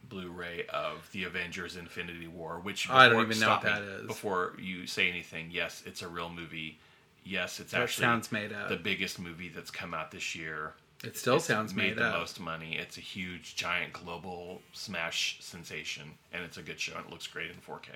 Blu-ray 0.09 0.65
of 0.67 1.09
the 1.13 1.23
Avengers: 1.23 1.75
Infinity 1.77 2.27
War, 2.27 2.59
which 2.59 2.89
I 2.89 3.07
don't 3.07 3.21
even 3.23 3.39
know 3.39 3.49
what 3.49 3.61
that 3.61 3.81
is. 3.83 4.07
Before 4.07 4.53
you 4.59 4.85
say 4.87 5.07
anything, 5.09 5.49
yes, 5.51 5.83
it's 5.85 6.01
a 6.01 6.07
real 6.07 6.29
movie. 6.29 6.79
Yes, 7.23 7.59
it's 7.59 7.71
That 7.71 7.81
actually 7.81 8.01
sounds 8.05 8.31
made 8.31 8.51
up. 8.51 8.67
the 8.69 8.75
biggest 8.77 9.19
movie 9.19 9.49
that's 9.49 9.69
come 9.71 9.93
out 9.93 10.09
this 10.11 10.33
year. 10.35 10.73
It 11.03 11.15
still 11.15 11.35
It's 11.35 11.45
sounds 11.45 11.73
made 11.73 11.89
made 11.89 11.97
the 11.97 12.07
up. 12.07 12.19
most 12.19 12.39
money. 12.39 12.75
It's 12.77 12.97
a 12.97 13.01
huge, 13.01 13.55
giant, 13.55 13.93
global 13.93 14.61
smash 14.73 15.37
sensation, 15.39 16.17
and 16.33 16.43
it's 16.43 16.57
a 16.57 16.63
good 16.63 16.79
show. 16.79 16.95
and 16.97 17.05
It 17.05 17.11
looks 17.11 17.27
great 17.27 17.49
in 17.51 17.57
4K. 17.57 17.89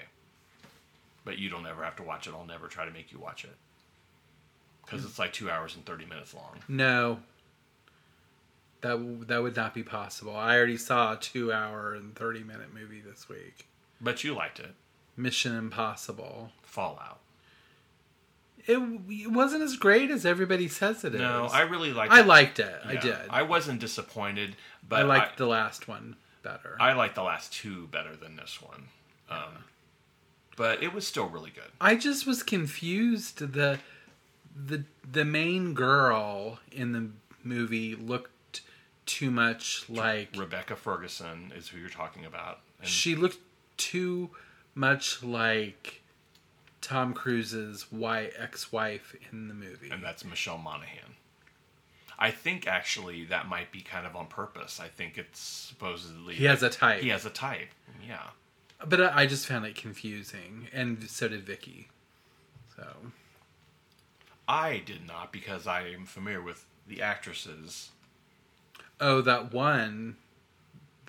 But 1.26 1.38
you 1.40 1.50
don't 1.50 1.66
ever 1.68 1.84
have 1.84 1.96
to 1.98 2.04
watch 2.04 2.28
it. 2.28 2.34
I'll 2.34 2.46
never 2.46 2.68
try 2.68 2.86
to 2.86 2.92
make 2.92 3.12
you 3.12 3.20
watch 3.20 3.44
it 3.44 3.56
because 4.86 5.04
it's 5.04 5.18
like 5.20 5.34
two 5.34 5.50
hours 5.50 5.76
and 5.76 5.86
thirty 5.86 6.06
minutes 6.06 6.34
long. 6.34 6.60
No. 6.68 7.20
That 8.82 8.92
w- 8.98 9.26
that 9.26 9.42
would 9.42 9.56
not 9.56 9.74
be 9.74 9.82
possible. 9.84 10.36
I 10.36 10.56
already 10.56 10.78
saw 10.78 11.14
a 11.14 11.18
two-hour 11.18 11.96
and 11.96 12.16
thirty-minute 12.16 12.72
movie 12.74 13.02
this 13.02 13.28
week. 13.28 13.68
But 14.00 14.24
you 14.24 14.36
liked 14.36 14.60
it. 14.60 14.76
Mission 15.18 15.56
Impossible. 15.56 16.52
Fallout. 16.62 17.20
It, 18.68 18.78
it 19.10 19.32
wasn't 19.32 19.64
as 19.64 19.76
great 19.78 20.12
as 20.12 20.26
everybody 20.26 20.68
says 20.68 21.04
it 21.04 21.16
is. 21.16 21.22
No, 21.22 21.46
I 21.52 21.62
really 21.62 21.94
liked. 21.94 22.12
It. 22.14 22.16
I 22.16 22.20
it. 22.22 22.28
liked 22.28 22.60
it. 22.60 22.76
I 22.86 22.94
Yeah, 22.94 23.02
did. 23.02 23.18
I 23.30 23.42
wasn't 23.44 23.80
disappointed, 23.80 24.56
but 24.88 24.98
I 25.00 25.02
I 25.02 25.06
liked 25.06 25.38
the 25.38 25.48
last 25.48 25.88
one 25.88 26.16
better. 26.44 26.76
I 26.80 26.94
liked 26.94 27.16
the 27.16 27.24
last 27.24 27.54
two 27.54 27.88
better 27.88 28.16
than 28.16 28.36
this 28.36 28.62
one. 28.62 28.90
Um, 29.32 29.64
but 30.56 30.82
it 30.84 30.94
was 30.94 31.06
still 31.08 31.28
really 31.28 31.52
good. 31.52 31.72
I 31.80 31.96
just 31.96 32.26
was 32.26 32.44
confused. 32.44 33.40
The 33.40 33.80
the 34.56 34.84
the 35.10 35.26
main 35.26 35.74
girl 35.74 36.60
in 36.72 36.92
the 36.94 37.10
movie 37.44 37.96
looked 37.96 38.62
too 39.06 39.30
much 39.32 39.86
like 39.90 40.30
Rebecca 40.36 40.76
Ferguson 40.76 41.52
is 41.56 41.68
who 41.70 41.78
you're 41.80 41.90
talking 41.90 42.26
about. 42.26 42.60
And 42.80 42.88
she 42.88 43.16
looked 43.16 43.38
too 43.78 44.32
much 44.74 45.22
like 45.24 46.02
Tom 46.82 47.14
Cruise's 47.14 47.92
wife, 47.92 48.34
ex-wife 48.38 49.16
in 49.32 49.48
the 49.48 49.54
movie. 49.54 49.90
and 49.90 50.04
that's 50.04 50.24
Michelle 50.26 50.58
Monaghan. 50.58 51.16
I 52.18 52.32
think 52.32 52.66
actually 52.66 53.26
that 53.26 53.48
might 53.50 53.72
be 53.72 53.82
kind 53.82 54.06
of 54.06 54.16
on 54.16 54.28
purpose. 54.28 54.80
I 54.80 54.88
think 54.88 55.18
it's 55.18 55.40
supposedly 55.40 56.36
He 56.36 56.46
has 56.46 56.64
a 56.64 56.70
type. 56.70 57.02
He 57.02 57.10
has 57.10 57.26
a 57.26 57.30
type. 57.30 57.70
Yeah. 58.08 58.22
But 58.84 59.02
I 59.02 59.22
I 59.22 59.26
just 59.26 59.46
found 59.46 59.66
it 59.66 59.76
confusing, 59.76 60.68
and 60.74 61.10
so 61.10 61.28
did 61.28 61.44
Vicky. 61.46 61.90
So 62.76 62.86
I 64.48 64.82
did 64.86 65.08
not 65.08 65.32
because 65.32 65.66
I 65.68 65.88
am 65.88 66.06
familiar 66.06 66.42
with 66.42 66.66
the 66.88 67.02
actresses. 67.02 67.90
oh, 69.00 69.22
that 69.22 69.54
one, 69.54 70.18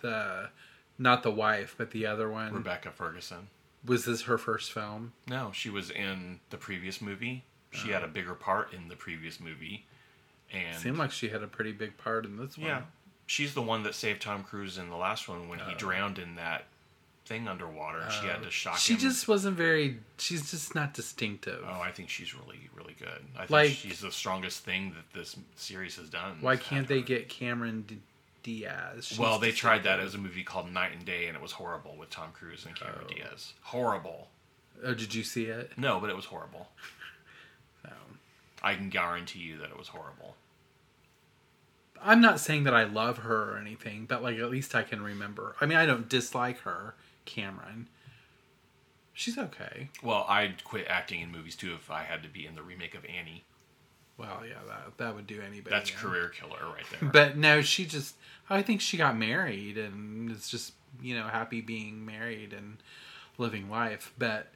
the 0.03 0.51
not 0.99 1.23
the 1.23 1.31
wife, 1.31 1.75
but 1.77 1.91
the 1.91 2.07
other 2.07 2.29
one 2.31 2.55
Rebecca 2.55 2.91
Ferguson. 2.91 3.49
was 3.85 4.05
this 4.05 4.23
her 4.23 4.39
first 4.39 4.73
film? 4.73 5.13
No, 5.27 5.51
she 5.53 5.69
was 5.69 5.91
in 5.91 6.41
the 6.51 6.57
previous 6.57 7.01
movie. 7.03 7.45
She 7.73 7.91
had 7.91 8.03
a 8.03 8.07
oh. 8.07 8.11
bigger 8.11 8.35
part 8.35 8.73
in 8.73 8.89
the 8.89 8.97
previous 8.97 9.39
movie. 9.39 9.85
And 10.53 10.77
Seemed 10.79 10.97
like 10.97 11.11
she 11.11 11.29
had 11.29 11.43
a 11.43 11.49
pretty 11.49 11.73
big 11.73 11.99
part 11.99 12.25
in 12.25 12.37
this 12.39 12.57
one. 12.57 12.69
yeah, 12.69 12.83
she's 13.27 13.53
the 13.53 13.61
one 13.61 13.83
that 13.83 13.95
saved 13.95 14.23
Tom 14.23 14.45
Cruise 14.45 14.79
in 14.79 14.89
the 14.89 14.97
last 14.97 15.29
one 15.29 15.49
when 15.49 15.59
he 15.59 15.73
Oh. 15.75 15.77
drowned 15.77 16.19
in 16.19 16.37
that 16.37 16.67
thing 17.27 17.49
underwater. 17.49 17.99
and 18.01 18.13
she 18.13 18.27
had 18.27 18.41
to 18.43 18.49
oh. 18.49 18.51
shock 18.51 18.79
She 18.79 18.95
him. 18.95 19.01
just 19.01 19.27
wasn't 19.29 19.57
very. 19.57 19.99
She's 20.19 20.51
just 20.51 20.75
not 20.75 20.95
distinctive. 20.95 21.63
Oh, 21.67 21.81
I 21.81 21.91
think 21.91 22.09
she's 22.09 22.35
really, 22.35 22.61
really 22.75 22.95
good. 22.99 23.21
I 23.35 23.41
think 23.41 23.51
Like- 23.51 23.71
she's 23.73 24.01
the 24.01 24.13
strongest 24.13 24.65
thing 24.65 24.95
that 24.95 25.13
this 25.19 25.37
series 25.57 25.97
has 25.97 26.09
done. 26.09 26.39
Why 26.41 26.57
can't 26.57 26.87
they 26.89 27.03
get 27.03 27.29
Cameron 27.29 27.83
D- 27.83 27.99
Diaz? 28.43 29.07
She's 29.07 29.19
well, 29.19 29.39
they 29.39 29.51
tried 29.53 29.83
that 29.85 29.99
as 30.01 30.15
a 30.15 30.19
movie 30.19 30.45
called 30.45 30.73
Knight 30.73 30.93
and 30.93 31.05
Day, 31.05 31.27
and 31.27 31.37
it 31.37 31.43
was 31.43 31.53
horrible 31.53 31.97
with 31.97 32.11
Tom 32.11 32.31
Cruise 32.33 32.65
and 32.65 32.75
Cameron 32.77 33.07
Oh. 33.11 33.15
Diaz. 33.15 33.53
Horrible. 33.63 34.29
Oh, 34.85 34.95
did 34.95 35.15
you 35.15 35.25
see 35.25 35.47
it? 35.47 35.73
No, 35.77 35.99
but 36.01 36.11
it 36.11 36.17
was 36.17 36.27
horrible. 36.27 36.69
No. 37.85 37.91
I 38.63 38.75
can 38.75 38.89
guarantee 38.89 39.39
you 39.41 39.59
that 39.59 39.71
it 39.71 39.79
was 39.79 39.89
horrible. 39.89 40.35
I'm 42.03 42.21
not 42.21 42.41
saying 42.41 42.65
that 42.65 42.75
I 42.75 42.85
love 42.85 43.19
her 43.19 43.53
or 43.55 43.59
anything, 43.59 44.07
but 44.07 44.23
like 44.23 44.39
at 44.39 44.51
least 44.51 44.75
I 44.75 44.83
can 44.83 45.03
remember. 45.03 45.57
I 45.61 45.67
mean, 45.67 45.79
I 45.79 45.87
don't 45.87 46.09
dislike 46.09 46.61
her, 46.61 46.95
Cameron. 47.27 47.89
She's 49.13 49.39
okay. 49.39 49.89
Well, 50.03 50.27
I'd 50.29 50.65
quit 50.65 50.87
acting 50.89 51.21
in 51.21 51.31
movies 51.31 51.57
too 51.57 51.75
if 51.75 51.91
I 51.91 52.03
had 52.05 52.23
to 52.23 52.29
be 52.29 52.47
in 52.47 52.55
the 52.55 52.63
remake 52.63 52.95
of 52.95 53.05
Annie. 53.05 53.45
Well, 54.19 54.43
yeah, 54.47 54.55
that 54.67 54.97
that 54.99 55.15
would 55.15 55.27
do 55.27 55.41
anybody. 55.41 55.75
That's 55.75 55.91
in. 55.91 55.97
career 55.97 56.29
killer 56.29 56.59
right 56.65 56.85
there. 56.91 57.11
But 57.11 57.37
no, 57.37 57.61
she 57.61 57.85
just. 57.85 58.15
I 58.49 58.63
think 58.63 58.81
she 58.81 58.97
got 58.97 59.17
married 59.17 59.77
and 59.77 60.31
is 60.31 60.49
just 60.49 60.73
you 61.03 61.15
know 61.15 61.25
happy 61.25 61.61
being 61.61 62.07
married 62.07 62.53
and 62.53 62.79
living 63.37 63.69
life. 63.69 64.13
But 64.19 64.49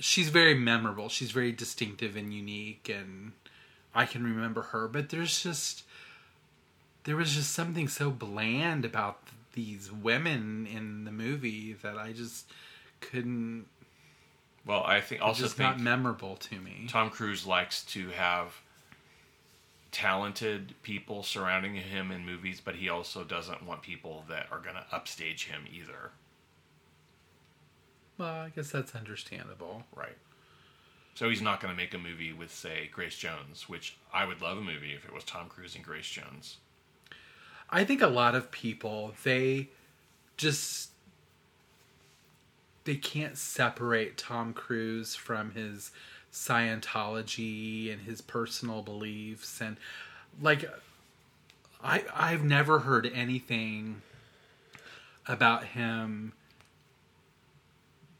she's 0.00 0.28
very 0.28 0.54
memorable. 0.54 1.08
She's 1.08 1.30
very 1.30 1.52
distinctive 1.52 2.16
and 2.16 2.32
unique, 2.34 2.88
and 2.92 3.32
I 3.94 4.06
can 4.06 4.24
remember 4.24 4.62
her. 4.62 4.88
But 4.88 5.10
there's 5.10 5.42
just 5.42 5.84
there 7.04 7.16
was 7.16 7.34
just 7.34 7.52
something 7.52 7.88
so 7.88 8.10
bland 8.10 8.84
about 8.84 9.20
these 9.60 9.92
women 9.92 10.66
in 10.66 11.04
the 11.04 11.10
movie 11.10 11.74
that 11.82 11.98
I 11.98 12.12
just 12.12 12.46
couldn't. 13.00 13.66
well, 14.64 14.82
I 14.84 15.00
think 15.00 15.20
also 15.20 15.42
just 15.42 15.56
think 15.56 15.68
not 15.68 15.80
memorable 15.80 16.36
to 16.36 16.58
me. 16.60 16.86
Tom 16.88 17.10
Cruise 17.10 17.46
likes 17.46 17.84
to 17.86 18.08
have 18.10 18.54
talented 19.92 20.74
people 20.82 21.22
surrounding 21.22 21.74
him 21.74 22.10
in 22.10 22.24
movies, 22.24 22.60
but 22.64 22.76
he 22.76 22.88
also 22.88 23.22
doesn't 23.22 23.66
want 23.66 23.82
people 23.82 24.24
that 24.28 24.46
are 24.50 24.60
going 24.60 24.76
to 24.76 24.84
upstage 24.92 25.46
him 25.46 25.64
either. 25.72 26.12
Well, 28.16 28.34
I 28.34 28.50
guess 28.54 28.70
that's 28.70 28.94
understandable. 28.94 29.82
Right. 29.94 30.16
So 31.14 31.28
he's 31.28 31.42
not 31.42 31.60
going 31.60 31.72
to 31.72 31.76
make 31.76 31.92
a 31.92 31.98
movie 31.98 32.32
with, 32.32 32.52
say, 32.54 32.88
Grace 32.92 33.16
Jones, 33.16 33.68
which 33.68 33.98
I 34.12 34.24
would 34.24 34.40
love 34.40 34.56
a 34.56 34.62
movie 34.62 34.94
if 34.94 35.04
it 35.04 35.12
was 35.12 35.24
Tom 35.24 35.48
Cruise 35.48 35.74
and 35.74 35.84
Grace 35.84 36.08
Jones. 36.08 36.58
I 37.70 37.84
think 37.84 38.02
a 38.02 38.08
lot 38.08 38.34
of 38.34 38.50
people 38.50 39.14
they 39.22 39.68
just 40.36 40.90
they 42.84 42.96
can't 42.96 43.36
separate 43.36 44.18
Tom 44.18 44.52
Cruise 44.52 45.14
from 45.14 45.52
his 45.52 45.90
Scientology 46.32 47.92
and 47.92 48.02
his 48.02 48.20
personal 48.20 48.82
beliefs 48.82 49.60
and 49.60 49.76
like 50.40 50.64
I 51.82 52.04
I've 52.14 52.44
never 52.44 52.80
heard 52.80 53.10
anything 53.12 54.02
about 55.26 55.64
him 55.64 56.32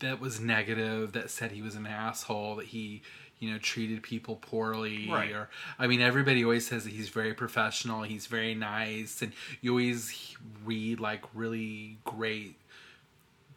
that 0.00 0.20
was 0.20 0.40
negative 0.40 1.12
that 1.12 1.30
said 1.30 1.52
he 1.52 1.62
was 1.62 1.74
an 1.74 1.86
asshole 1.86 2.56
that 2.56 2.66
he 2.66 3.02
you 3.40 3.50
know 3.50 3.58
treated 3.58 4.02
people 4.02 4.36
poorly 4.36 5.08
Right. 5.10 5.32
or 5.32 5.48
i 5.78 5.86
mean 5.86 6.00
everybody 6.00 6.44
always 6.44 6.66
says 6.66 6.84
that 6.84 6.92
he's 6.92 7.08
very 7.08 7.34
professional 7.34 8.02
he's 8.02 8.26
very 8.26 8.54
nice 8.54 9.22
and 9.22 9.32
you 9.60 9.72
always 9.72 10.36
read 10.64 11.00
like 11.00 11.22
really 11.34 11.96
great 12.04 12.56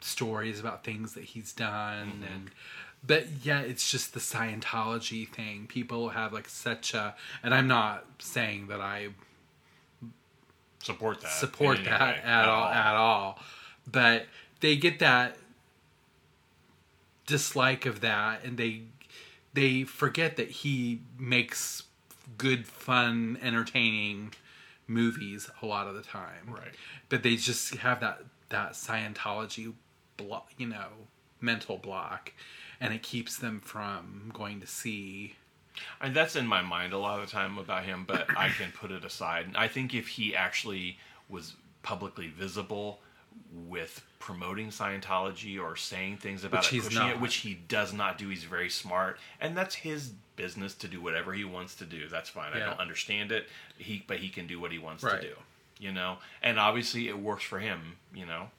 stories 0.00 0.58
about 0.58 0.82
things 0.84 1.12
that 1.14 1.24
he's 1.24 1.52
done 1.52 2.08
mm-hmm. 2.22 2.32
and 2.34 2.50
but 3.06 3.26
yeah 3.42 3.60
it's 3.60 3.90
just 3.90 4.14
the 4.14 4.20
scientology 4.20 5.28
thing 5.28 5.66
people 5.66 6.08
have 6.10 6.32
like 6.32 6.48
such 6.48 6.94
a 6.94 7.14
and 7.42 7.54
i'm 7.54 7.68
not 7.68 8.04
saying 8.18 8.66
that 8.68 8.80
i 8.80 9.08
Support 10.82 11.22
that. 11.22 11.30
support 11.30 11.78
that 11.84 12.00
way, 12.16 12.20
at 12.24 12.46
all 12.48 12.64
at 12.66 12.94
all 12.94 13.38
but 13.90 14.26
they 14.60 14.76
get 14.76 14.98
that 14.98 15.36
dislike 17.26 17.86
of 17.86 18.00
that 18.02 18.44
and 18.44 18.58
they 18.58 18.82
they 19.54 19.84
forget 19.84 20.36
that 20.36 20.50
he 20.50 21.00
makes 21.18 21.84
good 22.38 22.66
fun 22.66 23.38
entertaining 23.42 24.32
movies 24.86 25.48
a 25.62 25.66
lot 25.66 25.86
of 25.86 25.94
the 25.94 26.02
time 26.02 26.48
Right. 26.48 26.74
but 27.08 27.22
they 27.22 27.36
just 27.36 27.74
have 27.76 28.00
that 28.00 28.22
that 28.50 28.72
scientology 28.72 29.72
block 30.16 30.50
you 30.58 30.66
know 30.66 30.88
mental 31.40 31.78
block 31.78 32.32
and 32.80 32.92
it 32.92 33.02
keeps 33.02 33.36
them 33.38 33.60
from 33.60 34.30
going 34.34 34.60
to 34.60 34.66
see 34.66 35.34
And 36.00 36.14
that's 36.14 36.36
in 36.36 36.46
my 36.46 36.62
mind 36.62 36.92
a 36.92 36.98
lot 36.98 37.18
of 37.20 37.26
the 37.26 37.32
time 37.32 37.58
about 37.58 37.84
him, 37.84 38.04
but 38.06 38.26
I 38.36 38.48
can 38.50 38.70
put 38.72 38.90
it 38.92 39.04
aside. 39.04 39.46
And 39.46 39.56
I 39.56 39.66
think 39.68 39.92
if 39.94 40.06
he 40.06 40.34
actually 40.34 40.98
was 41.28 41.54
publicly 41.82 42.28
visible 42.28 43.00
with 43.52 44.02
promoting 44.18 44.68
Scientology 44.68 45.60
or 45.60 45.76
saying 45.76 46.16
things 46.18 46.44
about 46.44 46.62
Which 46.62 46.72
it, 46.72 46.82
pushing 46.84 47.08
it, 47.08 47.20
which 47.20 47.36
he 47.36 47.54
does 47.68 47.92
not 47.92 48.18
do. 48.18 48.28
He's 48.28 48.44
very 48.44 48.70
smart, 48.70 49.18
and 49.40 49.56
that's 49.56 49.74
his 49.74 50.12
business 50.36 50.74
to 50.74 50.88
do 50.88 51.00
whatever 51.00 51.32
he 51.32 51.44
wants 51.44 51.74
to 51.76 51.84
do. 51.84 52.08
That's 52.08 52.28
fine. 52.28 52.52
I 52.52 52.58
don't 52.58 52.80
understand 52.80 53.30
it. 53.32 53.46
He, 53.78 54.02
but 54.06 54.18
he 54.18 54.28
can 54.28 54.46
do 54.46 54.58
what 54.58 54.72
he 54.72 54.78
wants 54.78 55.04
Right. 55.04 55.20
to 55.20 55.28
do. 55.28 55.34
You 55.78 55.92
know, 55.92 56.18
and 56.42 56.58
obviously 56.58 57.08
it 57.08 57.18
works 57.18 57.44
for 57.44 57.58
him. 57.60 57.96
You 58.14 58.26
know, 58.26 58.50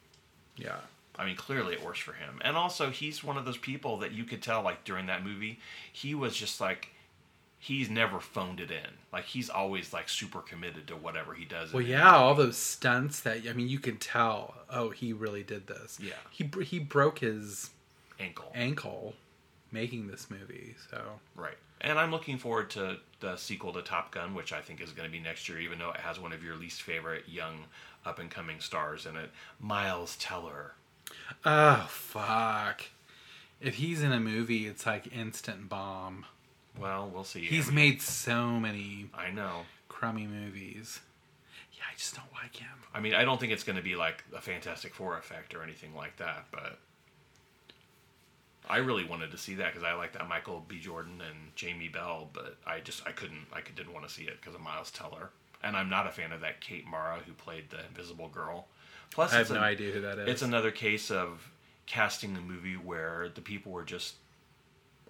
Yeah. 0.57 0.77
I 1.17 1.25
mean, 1.25 1.37
clearly 1.37 1.73
it 1.73 1.81
works 1.83 1.99
for 1.99 2.11
him. 2.13 2.41
And 2.43 2.57
also, 2.57 2.89
he's 2.89 3.23
one 3.23 3.37
of 3.37 3.45
those 3.45 3.57
people 3.57 3.97
that 3.99 4.11
you 4.11 4.25
could 4.25 4.43
tell, 4.43 4.61
like, 4.61 4.83
during 4.83 5.05
that 5.05 5.23
movie, 5.23 5.59
he 5.91 6.13
was 6.13 6.35
just 6.35 6.59
like, 6.59 6.89
he's 7.65 7.89
never 7.89 8.19
phoned 8.19 8.59
it 8.59 8.69
in. 8.69 8.91
Like, 9.11 9.25
he's 9.25 9.49
always, 9.49 9.91
like, 9.91 10.07
super 10.07 10.39
committed 10.41 10.85
to 10.87 10.95
whatever 10.95 11.33
he 11.33 11.45
does. 11.45 11.73
Well, 11.73 11.81
yeah, 11.81 12.15
all 12.15 12.35
those 12.35 12.57
stunts 12.57 13.21
that 13.21 13.39
I 13.49 13.53
mean, 13.53 13.67
you 13.67 13.79
can 13.79 13.97
tell. 13.97 14.53
Oh, 14.69 14.91
he 14.91 15.13
really 15.13 15.41
did 15.43 15.65
this. 15.67 15.97
Yeah. 16.01 16.13
He 16.29 16.49
he 16.63 16.77
broke 16.79 17.19
his 17.19 17.71
Ankle. 18.19 18.51
ankle 18.53 19.13
making 19.71 20.07
this 20.07 20.29
movie. 20.29 20.75
So 20.91 21.01
Right. 21.35 21.57
And 21.81 21.99
I'm 21.99 22.11
looking 22.11 22.37
forward 22.37 22.69
to 22.71 22.97
the 23.19 23.35
sequel 23.35 23.73
to 23.73 23.81
Top 23.81 24.11
Gun, 24.11 24.33
which 24.33 24.53
I 24.53 24.61
think 24.61 24.79
is 24.81 24.91
going 24.91 25.07
to 25.07 25.11
be 25.11 25.19
next 25.19 25.49
year, 25.49 25.59
even 25.59 25.77
though 25.79 25.89
it 25.91 25.97
has 25.99 26.19
one 26.19 26.31
of 26.33 26.43
your 26.43 26.55
least 26.55 26.81
favorite 26.83 27.23
young 27.27 27.65
up 28.05 28.19
and 28.19 28.29
coming 28.31 28.59
stars 28.59 29.05
in 29.05 29.17
it, 29.17 29.31
Miles 29.59 30.15
Teller. 30.17 30.73
oh 31.43 31.85
fuck. 31.89 32.83
If 33.59 33.75
he's 33.75 34.01
in 34.03 34.11
a 34.11 34.19
movie, 34.19 34.67
it's 34.67 34.85
like 34.85 35.11
instant 35.15 35.67
bomb. 35.69 36.25
Well, 36.79 37.09
we'll 37.13 37.23
see. 37.23 37.45
He's 37.45 37.71
made 37.71 38.01
so 38.01 38.59
many 38.59 39.09
I 39.13 39.31
know. 39.31 39.61
crummy 39.87 40.27
movies. 40.27 40.99
Yeah, 41.73 41.83
I 41.91 41.95
just 41.97 42.15
don't 42.15 42.31
like 42.33 42.55
him. 42.55 42.69
I 42.93 42.99
mean, 42.99 43.13
I 43.13 43.23
don't 43.23 43.39
think 43.39 43.51
it's 43.53 43.63
going 43.63 43.77
to 43.77 43.81
be 43.81 43.95
like 43.95 44.23
a 44.35 44.41
Fantastic 44.41 44.93
Four 44.93 45.17
effect 45.17 45.53
or 45.55 45.63
anything 45.63 45.95
like 45.95 46.17
that, 46.17 46.45
but 46.51 46.79
I 48.67 48.77
really 48.77 49.03
wanted 49.05 49.31
to 49.31 49.37
see 49.37 49.55
that 49.55 49.73
because 49.73 49.83
I 49.83 49.93
like 49.93 50.13
that 50.13 50.27
Michael 50.27 50.63
B. 50.67 50.79
Jordan 50.79 51.21
and 51.27 51.55
Jamie 51.55 51.87
Bell, 51.89 52.29
but 52.33 52.57
I 52.65 52.79
just 52.79 53.05
I 53.07 53.11
couldn't 53.11 53.45
I 53.53 53.61
didn't 53.75 53.93
want 53.93 54.07
to 54.07 54.13
see 54.13 54.23
it 54.23 54.39
because 54.41 54.55
of 54.55 54.61
Miles 54.61 54.89
Teller, 54.91 55.29
and 55.63 55.75
I'm 55.77 55.89
not 55.89 56.07
a 56.07 56.11
fan 56.11 56.31
of 56.31 56.41
that 56.41 56.61
Kate 56.61 56.87
Mara 56.87 57.19
who 57.25 57.33
played 57.33 57.69
the 57.69 57.77
Invisible 57.87 58.29
Girl. 58.29 58.67
Plus, 59.11 59.33
I 59.33 59.37
have 59.37 59.51
no 59.51 59.57
a- 59.59 59.63
idea 59.63 59.91
who 59.91 60.01
that 60.01 60.17
is. 60.19 60.27
It's 60.27 60.41
another 60.41 60.71
case 60.71 61.11
of 61.11 61.51
casting 61.85 62.33
the 62.33 62.41
movie 62.41 62.73
where 62.75 63.29
the 63.33 63.41
people 63.41 63.71
were 63.71 63.83
just 63.83 64.15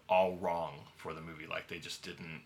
all 0.10 0.36
wrong 0.38 0.74
for 0.98 1.14
the 1.14 1.22
movie, 1.22 1.48
like 1.48 1.68
they 1.68 1.80
just 1.80 2.04
didn't. 2.04 2.42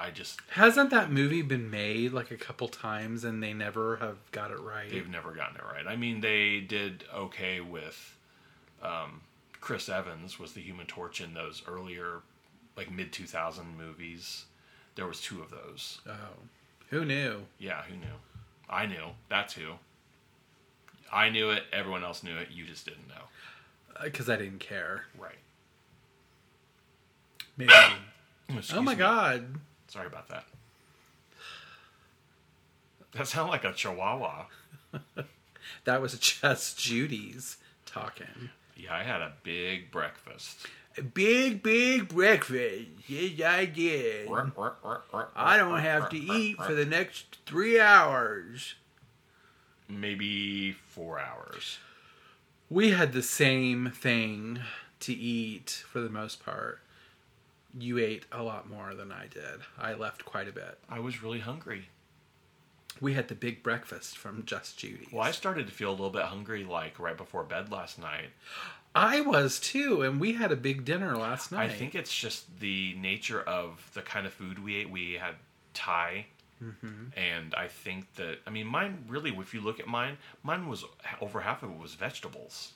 I 0.00 0.10
just 0.10 0.40
Hasn't 0.50 0.90
that 0.90 1.10
movie 1.10 1.42
been 1.42 1.70
made 1.70 2.12
like 2.12 2.30
a 2.30 2.36
couple 2.36 2.68
times 2.68 3.24
and 3.24 3.42
they 3.42 3.52
never 3.52 3.96
have 3.96 4.18
got 4.30 4.52
it 4.52 4.60
right? 4.60 4.88
They've 4.88 5.08
never 5.08 5.32
gotten 5.32 5.56
it 5.56 5.62
right. 5.64 5.86
I 5.88 5.96
mean, 5.96 6.20
they 6.20 6.60
did 6.60 7.02
okay 7.12 7.60
with 7.60 8.16
um, 8.80 9.22
Chris 9.60 9.88
Evans 9.88 10.38
was 10.38 10.52
the 10.52 10.60
Human 10.60 10.86
Torch 10.86 11.20
in 11.20 11.34
those 11.34 11.62
earlier, 11.66 12.20
like 12.76 12.92
mid 12.92 13.12
two 13.12 13.24
thousand 13.26 13.76
movies. 13.76 14.44
There 14.94 15.06
was 15.06 15.20
two 15.20 15.42
of 15.42 15.50
those. 15.50 16.00
Oh, 16.08 16.12
who 16.90 17.04
knew? 17.04 17.42
Yeah, 17.58 17.82
who 17.82 17.96
knew? 17.96 18.06
I 18.70 18.86
knew. 18.86 19.04
That's 19.28 19.54
who. 19.54 19.72
I 21.12 21.28
knew 21.30 21.50
it. 21.50 21.64
Everyone 21.72 22.04
else 22.04 22.22
knew 22.22 22.36
it. 22.36 22.48
You 22.52 22.64
just 22.66 22.84
didn't 22.84 23.08
know. 23.08 24.02
Because 24.02 24.28
Uh, 24.28 24.34
I 24.34 24.36
didn't 24.36 24.60
care. 24.60 25.06
Right. 25.18 25.38
Maybe. 27.58 27.72
Oh 28.72 28.80
my 28.80 28.94
me. 28.94 28.98
god. 28.98 29.44
Sorry 29.88 30.06
about 30.06 30.28
that. 30.28 30.44
That 33.12 33.26
sounded 33.26 33.50
like 33.52 33.64
a 33.64 33.72
chihuahua. 33.72 34.46
That 35.84 36.00
was 36.00 36.18
just 36.18 36.78
Judy's 36.78 37.58
talking. 37.84 38.48
Yeah, 38.74 38.94
I 38.94 39.02
had 39.02 39.20
a 39.20 39.32
big 39.42 39.90
breakfast. 39.90 40.66
A 40.96 41.02
big, 41.02 41.62
big 41.62 42.08
breakfast. 42.08 42.86
Yes, 43.06 43.40
I 43.42 43.66
did. 43.66 44.28
I 45.36 45.56
don't 45.58 45.78
have 45.80 46.08
to 46.10 46.16
eat 46.16 46.56
for 46.56 46.72
the 46.74 46.86
next 46.86 47.38
three 47.44 47.78
hours. 47.78 48.74
maybe 49.88 50.72
four 50.72 51.18
hours. 51.20 51.78
We 52.70 52.90
had 52.90 53.12
the 53.12 53.22
same 53.22 53.90
thing 53.94 54.60
to 55.00 55.12
eat 55.14 55.84
for 55.90 56.00
the 56.00 56.10
most 56.10 56.42
part. 56.44 56.80
You 57.76 57.98
ate 57.98 58.24
a 58.32 58.42
lot 58.42 58.68
more 58.68 58.94
than 58.94 59.12
I 59.12 59.26
did. 59.26 59.60
I 59.78 59.94
left 59.94 60.24
quite 60.24 60.48
a 60.48 60.52
bit. 60.52 60.78
I 60.88 61.00
was 61.00 61.22
really 61.22 61.40
hungry. 61.40 61.88
We 63.00 63.14
had 63.14 63.28
the 63.28 63.34
big 63.34 63.62
breakfast 63.62 64.16
from 64.18 64.44
Just 64.44 64.78
Judy. 64.78 65.08
Well, 65.12 65.22
I 65.22 65.30
started 65.30 65.66
to 65.66 65.72
feel 65.72 65.90
a 65.90 65.92
little 65.92 66.10
bit 66.10 66.22
hungry, 66.22 66.64
like 66.64 66.98
right 66.98 67.16
before 67.16 67.44
bed 67.44 67.70
last 67.70 67.98
night. 67.98 68.30
I 68.94 69.20
was 69.20 69.60
too, 69.60 70.02
and 70.02 70.18
we 70.20 70.32
had 70.32 70.50
a 70.50 70.56
big 70.56 70.84
dinner 70.84 71.16
last 71.16 71.52
night. 71.52 71.70
I 71.70 71.72
think 71.72 71.94
it's 71.94 72.12
just 72.12 72.58
the 72.58 72.94
nature 72.98 73.40
of 73.42 73.88
the 73.94 74.02
kind 74.02 74.26
of 74.26 74.32
food 74.32 74.58
we 74.64 74.76
ate. 74.76 74.90
We 74.90 75.14
had 75.14 75.34
Thai, 75.74 76.26
Mm-hmm. 76.60 77.16
and 77.16 77.54
I 77.54 77.68
think 77.68 78.12
that 78.16 78.38
I 78.44 78.50
mean 78.50 78.66
mine 78.66 79.04
really. 79.06 79.30
If 79.30 79.54
you 79.54 79.60
look 79.60 79.78
at 79.78 79.86
mine, 79.86 80.16
mine 80.42 80.66
was 80.68 80.84
over 81.20 81.38
half 81.40 81.62
of 81.62 81.70
it 81.70 81.78
was 81.78 81.94
vegetables, 81.94 82.72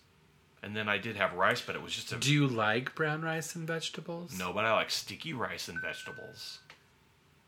and 0.63 0.77
then 0.77 0.89
I 0.89 0.99
did 0.99 1.17
have 1.17 1.35
rice, 1.35 1.61
but 1.61 1.75
it 1.75 1.83
was 1.83 1.93
just 1.93 2.13
a 2.13 2.17
Do 2.17 2.33
you 2.33 2.47
like 2.47 2.95
brown 2.95 3.23
rice 3.23 3.55
and 3.55 3.67
vegetables? 3.67 4.39
no. 4.39 4.53
But 4.53 4.65
I 4.65 4.73
like 4.73 4.91
sticky 4.91 5.33
rice 5.33 5.69
and 5.69 5.81
vegetables. 5.81 6.61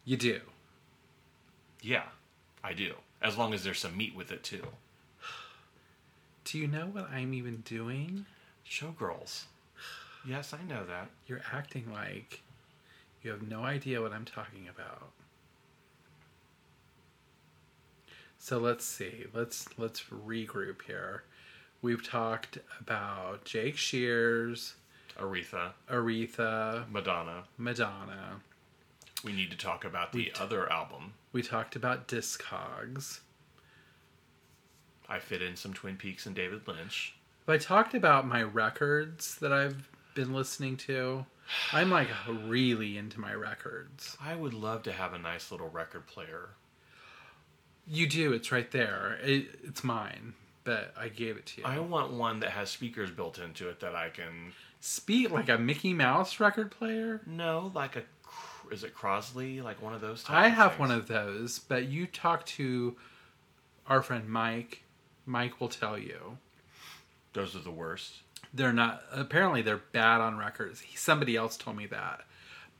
You 0.04 0.16
do. 0.16 0.40
Yeah, 1.80 2.04
I 2.62 2.72
do. 2.72 2.94
As 3.22 3.38
long 3.38 3.54
as 3.54 3.62
there's 3.64 3.78
some 3.78 3.96
meat 3.96 4.14
with 4.14 4.32
it 4.32 4.42
too. 4.42 4.66
Do 6.44 6.58
you 6.58 6.66
know 6.66 6.86
what 6.86 7.10
I'm 7.10 7.32
even 7.32 7.58
doing? 7.64 8.26
Showgirls. 8.68 9.44
Yes, 10.26 10.52
I 10.52 10.62
know 10.62 10.84
that. 10.86 11.08
You're 11.26 11.42
acting 11.52 11.90
like 11.92 12.42
you 13.22 13.30
have 13.30 13.48
no 13.48 13.62
idea 13.62 14.02
what 14.02 14.12
I'm 14.12 14.24
talking 14.24 14.68
about. 14.68 15.10
So 18.38 18.58
let's 18.58 18.84
see. 18.84 19.24
Let's 19.32 19.66
let's 19.78 20.02
regroup 20.04 20.82
here. 20.86 21.24
We've 21.84 22.02
talked 22.02 22.56
about 22.80 23.44
Jake 23.44 23.76
Shears, 23.76 24.72
Aretha, 25.18 25.72
Aretha, 25.90 26.90
Madonna. 26.90 27.44
Madonna. 27.58 28.40
We 29.22 29.34
need 29.34 29.50
to 29.50 29.56
talk 29.58 29.84
about 29.84 30.10
the 30.10 30.32
other 30.40 30.72
album. 30.72 31.12
We 31.32 31.42
talked 31.42 31.76
about 31.76 32.08
Discogs. 32.08 33.20
I 35.10 35.18
fit 35.18 35.42
in 35.42 35.56
some 35.56 35.74
Twin 35.74 35.96
Peaks 35.96 36.24
and 36.24 36.34
David 36.34 36.66
Lynch. 36.66 37.16
I 37.46 37.58
talked 37.58 37.92
about 37.92 38.26
my 38.26 38.42
records 38.42 39.34
that 39.40 39.52
I've 39.52 39.86
been 40.14 40.32
listening 40.32 40.78
to. 40.78 41.26
I'm 41.70 41.90
like 41.90 42.08
really 42.46 42.96
into 42.96 43.20
my 43.20 43.34
records. 43.34 44.16
I 44.22 44.36
would 44.36 44.54
love 44.54 44.84
to 44.84 44.92
have 44.92 45.12
a 45.12 45.18
nice 45.18 45.50
little 45.52 45.68
record 45.68 46.06
player. 46.06 46.48
You 47.86 48.08
do. 48.08 48.32
It's 48.32 48.50
right 48.50 48.70
there. 48.70 49.18
It, 49.22 49.58
it's 49.62 49.84
mine, 49.84 50.32
but 50.64 50.92
I 50.96 51.08
gave 51.08 51.36
it 51.36 51.46
to 51.46 51.60
you. 51.60 51.66
I 51.66 51.78
want 51.78 52.12
one 52.12 52.40
that 52.40 52.50
has 52.50 52.70
speakers 52.70 53.10
built 53.10 53.38
into 53.38 53.68
it 53.68 53.80
that 53.80 53.94
I 53.94 54.08
can. 54.08 54.52
Speak 54.80 55.30
like 55.30 55.48
a 55.48 55.56
Mickey 55.56 55.94
Mouse 55.94 56.40
record 56.40 56.70
player. 56.70 57.20
No, 57.26 57.70
like 57.74 57.96
a. 57.96 58.02
Is 58.70 58.82
it 58.82 58.94
Crosley? 58.94 59.62
Like 59.62 59.80
one 59.82 59.94
of 59.94 60.00
those. 60.00 60.24
I 60.28 60.48
have 60.48 60.72
things? 60.72 60.80
one 60.80 60.90
of 60.90 61.06
those, 61.06 61.58
but 61.58 61.84
you 61.88 62.06
talk 62.06 62.44
to 62.46 62.96
our 63.86 64.02
friend 64.02 64.28
Mike. 64.28 64.82
Mike 65.26 65.60
will 65.60 65.68
tell 65.68 65.98
you 65.98 66.36
Those 67.32 67.56
are 67.56 67.60
the 67.60 67.70
worst. 67.70 68.14
they're 68.52 68.72
not. 68.72 69.02
Apparently, 69.12 69.62
they're 69.62 69.82
bad 69.92 70.20
on 70.20 70.36
records. 70.36 70.80
He, 70.80 70.96
somebody 70.96 71.36
else 71.36 71.56
told 71.56 71.76
me 71.76 71.86
that, 71.86 72.22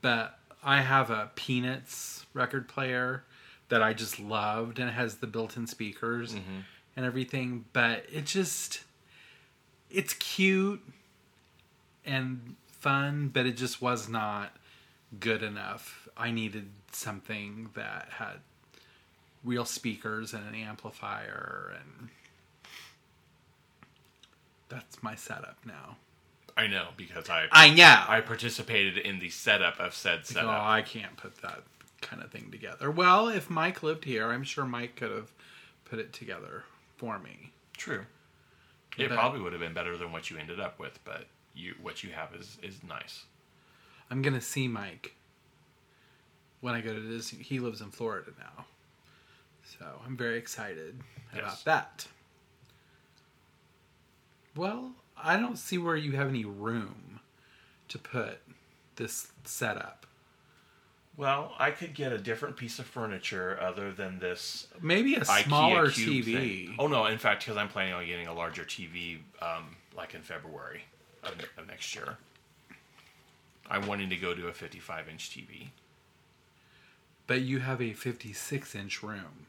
but 0.03 0.39
I 0.62 0.80
have 0.80 1.11
a 1.11 1.30
Peanuts 1.35 2.26
record 2.35 2.68
player 2.68 3.24
that 3.68 3.82
I 3.82 3.95
just 3.95 4.20
loved, 4.20 4.78
and 4.78 4.89
it 4.89 4.93
has 4.93 5.16
the 5.16 5.26
built-in 5.26 5.66
speakers 5.66 6.35
mm-hmm. 6.35 6.61
And 6.97 7.05
everything. 7.05 7.64
But 7.72 8.05
it 8.12 8.26
just, 8.26 8.82
it's 9.90 10.14
cute 10.14 10.82
and 12.05 12.57
fun, 12.68 13.30
but 13.32 13.47
it 13.47 13.57
just 13.57 13.80
was 13.80 14.09
not 14.09 14.57
good 15.18 15.42
enough. 15.42 16.09
I 16.16 16.30
needed 16.30 16.68
something 16.92 17.70
that 17.74 18.09
had 18.18 18.40
real 19.42 19.64
speakers 19.64 20.32
and 20.32 20.47
an 20.47 20.55
amplifier 20.55 21.74
and 21.78 22.09
that's 24.68 25.03
my 25.03 25.14
setup 25.14 25.57
now. 25.66 25.97
I 26.57 26.66
know 26.66 26.88
because 26.97 27.28
I 27.28 27.47
I 27.53 27.70
know. 27.70 28.05
I 28.09 28.20
participated 28.20 28.99
in 28.99 29.18
the 29.18 29.28
setup 29.28 29.78
of 29.80 29.95
said 29.95 30.20
oh, 30.22 30.32
setup. 30.32 30.62
I 30.62 30.82
can't 30.82 31.16
put 31.16 31.36
that 31.42 31.62
kind 32.01 32.22
of 32.22 32.30
thing 32.30 32.51
together. 32.51 32.90
Well, 32.90 33.28
if 33.28 33.51
Mike 33.51 33.82
lived 33.82 34.05
here, 34.05 34.30
I'm 34.30 34.45
sure 34.45 34.64
Mike 34.64 34.97
could 34.97 35.11
have 35.11 35.32
put 35.84 35.99
it 35.99 36.12
together 36.12 36.64
for 36.97 37.18
me. 37.18 37.53
True. 37.76 38.07
It 38.97 39.09
But- 39.09 39.14
probably 39.16 39.40
would 39.40 39.53
have 39.53 39.61
been 39.61 39.74
better 39.74 39.97
than 39.97 40.12
what 40.12 40.30
you 40.30 40.36
ended 40.38 40.61
up 40.61 40.78
with, 40.78 41.03
but 41.05 41.26
you 41.55 41.74
what 41.80 42.03
you 42.03 42.12
have 42.12 42.34
is 42.34 42.59
is 42.62 42.82
nice. 42.82 43.24
I'm 44.11 44.22
gonna 44.22 44.40
see 44.40 44.68
Mike 44.68 45.16
when 46.61 46.74
I 46.74 46.80
go 46.80 46.92
to 46.95 47.01
Disney. 47.01 47.42
He 47.42 47.59
lives 47.61 47.80
in 47.80 47.90
Florida 47.90 48.32
now, 48.38 48.66
So 49.64 50.03
I'm 50.05 50.16
very 50.16 50.36
excited 50.38 51.03
Yes. 51.34 51.40
about 51.42 51.64
that. 51.64 52.07
Well, 54.55 54.95
I 55.16 55.36
don't 55.38 55.57
see 55.57 55.78
where 55.78 55.97
you 55.97 56.12
have 56.12 56.28
any 56.28 56.45
room 56.45 57.20
to 57.88 57.99
put 57.99 58.40
this 58.97 59.32
setup. 59.45 60.07
Well, 61.16 61.54
I 61.58 61.70
could 61.70 61.94
get 61.94 62.12
a 62.12 62.18
different 62.18 62.56
piece 62.56 62.78
of 62.80 62.86
furniture 62.86 63.58
other 63.60 63.92
than 63.92 64.18
this 64.18 64.66
Maybe 64.82 65.14
a 65.14 65.24
smaller 65.24 65.86
TV. 65.86 66.24
thing. 66.24 66.76
Oh 66.78 66.88
no! 66.88 67.06
In 67.06 67.18
fact, 67.18 67.44
because 67.44 67.56
I'm 67.56 67.68
planning 67.68 67.94
on 67.94 68.04
getting 68.04 68.26
a 68.26 68.34
larger 68.34 68.64
TV, 68.64 69.18
um, 69.40 69.76
like 69.96 70.14
in 70.14 70.22
February 70.22 70.82
of, 71.22 71.32
of 71.56 71.66
next 71.68 71.94
year. 71.94 72.16
I'm 73.70 73.86
wanting 73.86 74.10
to 74.10 74.16
go 74.16 74.34
to 74.34 74.48
a 74.48 74.52
55 74.52 75.08
inch 75.08 75.30
TV. 75.30 75.68
But 77.26 77.40
you 77.42 77.60
have 77.60 77.80
a 77.80 77.92
56 77.92 78.74
inch 78.74 79.02
room. 79.02 79.46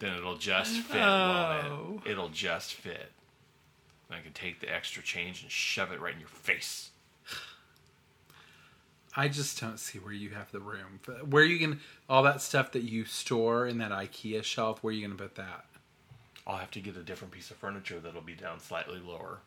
Then 0.00 0.16
it'll 0.16 0.36
just 0.36 0.80
fit. 0.80 1.00
Oh. 1.00 2.00
it? 2.04 2.10
It'll 2.10 2.28
just 2.30 2.74
fit. 2.74 3.12
And 4.08 4.18
I 4.18 4.22
can 4.22 4.32
take 4.32 4.60
the 4.60 4.74
extra 4.74 5.02
change 5.02 5.42
and 5.42 5.50
shove 5.50 5.92
it 5.92 6.00
right 6.00 6.14
in 6.14 6.20
your 6.20 6.28
face. 6.28 6.90
I 9.14 9.28
just 9.28 9.60
don't 9.60 9.78
see 9.78 9.98
where 9.98 10.12
you 10.12 10.30
have 10.30 10.50
the 10.52 10.60
room. 10.60 11.00
Where 11.28 11.44
you 11.44 11.58
can 11.58 11.80
all 12.08 12.22
that 12.22 12.40
stuff 12.40 12.72
that 12.72 12.82
you 12.82 13.04
store 13.04 13.66
in 13.66 13.78
that 13.78 13.90
IKEA 13.90 14.42
shelf. 14.42 14.82
Where 14.82 14.90
are 14.90 14.94
you 14.94 15.06
going 15.06 15.16
to 15.16 15.22
put 15.22 15.34
that? 15.36 15.66
I'll 16.46 16.56
have 16.56 16.70
to 16.72 16.80
get 16.80 16.96
a 16.96 17.02
different 17.02 17.32
piece 17.32 17.50
of 17.50 17.56
furniture 17.56 18.00
that'll 18.00 18.20
be 18.20 18.34
down 18.34 18.58
slightly 18.58 18.98
lower. 18.98 19.38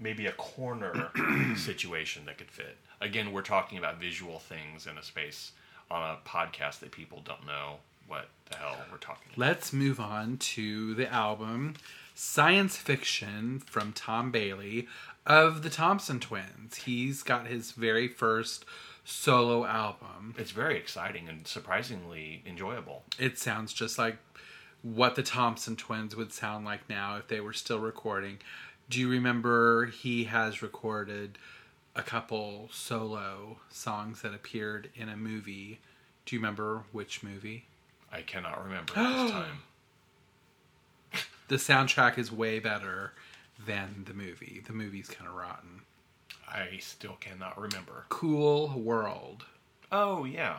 Maybe 0.00 0.26
a 0.26 0.32
corner 0.32 1.10
situation 1.56 2.24
that 2.26 2.38
could 2.38 2.50
fit. 2.50 2.76
Again, 3.00 3.32
we're 3.32 3.42
talking 3.42 3.78
about 3.78 4.00
visual 4.00 4.38
things 4.38 4.86
in 4.86 4.98
a 4.98 5.02
space 5.02 5.52
on 5.90 6.02
a 6.02 6.28
podcast 6.28 6.80
that 6.80 6.90
people 6.90 7.22
don't 7.24 7.46
know 7.46 7.76
what 8.08 8.28
the 8.50 8.56
hell 8.56 8.76
we're 8.90 8.98
talking 8.98 9.28
about. 9.28 9.38
Let's 9.38 9.72
move 9.72 10.00
on 10.00 10.38
to 10.38 10.94
the 10.94 11.12
album 11.12 11.74
Science 12.14 12.76
Fiction 12.76 13.60
from 13.60 13.92
Tom 13.92 14.30
Bailey 14.30 14.88
of 15.26 15.62
the 15.62 15.70
Thompson 15.70 16.20
Twins. 16.20 16.76
He's 16.84 17.22
got 17.22 17.46
his 17.46 17.72
very 17.72 18.08
first 18.08 18.64
solo 19.04 19.64
album. 19.64 20.34
It's 20.38 20.50
very 20.50 20.76
exciting 20.76 21.28
and 21.28 21.46
surprisingly 21.46 22.42
enjoyable. 22.46 23.04
It 23.18 23.38
sounds 23.38 23.72
just 23.72 23.98
like 23.98 24.16
what 24.82 25.14
the 25.14 25.22
Thompson 25.22 25.76
Twins 25.76 26.16
would 26.16 26.32
sound 26.32 26.64
like 26.64 26.88
now 26.88 27.16
if 27.16 27.28
they 27.28 27.40
were 27.40 27.52
still 27.52 27.78
recording. 27.78 28.38
Do 28.88 29.00
you 29.00 29.08
remember 29.08 29.86
he 29.86 30.24
has 30.24 30.62
recorded 30.62 31.38
a 31.96 32.02
couple 32.02 32.68
solo 32.72 33.58
songs 33.70 34.22
that 34.22 34.34
appeared 34.34 34.90
in 34.94 35.08
a 35.08 35.16
movie? 35.16 35.80
Do 36.26 36.36
you 36.36 36.40
remember 36.40 36.82
which 36.92 37.22
movie? 37.22 37.66
I 38.12 38.22
cannot 38.22 38.62
remember 38.64 38.92
this 38.94 39.30
time. 39.30 39.62
The 41.48 41.56
soundtrack 41.56 42.18
is 42.18 42.32
way 42.32 42.58
better 42.58 43.12
than 43.66 44.04
the 44.06 44.14
movie. 44.14 44.62
The 44.66 44.72
movie's 44.72 45.08
kind 45.08 45.28
of 45.28 45.34
rotten. 45.36 45.82
I 46.48 46.78
still 46.80 47.16
cannot 47.20 47.60
remember. 47.60 48.04
Cool 48.08 48.68
World. 48.78 49.44
Oh 49.92 50.24
yeah. 50.24 50.58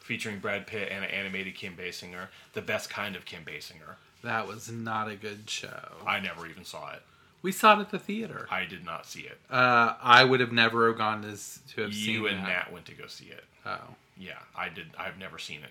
Featuring 0.00 0.38
Brad 0.38 0.66
Pitt 0.66 0.88
and 0.92 1.04
an 1.04 1.10
animated 1.10 1.56
Kim 1.56 1.74
Basinger, 1.76 2.28
the 2.52 2.62
best 2.62 2.88
kind 2.90 3.16
of 3.16 3.24
Kim 3.24 3.44
Basinger. 3.44 3.96
That 4.22 4.46
was 4.46 4.70
not 4.70 5.08
a 5.08 5.16
good 5.16 5.50
show. 5.50 5.92
I 6.06 6.20
never 6.20 6.46
even 6.46 6.64
saw 6.64 6.92
it. 6.92 7.02
We 7.42 7.52
saw 7.52 7.76
it 7.78 7.82
at 7.82 7.90
the 7.90 7.98
theater. 7.98 8.46
I 8.50 8.64
did 8.64 8.84
not 8.84 9.06
see 9.06 9.20
it. 9.22 9.38
Uh, 9.50 9.94
I 10.02 10.24
would 10.24 10.40
have 10.40 10.52
never 10.52 10.92
gone 10.94 11.22
to, 11.22 11.36
to 11.74 11.82
have 11.82 11.94
seen 11.94 12.10
You 12.14 12.26
and 12.28 12.38
that. 12.38 12.48
Nat 12.48 12.72
went 12.72 12.86
to 12.86 12.94
go 12.94 13.06
see 13.06 13.26
it. 13.26 13.44
Oh, 13.64 13.94
Yeah, 14.16 14.38
I 14.56 14.68
did. 14.68 14.86
I've 14.98 15.18
never 15.18 15.38
seen 15.38 15.60
it. 15.62 15.70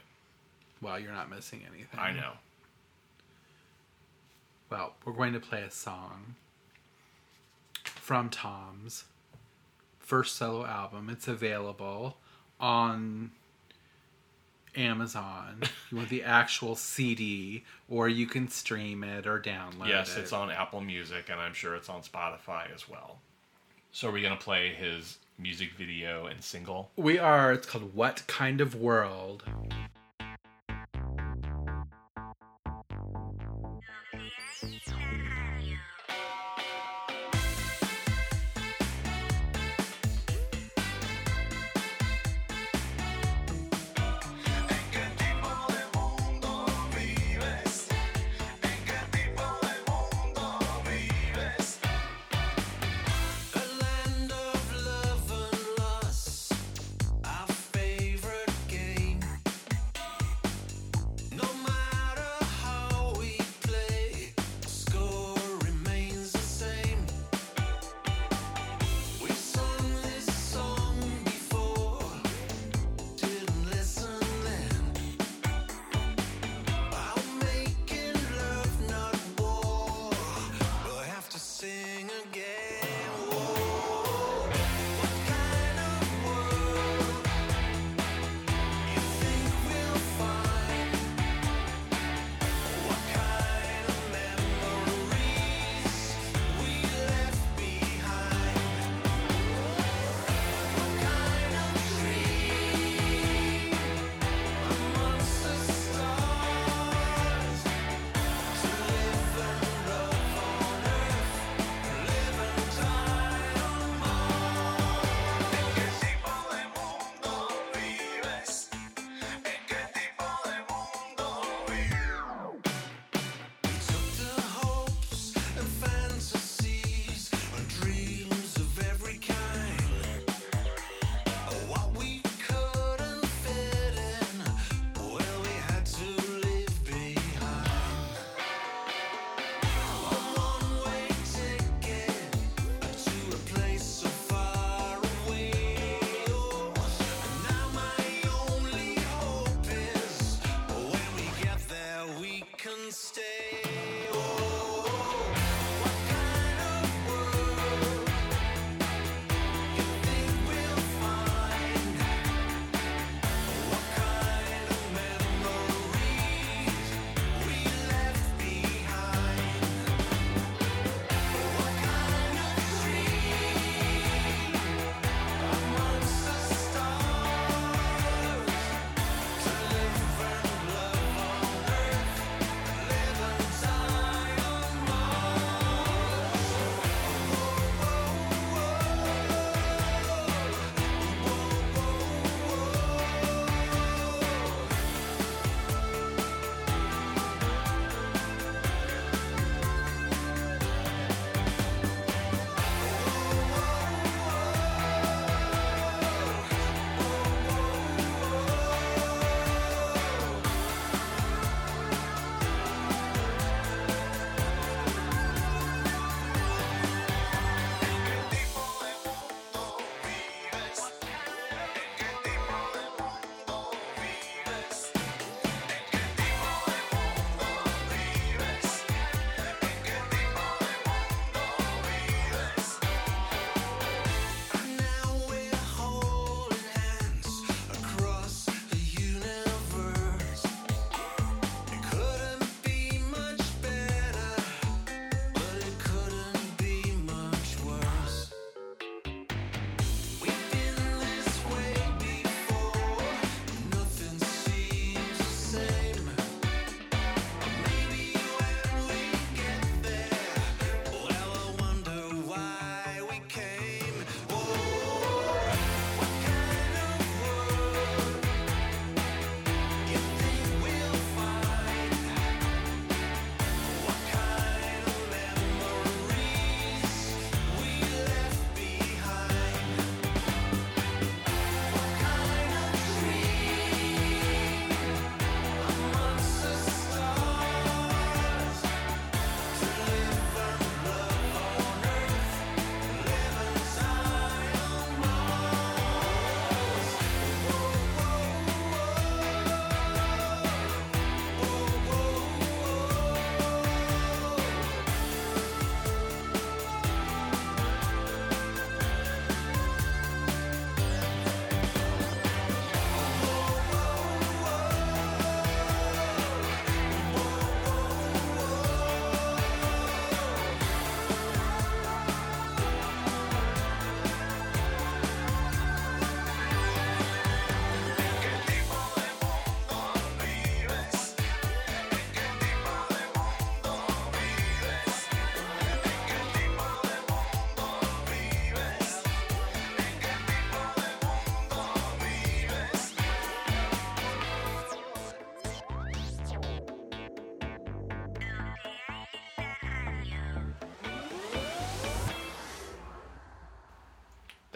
well, 0.81 0.99
you're 0.99 1.11
not 1.11 1.29
missing 1.29 1.61
anything. 1.69 1.99
I 1.99 2.11
know. 2.11 2.33
Well, 4.69 4.93
we're 5.05 5.13
going 5.13 5.33
to 5.33 5.39
play 5.39 5.61
a 5.61 5.71
song 5.71 6.36
from 8.05 8.29
Tom's 8.29 9.05
first 9.97 10.35
solo 10.35 10.63
album. 10.63 11.09
It's 11.09 11.27
available 11.27 12.17
on 12.59 13.31
Amazon. 14.75 15.63
you 15.91 15.97
want 15.97 16.09
the 16.09 16.21
actual 16.21 16.75
CD, 16.75 17.63
or 17.89 18.07
you 18.07 18.27
can 18.27 18.47
stream 18.47 19.03
it 19.03 19.25
or 19.25 19.39
download 19.39 19.87
Yes, 19.87 20.15
it. 20.15 20.19
it's 20.19 20.33
on 20.33 20.51
Apple 20.51 20.81
Music, 20.81 21.29
and 21.31 21.39
I'm 21.41 21.55
sure 21.55 21.73
it's 21.75 21.89
on 21.89 22.03
Spotify 22.03 22.71
as 22.75 22.87
well. 22.87 23.17
So, 23.91 24.09
are 24.09 24.11
we 24.11 24.21
gonna 24.21 24.35
play 24.35 24.69
his 24.69 25.17
music 25.39 25.71
video 25.75 26.27
and 26.27 26.43
single? 26.43 26.91
We 26.95 27.17
are. 27.17 27.53
It's 27.53 27.65
called 27.65 27.95
What 27.95 28.21
Kind 28.27 28.61
of 28.61 28.75
World? 28.75 29.45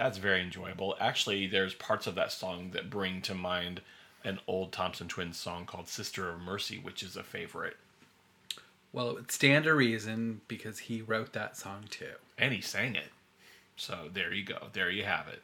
That's 0.10 0.18
very 0.18 0.42
enjoyable. 0.42 0.96
Actually, 1.00 1.46
there's 1.46 1.76
parts 1.76 2.08
of 2.08 2.16
that 2.16 2.32
song 2.32 2.72
that 2.72 2.90
bring 2.90 3.22
to 3.22 3.36
mind 3.36 3.82
an 4.24 4.40
old 4.48 4.72
Thompson 4.72 5.08
Twins 5.08 5.38
song 5.38 5.68
called 5.68 5.88
Sister 5.88 6.32
of 6.32 6.42
Mercy, 6.42 6.80
which 6.80 7.04
is 7.04 7.16
a 7.16 7.22
favorite. 7.22 7.78
Well, 8.92 9.10
it 9.10 9.14
would 9.14 9.32
stand 9.32 9.66
to 9.66 9.76
reason 9.76 10.42
because 10.48 10.80
he 10.80 11.04
wrote 11.04 11.34
that 11.34 11.58
song 11.58 11.84
too. 11.92 12.14
And 12.40 12.52
he 12.52 12.60
sang 12.60 12.96
it. 12.96 13.12
So 13.78 14.10
there 14.12 14.34
you 14.34 14.44
go. 14.44 14.70
There 14.74 14.90
you 14.90 15.04
have 15.04 15.28
it. 15.28 15.44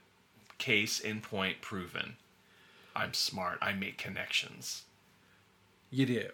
Case 0.58 1.00
in 1.00 1.22
point 1.22 1.62
proven. 1.62 2.16
I'm 2.96 3.14
smart. 3.14 3.60
I 3.62 3.74
make 3.74 4.00
connections. 4.00 4.86
You 5.92 6.08
do. 6.08 6.30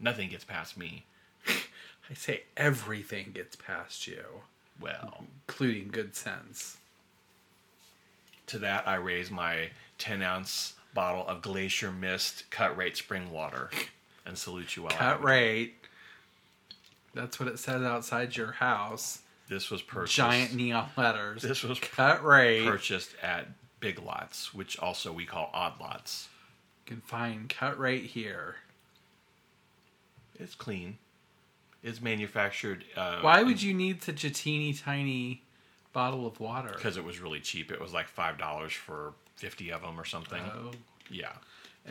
Nothing 0.00 0.28
gets 0.30 0.44
past 0.44 0.76
me. 0.76 1.04
I 1.46 2.14
say 2.14 2.42
everything 2.56 3.30
gets 3.32 3.54
past 3.54 4.08
you, 4.08 4.24
Well, 4.80 5.26
including 5.46 5.90
good 5.92 6.16
sense. 6.16 6.78
To 8.50 8.58
that 8.60 8.86
I 8.86 8.96
raise 8.96 9.30
my 9.30 9.70
10 9.98 10.22
ounce 10.22 10.74
bottle 10.94 11.26
of 11.26 11.42
Glacier 11.42 11.90
Mist 11.92 12.50
cut 12.50 12.76
rate 12.76 12.96
spring 12.96 13.30
water 13.30 13.70
and 14.26 14.36
salute 14.36 14.76
you 14.76 14.84
all. 14.84 14.90
Cut 14.90 15.22
rate. 15.22 15.74
That's 17.14 17.40
what 17.40 17.48
it 17.48 17.58
says 17.58 17.82
outside 17.82 18.36
your 18.36 18.52
house. 18.52 19.20
This 19.48 19.70
was 19.70 19.82
purchased. 19.82 20.16
Giant 20.16 20.54
neon 20.54 20.88
letters. 20.96 21.42
This 21.42 21.64
was 21.64 21.78
Cut 21.80 22.24
rate. 22.24 22.64
purchased 22.64 23.14
at 23.20 23.48
Big 23.80 24.00
Lots, 24.00 24.54
which 24.54 24.78
also 24.78 25.12
we 25.12 25.26
call 25.26 25.50
Odd 25.52 25.80
Lots. 25.80 26.28
You 26.86 26.94
can 26.96 27.00
find 27.02 27.48
cut 27.48 27.78
rate 27.78 28.04
here. 28.04 28.56
It's 30.38 30.54
clean. 30.54 30.98
It's 31.82 32.00
manufactured. 32.00 32.84
Uh, 32.96 33.20
Why 33.20 33.42
would 33.42 33.62
you 33.62 33.74
need 33.74 34.02
such 34.02 34.22
a 34.24 34.30
teeny 34.30 34.72
tiny 34.72 35.42
bottle 35.92 36.26
of 36.26 36.40
water? 36.40 36.72
Because 36.74 36.96
it 36.96 37.04
was 37.04 37.20
really 37.20 37.40
cheap. 37.40 37.70
It 37.70 37.80
was 37.80 37.92
like 37.92 38.08
five 38.08 38.38
dollars 38.38 38.72
for 38.72 39.12
fifty 39.36 39.70
of 39.70 39.82
them 39.82 39.98
or 39.98 40.04
something. 40.04 40.42
Oh. 40.54 40.70
Yeah, 41.12 41.32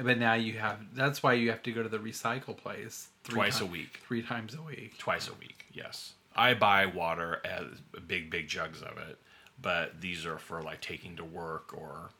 But 0.01 0.17
now 0.17 0.35
you 0.35 0.53
have. 0.59 0.79
That's 0.95 1.21
why 1.21 1.33
you 1.33 1.49
have 1.49 1.61
to 1.63 1.71
go 1.73 1.83
to 1.83 1.89
the 1.89 1.97
recycle 1.99 2.55
place 2.55 3.09
three 3.25 3.35
Twice 3.35 3.59
a 3.59 3.65
week. 3.65 3.99
Three 4.07 4.21
times 4.21 4.55
a 4.55 4.61
week. 4.61 4.97
twice 4.97 5.27
a 5.27 5.33
week. 5.33 5.65
Yes, 5.73 6.13
I 6.35 6.53
buy 6.53 6.85
water 6.85 7.41
as 7.43 7.65
big, 8.07 8.29
big 8.29 8.47
jugs 8.47 8.81
of 8.81 8.97
it, 8.97 9.17
but 9.61 9.99
these 9.99 10.25
are 10.25 10.37
for 10.37 10.61
like 10.61 10.79
taking 10.79 11.17
to 11.17 11.25
work 11.25 11.73
or 11.77 12.11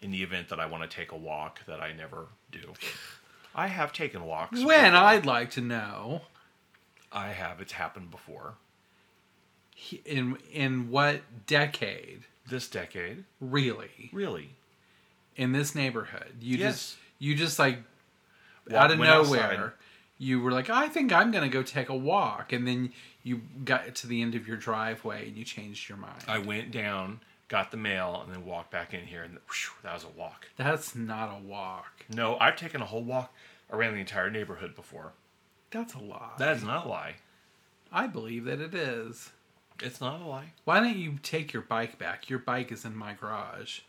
in 0.00 0.12
the 0.12 0.22
event 0.22 0.50
that 0.50 0.60
I 0.60 0.66
want 0.66 0.88
to 0.88 0.96
take 0.96 1.10
a 1.10 1.16
walk 1.16 1.64
that 1.66 1.80
I 1.80 1.92
never 1.92 2.26
do. 2.52 2.74
I 3.54 3.66
have 3.66 3.92
taken 3.92 4.24
walks. 4.24 4.52
When 4.62 4.92
before. 4.92 5.04
I'd 5.04 5.26
like 5.26 5.50
to 5.52 5.60
know 5.60 6.20
I 7.10 7.28
have, 7.30 7.60
it's 7.60 7.72
happened 7.72 8.12
before. 8.12 8.54
In 10.04 10.36
in 10.52 10.90
what 10.90 11.22
decade, 11.46 12.22
This 12.48 12.68
decade, 12.68 13.24
really, 13.40 14.10
really. 14.12 14.50
in 15.36 15.52
this 15.52 15.74
neighborhood, 15.74 16.34
you 16.40 16.58
Yes. 16.58 16.74
just 16.74 16.96
you 17.18 17.34
just 17.34 17.58
like 17.58 17.78
Wa- 18.68 18.78
out 18.78 18.90
of 18.90 18.98
nowhere, 18.98 19.42
outside. 19.42 19.72
you 20.18 20.40
were 20.40 20.52
like, 20.52 20.68
I 20.70 20.88
think 20.88 21.12
I'm 21.12 21.30
gonna 21.30 21.48
go 21.48 21.62
take 21.62 21.88
a 21.88 21.96
walk, 21.96 22.52
and 22.52 22.66
then 22.66 22.92
you 23.22 23.42
got 23.64 23.94
to 23.96 24.06
the 24.06 24.22
end 24.22 24.34
of 24.34 24.46
your 24.48 24.56
driveway 24.56 25.28
and 25.28 25.36
you 25.36 25.44
changed 25.44 25.88
your 25.88 25.98
mind. 25.98 26.24
I 26.26 26.38
went 26.38 26.70
down, 26.70 27.20
got 27.48 27.70
the 27.70 27.76
mail, 27.76 28.20
and 28.24 28.32
then 28.32 28.44
walked 28.44 28.70
back 28.70 28.94
in 28.94 29.06
here, 29.06 29.22
and 29.22 29.34
whew, 29.34 29.72
that 29.82 29.94
was 29.94 30.04
a 30.04 30.08
walk. 30.08 30.48
That's 30.56 30.94
not 30.94 31.34
a 31.34 31.38
walk. 31.42 32.04
No, 32.08 32.36
I've 32.38 32.56
taken 32.56 32.80
a 32.80 32.86
whole 32.86 33.02
walk 33.04 33.32
around 33.70 33.94
the 33.94 34.00
entire 34.00 34.30
neighborhood 34.30 34.74
before. 34.74 35.12
That's 35.70 35.94
a 35.94 35.98
lie. 35.98 36.32
That 36.38 36.56
is 36.56 36.62
not 36.64 36.86
a 36.86 36.88
lie. 36.88 37.16
I 37.92 38.06
believe 38.06 38.44
that 38.46 38.60
it 38.60 38.74
is. 38.74 39.30
It's 39.82 40.00
not 40.00 40.20
a 40.20 40.24
lie. 40.24 40.52
Why 40.64 40.80
don't 40.80 40.96
you 40.96 41.18
take 41.22 41.52
your 41.52 41.62
bike 41.62 41.98
back? 41.98 42.28
Your 42.28 42.38
bike 42.38 42.72
is 42.72 42.84
in 42.84 42.96
my 42.96 43.14
garage. 43.14 43.80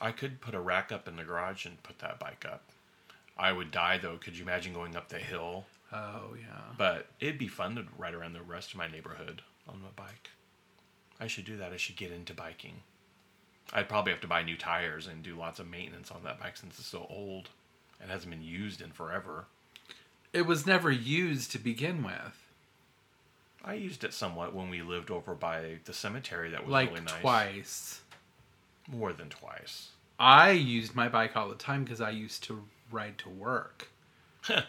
I 0.00 0.12
could 0.12 0.40
put 0.40 0.54
a 0.54 0.60
rack 0.60 0.92
up 0.92 1.08
in 1.08 1.16
the 1.16 1.24
garage 1.24 1.66
and 1.66 1.82
put 1.82 1.98
that 1.98 2.18
bike 2.18 2.44
up. 2.50 2.64
I 3.38 3.52
would 3.52 3.70
die 3.70 3.98
though. 3.98 4.18
Could 4.18 4.36
you 4.36 4.44
imagine 4.44 4.74
going 4.74 4.96
up 4.96 5.08
the 5.08 5.18
hill? 5.18 5.64
Oh 5.92 6.34
yeah. 6.38 6.74
But 6.76 7.06
it'd 7.18 7.38
be 7.38 7.48
fun 7.48 7.76
to 7.76 7.84
ride 7.98 8.14
around 8.14 8.34
the 8.34 8.42
rest 8.42 8.72
of 8.72 8.76
my 8.78 8.88
neighborhood 8.88 9.42
on 9.68 9.82
my 9.82 9.88
bike. 9.96 10.30
I 11.18 11.26
should 11.26 11.44
do 11.44 11.56
that. 11.56 11.72
I 11.72 11.76
should 11.76 11.96
get 11.96 12.12
into 12.12 12.34
biking. 12.34 12.80
I'd 13.72 13.88
probably 13.88 14.12
have 14.12 14.20
to 14.22 14.28
buy 14.28 14.42
new 14.42 14.56
tires 14.56 15.06
and 15.06 15.22
do 15.22 15.36
lots 15.36 15.58
of 15.60 15.68
maintenance 15.68 16.10
on 16.10 16.22
that 16.24 16.40
bike 16.40 16.56
since 16.56 16.78
it's 16.78 16.88
so 16.88 17.06
old 17.08 17.50
and 18.00 18.10
hasn't 18.10 18.30
been 18.30 18.42
used 18.42 18.80
in 18.80 18.90
forever. 18.90 19.46
It 20.32 20.46
was 20.46 20.66
never 20.66 20.90
used 20.90 21.50
to 21.52 21.58
begin 21.58 22.02
with. 22.02 22.39
I 23.64 23.74
used 23.74 24.04
it 24.04 24.14
somewhat 24.14 24.54
when 24.54 24.70
we 24.70 24.82
lived 24.82 25.10
over 25.10 25.34
by 25.34 25.78
the 25.84 25.92
cemetery. 25.92 26.50
That 26.50 26.64
was 26.64 26.72
Like 26.72 26.90
really 26.90 27.02
nice. 27.02 27.20
twice. 27.20 28.00
More 28.90 29.12
than 29.12 29.28
twice. 29.28 29.90
I 30.18 30.50
used 30.50 30.94
my 30.94 31.08
bike 31.08 31.36
all 31.36 31.48
the 31.48 31.54
time 31.54 31.84
because 31.84 32.00
I 32.00 32.10
used 32.10 32.42
to 32.44 32.64
ride 32.90 33.18
to 33.18 33.28
work. 33.28 33.88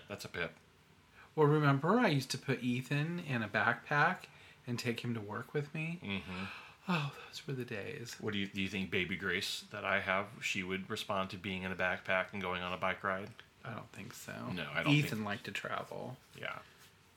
That's 0.08 0.26
a 0.26 0.30
pip. 0.30 0.54
Well, 1.36 1.48
remember 1.48 2.00
I 2.00 2.08
used 2.10 2.30
to 2.32 2.38
put 2.38 2.62
Ethan 2.62 3.24
in 3.28 3.42
a 3.42 3.48
backpack 3.48 4.18
and 4.68 4.78
take 4.78 5.00
him 5.00 5.14
to 5.14 5.22
work 5.22 5.54
with 5.54 5.74
me. 5.74 6.00
hmm 6.04 6.44
Oh, 6.88 7.12
those 7.30 7.46
were 7.48 7.54
the 7.54 7.64
days. 7.64 8.16
What 8.20 8.34
do 8.34 8.40
you 8.40 8.48
do? 8.48 8.60
You 8.62 8.68
think 8.68 8.90
Baby 8.92 9.16
Grace 9.16 9.64
that 9.72 9.86
I 9.86 10.00
have, 10.02 10.26
she 10.42 10.64
would 10.64 10.90
respond 10.90 11.30
to 11.30 11.38
being 11.38 11.64
in 11.64 11.72
a 11.72 11.76
backpack 11.76 12.26
and 12.34 12.42
going 12.42 12.62
on 12.64 12.74
a 12.74 12.78
bike 12.78 13.04
ride? 13.04 13.30
I 13.64 13.70
don't 13.74 13.90
think 13.94 14.14
so. 14.14 14.34
No, 14.54 14.66
I 14.76 14.84
don't 14.84 14.92
Ethan 14.94 15.10
think- 15.20 15.26
liked 15.26 15.44
to 15.46 15.52
travel. 15.52 16.18
Yeah. 16.38 16.58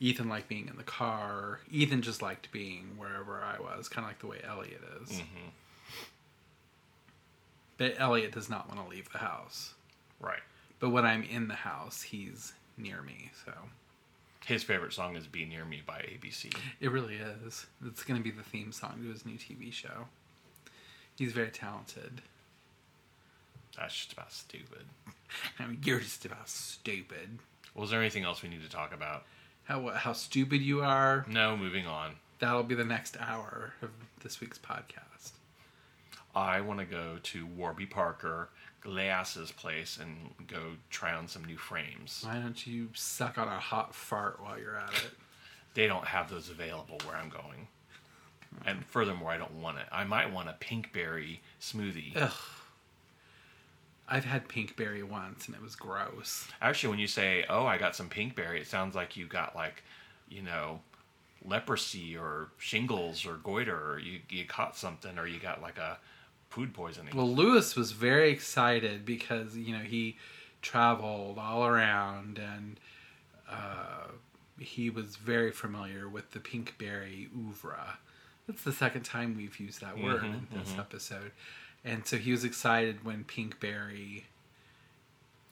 Ethan 0.04 0.28
liked 0.28 0.48
being 0.48 0.68
in 0.68 0.76
the 0.76 0.82
car. 0.82 1.60
Ethan 1.70 2.02
just 2.02 2.20
liked 2.20 2.52
being 2.52 2.90
wherever 2.98 3.40
I 3.42 3.58
was, 3.58 3.88
kind 3.88 4.04
of 4.04 4.10
like 4.10 4.18
the 4.18 4.26
way 4.26 4.38
Elliot 4.46 4.82
is. 5.00 5.08
Mm-hmm. 5.12 5.48
But 7.78 7.94
Elliot 7.98 8.32
does 8.32 8.50
not 8.50 8.68
want 8.68 8.84
to 8.84 8.88
leave 8.94 9.10
the 9.12 9.18
house. 9.18 9.72
Right. 10.20 10.42
But 10.78 10.90
when 10.90 11.06
I'm 11.06 11.22
in 11.22 11.48
the 11.48 11.54
house, 11.54 12.02
he's 12.02 12.52
near 12.76 13.00
me. 13.00 13.30
So 13.46 13.52
His 14.44 14.62
favorite 14.62 14.92
song 14.92 15.16
is 15.16 15.26
"Be 15.26 15.46
Near 15.46 15.64
Me" 15.64 15.82
by 15.86 16.00
ABC. 16.00 16.54
it 16.80 16.90
really 16.90 17.16
is. 17.16 17.64
It's 17.86 18.04
going 18.04 18.20
to 18.20 18.24
be 18.24 18.30
the 18.30 18.42
theme 18.42 18.72
song 18.72 19.00
to 19.02 19.08
his 19.10 19.24
new 19.24 19.36
TV 19.38 19.72
show. 19.72 20.06
He's 21.16 21.32
very 21.32 21.50
talented. 21.50 22.20
That's 23.74 23.94
just 23.94 24.12
about 24.12 24.32
stupid. 24.32 24.84
I 25.58 25.66
mean, 25.66 25.80
you're 25.82 26.00
just 26.00 26.26
about 26.26 26.48
stupid. 26.48 27.38
Was 27.74 27.90
there 27.90 28.00
anything 28.00 28.24
else 28.24 28.42
we 28.42 28.50
need 28.50 28.62
to 28.62 28.68
talk 28.70 28.92
about? 28.92 29.24
How 29.64 29.88
how 29.90 30.12
stupid 30.12 30.60
you 30.60 30.82
are. 30.82 31.24
No. 31.28 31.56
Moving 31.56 31.86
on. 31.86 32.16
That'll 32.38 32.62
be 32.62 32.74
the 32.74 32.84
next 32.84 33.16
hour 33.18 33.72
of 33.82 33.90
this 34.22 34.40
week's 34.40 34.58
podcast. 34.58 35.32
I 36.34 36.60
want 36.60 36.80
to 36.80 36.84
go 36.84 37.18
to 37.22 37.46
Warby 37.46 37.86
Parker 37.86 38.48
Glass's 38.80 39.52
place 39.52 39.98
and 40.00 40.34
go 40.46 40.72
try 40.90 41.14
on 41.14 41.28
some 41.28 41.44
new 41.44 41.56
frames. 41.56 42.22
Why 42.26 42.38
don't 42.40 42.66
you 42.66 42.88
suck 42.92 43.38
on 43.38 43.48
a 43.48 43.58
hot 43.58 43.94
fart 43.94 44.40
while 44.42 44.58
you're 44.58 44.76
at 44.76 44.90
it? 44.90 45.10
They 45.74 45.88
don't 45.88 46.04
have 46.04 46.30
those 46.30 46.50
available 46.50 47.00
where 47.04 47.16
I'm 47.16 47.28
going. 47.30 47.66
And 48.64 48.86
furthermore, 48.86 49.32
I 49.32 49.38
don't 49.38 49.60
want 49.60 49.78
it. 49.78 49.86
I 49.90 50.04
might 50.04 50.32
want 50.32 50.48
a 50.48 50.52
pinkberry 50.60 51.40
smoothie. 51.60 52.12
Ugh. 52.14 52.30
I've 54.08 54.24
had 54.24 54.48
pinkberry 54.48 55.02
once 55.02 55.46
and 55.46 55.54
it 55.54 55.62
was 55.62 55.76
gross. 55.76 56.46
Actually, 56.60 56.90
when 56.90 56.98
you 56.98 57.06
say, 57.06 57.44
"Oh, 57.48 57.66
I 57.66 57.78
got 57.78 57.96
some 57.96 58.08
pinkberry," 58.08 58.60
it 58.60 58.66
sounds 58.66 58.94
like 58.94 59.16
you 59.16 59.26
got 59.26 59.56
like, 59.56 59.82
you 60.28 60.42
know, 60.42 60.80
leprosy 61.44 62.16
or 62.16 62.48
shingles 62.58 63.24
or 63.26 63.34
goiter, 63.36 63.92
or 63.92 63.98
you 63.98 64.20
you 64.28 64.44
caught 64.44 64.76
something, 64.76 65.18
or 65.18 65.26
you 65.26 65.38
got 65.38 65.62
like 65.62 65.78
a 65.78 65.98
food 66.50 66.72
poisoning. 66.74 67.16
Well, 67.16 67.32
Lewis 67.32 67.74
was 67.76 67.92
very 67.92 68.30
excited 68.30 69.04
because 69.04 69.56
you 69.56 69.76
know 69.76 69.82
he 69.84 70.16
traveled 70.62 71.38
all 71.38 71.66
around 71.66 72.38
and 72.38 72.80
uh, 73.50 74.08
he 74.58 74.88
was 74.88 75.16
very 75.16 75.50
familiar 75.50 76.08
with 76.08 76.30
the 76.30 76.38
pinkberry 76.38 77.28
oeuvre. 77.36 77.98
That's 78.46 78.62
the 78.62 78.72
second 78.72 79.02
time 79.02 79.36
we've 79.36 79.58
used 79.58 79.80
that 79.80 79.98
word 79.98 80.24
in 80.24 80.46
this 80.52 80.74
episode, 80.78 81.32
and 81.84 82.06
so 82.06 82.16
he 82.16 82.32
was 82.32 82.44
excited 82.44 83.04
when 83.04 83.24
pinkberry 83.24 84.24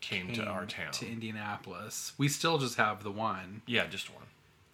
came 0.00 0.26
came 0.26 0.34
to 0.36 0.44
our 0.44 0.66
town. 0.66 0.90
to 0.92 1.06
Indianapolis. 1.06 2.12
We 2.18 2.28
still 2.28 2.58
just 2.58 2.76
have 2.76 3.02
the 3.04 3.10
one, 3.12 3.62
yeah, 3.66 3.86
just 3.86 4.12
one. 4.12 4.24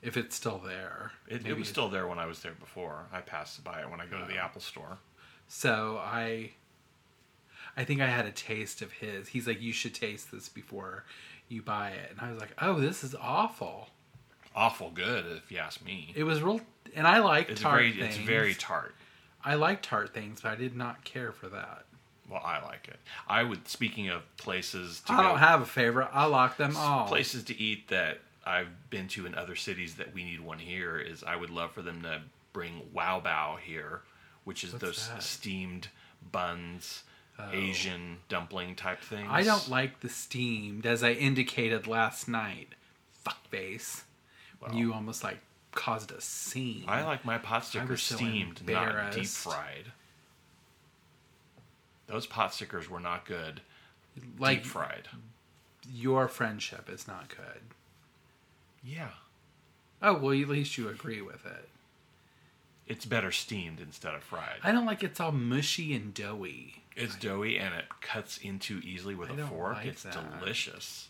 if 0.03 0.17
it's 0.17 0.35
still 0.37 0.59
there. 0.65 1.13
It, 1.29 1.47
it 1.47 1.57
was 1.57 1.69
still 1.69 1.89
there 1.89 2.07
when 2.07 2.19
I 2.19 2.27
was 2.27 2.41
there 2.41 2.53
before. 2.59 3.05
I 3.13 3.21
passed 3.21 3.63
by 3.65 3.81
it 3.81 3.91
when 3.91 4.01
I 4.01 4.07
go 4.07 4.19
to 4.19 4.25
the 4.25 4.39
Apple 4.39 4.61
store. 4.61 4.99
So 5.49 5.99
I 6.03 6.53
I 7.77 7.85
think 7.85 8.01
I 8.01 8.07
had 8.07 8.27
a 8.27 8.33
taste 8.33 8.83
of 8.83 8.93
his. 8.93 9.29
He's 9.29 9.47
like, 9.47 9.61
you 9.61 9.73
should 9.73 9.95
taste 9.95 10.33
this 10.33 10.49
before 10.49 11.05
you 11.49 11.63
buy 11.63 11.91
it. 11.91 12.11
And 12.11 12.21
I 12.21 12.31
was 12.31 12.41
like, 12.41 12.53
oh, 12.61 12.81
this 12.81 13.03
is 13.05 13.15
awful. 13.15 13.89
Awful 14.55 14.91
good, 14.91 15.25
if 15.27 15.51
you 15.53 15.59
ask 15.59 15.85
me. 15.85 16.13
It 16.17 16.25
was 16.25 16.43
real 16.43 16.61
and 16.97 17.07
I 17.07 17.19
like 17.19 17.51
It's 17.51 17.61
tart 17.61 17.81
very 17.81 17.93
things. 17.93 18.17
it's 18.17 18.25
very 18.25 18.55
tart. 18.55 18.95
I 19.49 19.55
like 19.55 19.83
tart 19.83 20.13
things, 20.13 20.41
but 20.43 20.53
I 20.53 20.57
did 20.57 20.77
not 20.77 21.05
care 21.05 21.33
for 21.33 21.49
that. 21.49 21.85
Well, 22.31 22.43
I 22.45 22.63
like 22.65 22.87
it. 22.89 22.99
I 23.27 23.43
would. 23.43 23.67
Speaking 23.67 24.09
of 24.09 24.23
places 24.37 25.01
to 25.07 25.13
I 25.15 25.17
go, 25.17 25.23
don't 25.23 25.39
have 25.39 25.63
a 25.63 25.67
favorite. 25.67 26.09
I 26.13 26.27
like 26.27 26.57
them 26.59 26.77
all. 26.77 27.07
places 27.09 27.43
to 27.45 27.59
eat 27.59 27.89
that 27.89 28.19
I've 28.45 28.69
been 28.91 29.09
to 29.09 29.25
in 29.25 29.35
other 29.35 29.57
cities 29.57 29.95
that 29.95 30.13
we 30.13 30.25
need 30.25 30.41
one 30.41 30.59
here 30.59 30.99
is 30.99 31.25
I 31.25 31.37
would 31.37 31.51
love 31.51 31.73
for 31.73 31.81
them 31.83 32.03
to 32.03 32.21
bring 32.53 32.83
Wow 32.93 33.23
Bao 33.25 33.59
here, 33.59 34.03
which 34.45 34.63
is 34.65 34.73
What's 34.73 34.85
those 34.85 35.09
that? 35.09 35.23
steamed 35.23 35.89
buns, 36.31 37.05
Oh. 37.41 37.51
Asian 37.53 38.19
dumpling 38.29 38.75
type 38.75 39.01
things. 39.01 39.29
I 39.31 39.45
don't 39.45 39.69
like 39.69 40.01
the 40.01 40.09
steamed, 40.09 40.85
as 40.85 41.05
I 41.05 41.13
indicated 41.13 41.87
last 41.87 42.27
night. 42.27 42.71
Fuckface. 43.25 44.03
Well. 44.61 44.75
you 44.75 44.93
almost 44.93 45.23
like 45.23 45.39
caused 45.79 46.11
a 46.11 46.21
scene. 46.21 46.85
I 46.89 47.05
like 47.05 47.25
my 47.25 47.39
pot 47.39 47.65
stickers 47.65 48.03
steamed, 48.03 48.67
not 48.69 49.13
deep 49.13 49.27
fried. 49.27 49.93
Those 52.09 52.27
pot 52.27 52.53
stickers 52.53 52.91
were 52.91 52.99
not 52.99 53.25
good. 53.25 53.61
like 54.39 54.65
deep 54.65 54.67
fried. 54.67 55.09
your 55.89 56.27
friendship 56.27 56.91
is 56.93 57.07
not 57.07 57.29
good. 57.29 57.63
Yeah. 58.85 59.11
Oh 60.03 60.15
well, 60.15 60.33
at 60.33 60.49
least 60.49 60.77
you 60.77 60.89
agree 60.89 61.23
with 61.23 61.47
it. 61.47 61.69
It's 62.89 63.05
better 63.07 63.31
steamed 63.31 63.79
instead 63.81 64.15
of 64.15 64.25
fried. 64.25 64.59
I 64.65 64.73
don't 64.73 64.87
like 64.87 65.05
it's 65.05 65.21
all 65.21 65.33
mushy 65.33 65.95
and 65.95 66.13
doughy. 66.13 66.83
It's 66.97 67.15
doughy 67.15 67.57
and 67.57 67.73
it 67.73 67.85
cuts 68.01 68.39
into 68.39 68.81
easily 68.81 69.15
with 69.15 69.31
I 69.31 69.35
a 69.35 69.47
fork. 69.47 69.77
like 69.77 69.87
it's 69.87 70.03
that. 70.03 70.41
delicious. 70.41 71.09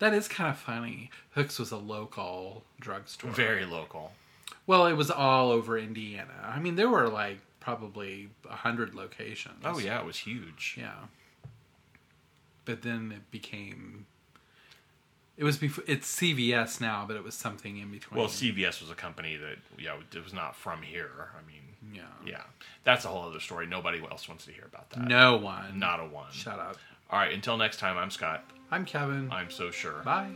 That 0.00 0.14
is 0.14 0.28
kind 0.28 0.50
of 0.50 0.58
funny. 0.58 1.10
Hooks 1.30 1.58
was 1.58 1.70
a 1.70 1.76
local 1.76 2.64
drugstore. 2.80 3.30
Very 3.30 3.64
local. 3.64 4.12
Well, 4.66 4.86
it 4.86 4.94
was 4.94 5.10
all 5.10 5.50
over 5.50 5.78
Indiana. 5.78 6.34
I 6.44 6.58
mean, 6.60 6.76
there 6.76 6.88
were 6.88 7.08
like 7.08 7.38
probably 7.68 8.28
a 8.48 8.56
hundred 8.56 8.94
locations. 8.94 9.62
Oh 9.64 9.78
yeah, 9.78 9.98
it 10.00 10.06
was 10.06 10.18
huge. 10.18 10.76
yeah. 10.78 10.92
But 12.64 12.82
then 12.82 13.12
it 13.14 13.30
became. 13.30 14.06
It 15.36 15.44
was 15.44 15.56
before. 15.56 15.84
It's 15.86 16.10
CVS 16.20 16.80
now, 16.80 17.04
but 17.06 17.16
it 17.16 17.22
was 17.22 17.34
something 17.34 17.76
in 17.78 17.90
between. 17.90 18.18
Well, 18.18 18.28
CVS 18.28 18.80
was 18.80 18.90
a 18.90 18.94
company 18.94 19.36
that 19.36 19.58
yeah, 19.78 19.94
it 20.14 20.24
was 20.24 20.32
not 20.32 20.56
from 20.56 20.82
here. 20.82 21.10
I 21.38 21.46
mean, 21.46 21.94
Yeah. 21.94 22.02
yeah, 22.26 22.42
that's 22.84 23.04
a 23.04 23.08
whole 23.08 23.28
other 23.28 23.40
story. 23.40 23.66
Nobody 23.66 24.00
else 24.10 24.28
wants 24.28 24.46
to 24.46 24.52
hear 24.52 24.64
about 24.64 24.90
that. 24.90 25.06
No 25.06 25.36
one. 25.36 25.78
not 25.78 26.00
a 26.00 26.04
one. 26.04 26.32
Shut 26.32 26.58
up. 26.58 26.76
All 27.10 27.18
right, 27.18 27.32
until 27.32 27.56
next 27.56 27.78
time. 27.78 27.96
I'm 27.96 28.10
Scott. 28.10 28.44
I'm 28.70 28.84
Kevin. 28.84 29.30
I'm 29.30 29.50
so 29.50 29.70
sure. 29.70 30.02
Bye. 30.04 30.30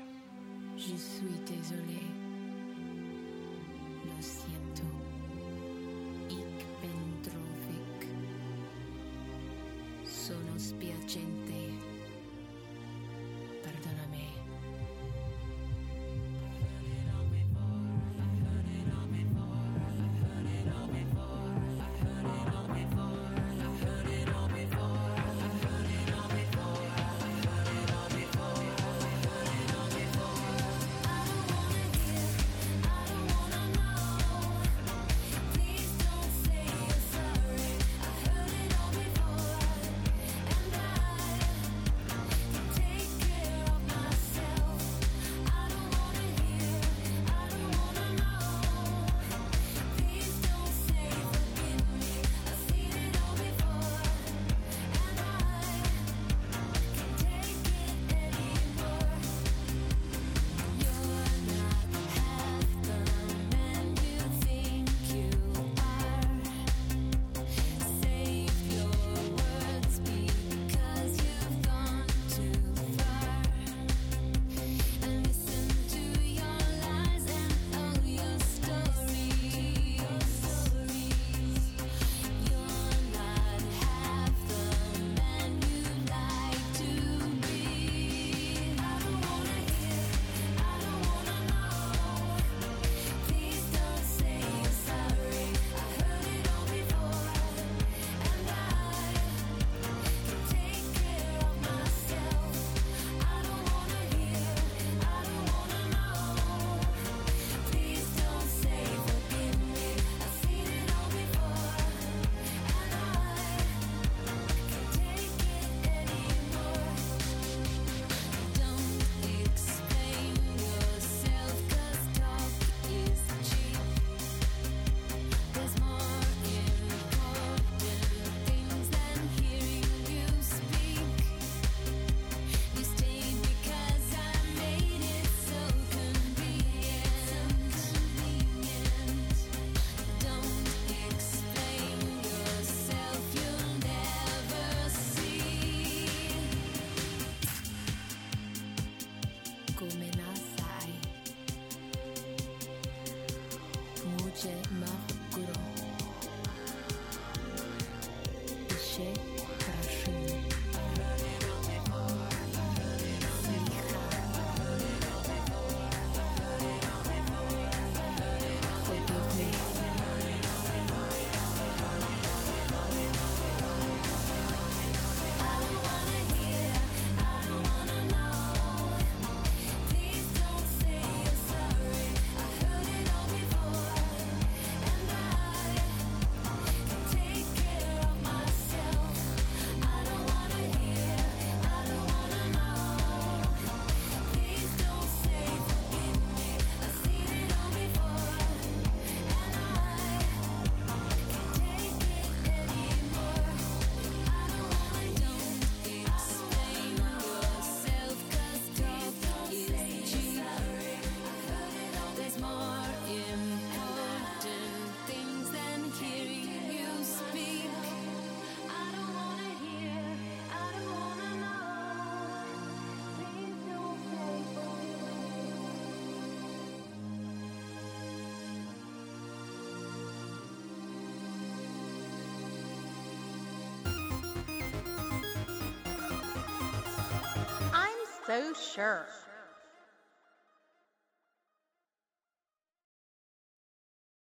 Sure. 238.75 239.12